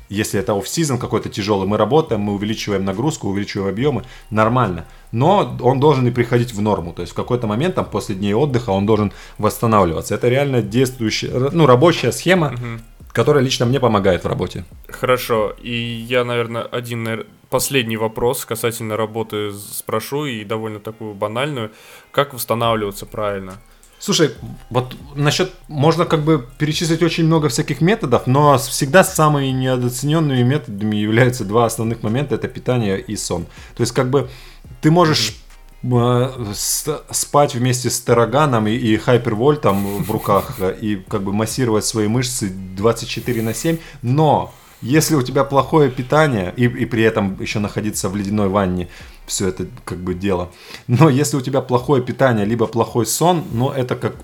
[0.08, 4.86] если это оф-сезон какой-то тяжелый, мы работаем, мы увеличиваем нагрузку, увеличиваем объемы, нормально.
[5.12, 6.92] Но он должен и приходить в норму.
[6.92, 10.14] То есть в какой-то момент, там, после дней отдыха, он должен восстанавливаться.
[10.14, 12.82] Это реально действующая, ну, рабочая схема, угу
[13.12, 14.64] которая лично мне помогает в работе.
[14.86, 15.52] Хорошо.
[15.60, 21.72] И я, наверное, один последний вопрос касательно работы спрошу, и довольно такую банальную.
[22.12, 23.54] Как восстанавливаться правильно?
[23.98, 24.30] Слушай,
[24.70, 30.96] вот насчет, можно как бы перечислить очень много всяких методов, но всегда самыми недооцененными методами
[30.96, 33.46] являются два основных момента, это питание и сон.
[33.76, 34.30] То есть как бы
[34.80, 35.34] ты можешь
[37.10, 42.50] спать вместе с Тараганом и, и Хайпервольтом в руках и как бы массировать свои мышцы
[42.50, 48.08] 24 на 7, но если у тебя плохое питание и, и при этом еще находиться
[48.08, 48.88] в ледяной ванне,
[49.28, 50.50] все это как бы дело.
[50.88, 54.14] Но если у тебя плохое питание, либо плохой сон, ну это как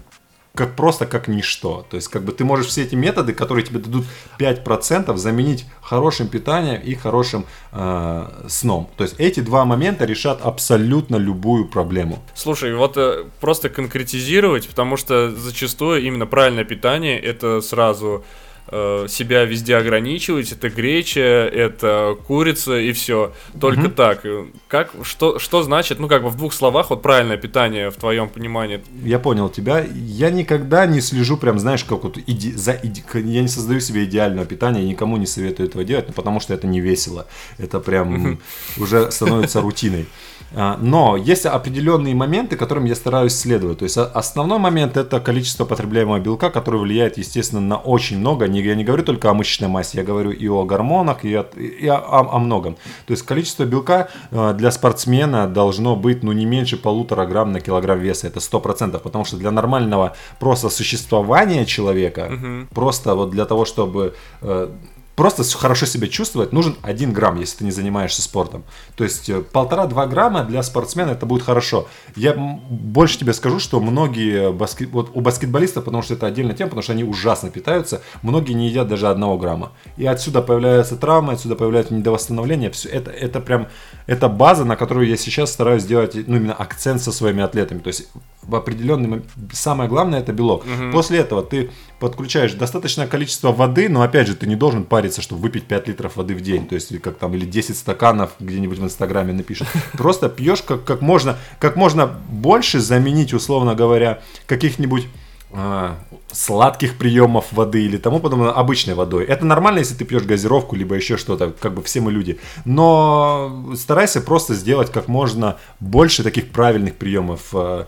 [0.55, 1.85] как просто как ничто.
[1.91, 4.05] То есть, как бы ты можешь все эти методы, которые тебе дадут
[4.39, 8.89] 5%, заменить хорошим питанием и хорошим э, сном.
[8.97, 12.23] То есть, эти два момента решат абсолютно любую проблему.
[12.35, 18.25] Слушай, вот э, просто конкретизировать, потому что зачастую именно правильное питание это сразу
[18.71, 20.53] себя везде ограничивать.
[20.53, 23.33] Это греча, это курица и все.
[23.61, 23.91] Только угу.
[23.91, 24.25] так.
[24.69, 28.29] Как, что, что значит, ну как бы в двух словах, вот правильное питание в твоем
[28.29, 28.83] понимании?
[29.03, 29.85] Я понял тебя.
[29.95, 34.05] Я никогда не слежу прям, знаешь, как вот иди, за, иди, я не создаю себе
[34.05, 37.27] идеального питания, я никому не советую этого делать, ну, потому что это не весело.
[37.59, 38.41] Это прям
[38.79, 40.07] уже становится рутиной.
[40.55, 43.79] А, но есть определенные моменты, которым я стараюсь следовать.
[43.79, 48.47] То есть основной момент это количество потребляемого белка, который влияет, естественно, на очень много.
[48.47, 51.87] Я не говорю только о мышечной массе, я говорю и о гормонах, и, о, и
[51.87, 52.77] о, о, о многом.
[53.07, 57.61] То есть количество белка а, для спортсмена должно быть ну, не меньше полутора грамм на
[57.61, 58.27] килограмм веса.
[58.27, 62.75] Это сто процентов, потому что для нормального просто существования человека, угу.
[62.75, 64.69] просто вот для того, чтобы э,
[65.17, 68.65] просто хорошо себя чувствовать, нужен 1 грамм, если ты не занимаешься спортом.
[68.97, 71.87] То есть э, полтора-два грамма для спортсмена это будет хорошо.
[72.17, 74.91] Я больше тебе скажу, что многие баскет...
[74.91, 78.69] вот у баскетболистов, потому что это отдельная тема, потому что они ужасно питаются, многие не
[78.69, 79.73] едят даже одного грамма.
[79.97, 82.71] И отсюда появляются травмы, отсюда появляется недовосстановление.
[82.71, 83.69] Все это, это прям
[84.07, 87.79] это база, на которую я сейчас стараюсь сделать ну, именно акцент со своими атлетами.
[87.79, 88.09] То есть
[88.43, 90.65] в определенный момент самое главное это белок.
[90.65, 90.93] Угу.
[90.93, 95.43] После этого ты подключаешь достаточное количество воды, но опять же ты не должен париться, чтобы
[95.43, 98.85] выпить 5 литров воды в день, то есть как там или 10 стаканов где-нибудь в
[98.85, 99.69] инстаграме напишут.
[99.95, 105.07] Просто пьешь как, как можно как можно больше заменить, условно говоря, каких-нибудь
[105.53, 105.99] а,
[106.33, 109.25] сладких приемов воды или тому подобное обычной водой.
[109.25, 112.39] Это нормально, если ты пьешь газировку, либо еще что-то, как бы все мы люди.
[112.65, 117.87] Но старайся просто сделать как можно больше таких правильных приемов э,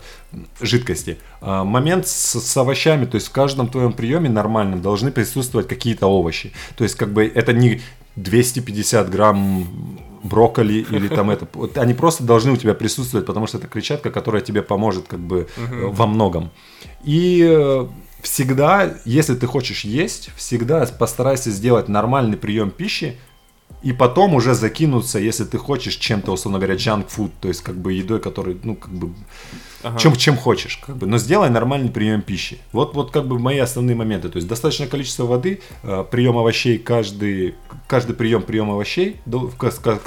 [0.61, 1.17] жидкости.
[1.41, 6.07] Э, момент с, с овощами, то есть в каждом твоем приеме нормальном должны присутствовать какие-то
[6.07, 6.53] овощи.
[6.77, 7.81] То есть как бы это не
[8.15, 9.67] 250 грамм
[10.23, 11.47] брокколи или там это.
[11.75, 15.47] Они просто должны у тебя присутствовать, потому что это клетчатка, которая тебе поможет как бы
[15.57, 15.91] угу.
[15.91, 16.51] во многом.
[17.03, 17.87] И э,
[18.27, 23.17] всегда, если ты хочешь есть, всегда постарайся сделать нормальный прием пищи,
[23.83, 27.75] и потом уже закинуться, если ты хочешь чем-то, условно говоря, junk food, то есть как
[27.75, 29.13] бы едой, который, ну, как бы
[29.83, 29.97] ага.
[29.99, 32.59] чем, чем хочешь, как бы, но сделай нормальный прием пищи.
[32.71, 34.29] Вот, вот как бы мои основные моменты.
[34.29, 37.55] То есть достаточное количество воды, э, прием овощей, каждый,
[37.87, 39.17] каждый прием прием овощей,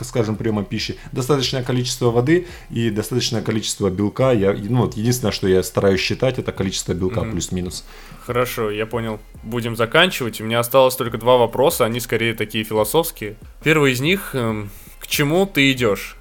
[0.03, 4.33] скажем, приема пищи, достаточное количество воды и достаточное количество белка.
[4.33, 7.33] Я, ну, вот единственное, что я стараюсь считать, это количество белка mm-hmm.
[7.33, 7.85] плюс-минус.
[8.27, 9.19] Хорошо, я понял.
[9.43, 10.41] Будем заканчивать.
[10.41, 13.37] У меня осталось только два вопроса, они скорее такие философские.
[13.63, 16.17] Первый из них, эм, к чему ты идешь?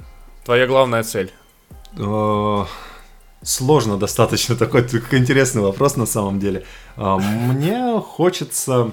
[0.46, 1.32] Твоя главная цель?
[3.42, 6.66] Э, Сложно достаточно, такой, интересный вопрос на самом деле.
[6.98, 8.92] А, мне хочется,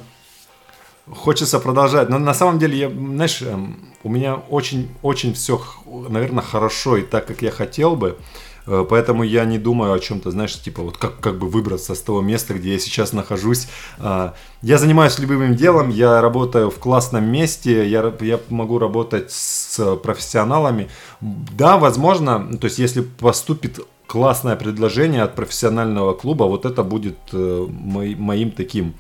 [1.11, 5.61] хочется продолжать, но на самом деле, я, знаешь, эм, у меня очень-очень все,
[6.09, 8.17] наверное, хорошо и так, как я хотел бы.
[8.67, 12.01] Э, поэтому я не думаю о чем-то, знаешь, типа вот как, как бы выбраться с
[12.01, 13.69] того места, где я сейчас нахожусь.
[13.99, 19.97] А, я занимаюсь любимым делом, я работаю в классном месте, я, я могу работать с
[19.97, 20.89] профессионалами.
[21.21, 27.67] Да, возможно, то есть если поступит классное предложение от профессионального клуба, вот это будет э,
[27.69, 28.95] мой, моим таким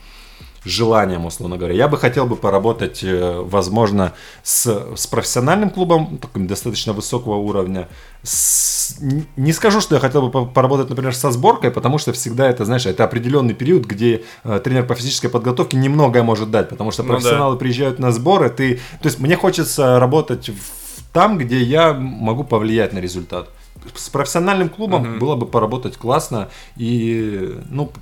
[0.66, 1.74] желанием, условно говоря.
[1.74, 4.12] Я бы хотел бы поработать, э, возможно,
[4.42, 4.66] с,
[4.96, 7.88] с профессиональным клубом, таким достаточно высокого уровня.
[8.22, 8.96] С,
[9.36, 12.86] не скажу, что я хотел бы поработать, например, со сборкой, потому что всегда это, знаешь,
[12.86, 17.52] это определенный период, где э, тренер по физической подготовке немногое может дать, потому что профессионалы
[17.52, 17.60] ну, да.
[17.60, 18.50] приезжают на сборы.
[18.50, 23.48] Ты, то есть мне хочется работать в, там, где я могу повлиять на результат
[23.94, 25.18] с профессиональным клубом угу.
[25.18, 26.48] было бы поработать классно.
[26.76, 27.92] И, ну,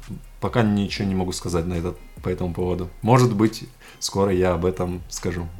[0.40, 2.90] пока ничего не могу сказать на этот, по этому поводу.
[3.02, 3.64] Может быть,
[3.98, 5.46] скоро я об этом скажу.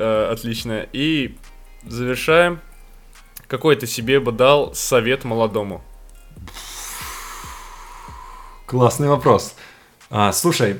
[0.00, 0.86] Э, отлично.
[0.92, 1.36] И
[1.84, 2.60] завершаем.
[3.48, 5.82] Какой ты себе бы дал совет молодому?
[8.66, 9.56] Классный вопрос.
[10.08, 10.76] А, слушай,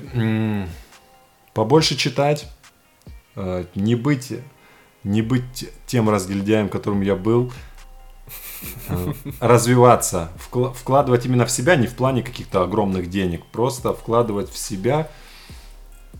[1.52, 2.46] побольше читать,
[3.34, 4.32] э, не быть,
[5.02, 7.52] не быть тем разгильдяем, которым я был,
[9.40, 10.30] развиваться,
[10.74, 15.10] вкладывать именно в себя, не в плане каких-то огромных денег, просто вкладывать в себя.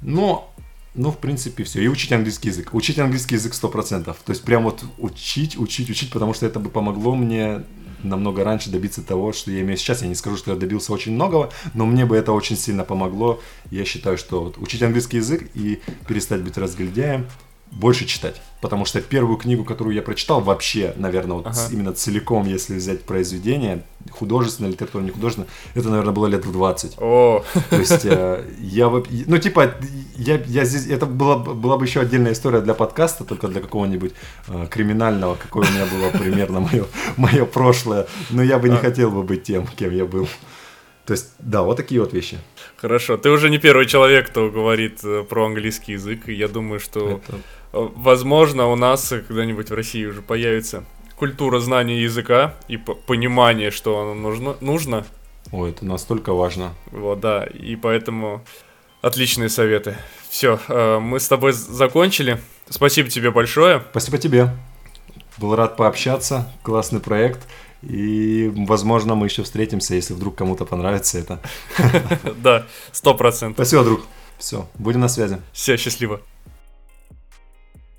[0.01, 0.53] Но,
[0.95, 1.83] ну, в принципе, все.
[1.83, 2.75] И учить английский язык.
[2.75, 4.05] Учить английский язык 100%.
[4.05, 7.65] То есть прям вот учить, учить, учить, потому что это бы помогло мне
[8.05, 10.03] намного раньше добиться того, что я имею сейчас.
[10.03, 13.41] Я не скажу, что я добился очень многого, но мне бы это очень сильно помогло.
[13.73, 17.27] Я считаю, что вот учить английский язык и перестать быть разгильдяем–
[17.71, 18.41] больше читать.
[18.61, 21.69] Потому что первую книгу, которую я прочитал, вообще, наверное, вот ага.
[21.71, 26.97] именно целиком, если взять произведение, художественное, литература, не художественное, это, наверное, было лет в 20.
[26.99, 27.45] О.
[27.71, 29.75] То есть э, я, ну, типа,
[30.17, 34.13] я, я здесь, это была, была бы еще отдельная история для подкаста, только для какого-нибудь
[34.49, 36.87] э, криминального, какое у меня было примерно мое,
[37.17, 38.79] мое прошлое, но я бы не а.
[38.79, 40.29] хотел бы быть тем, кем я был.
[41.07, 42.39] То есть, да, вот такие вот вещи.
[42.79, 43.17] Хорошо.
[43.17, 47.21] Ты уже не первый человек, кто говорит э, про английский язык, и я думаю, что...
[47.27, 47.39] Это
[47.73, 50.85] Э, возможно, у нас когда-нибудь в России уже появится
[51.17, 54.57] культура знания языка и понимание, что оно нужно.
[54.61, 55.07] нужно.
[55.51, 56.75] Ой, это настолько важно.
[56.91, 57.45] Вот, да.
[57.45, 58.45] И поэтому
[59.01, 59.97] отличные советы.
[60.29, 62.41] Все, э, мы с тобой закончили.
[62.69, 63.83] Спасибо тебе большое.
[63.91, 64.51] Спасибо тебе.
[65.39, 66.53] Был рад пообщаться.
[66.63, 67.47] Классный проект.
[67.83, 71.41] И, возможно, мы еще встретимся, если вдруг кому-то понравится это.
[72.43, 73.67] Да, сто процентов.
[73.67, 74.07] Спасибо, друг.
[74.39, 75.39] Все, будем на связи.
[75.53, 76.21] Все, счастливо.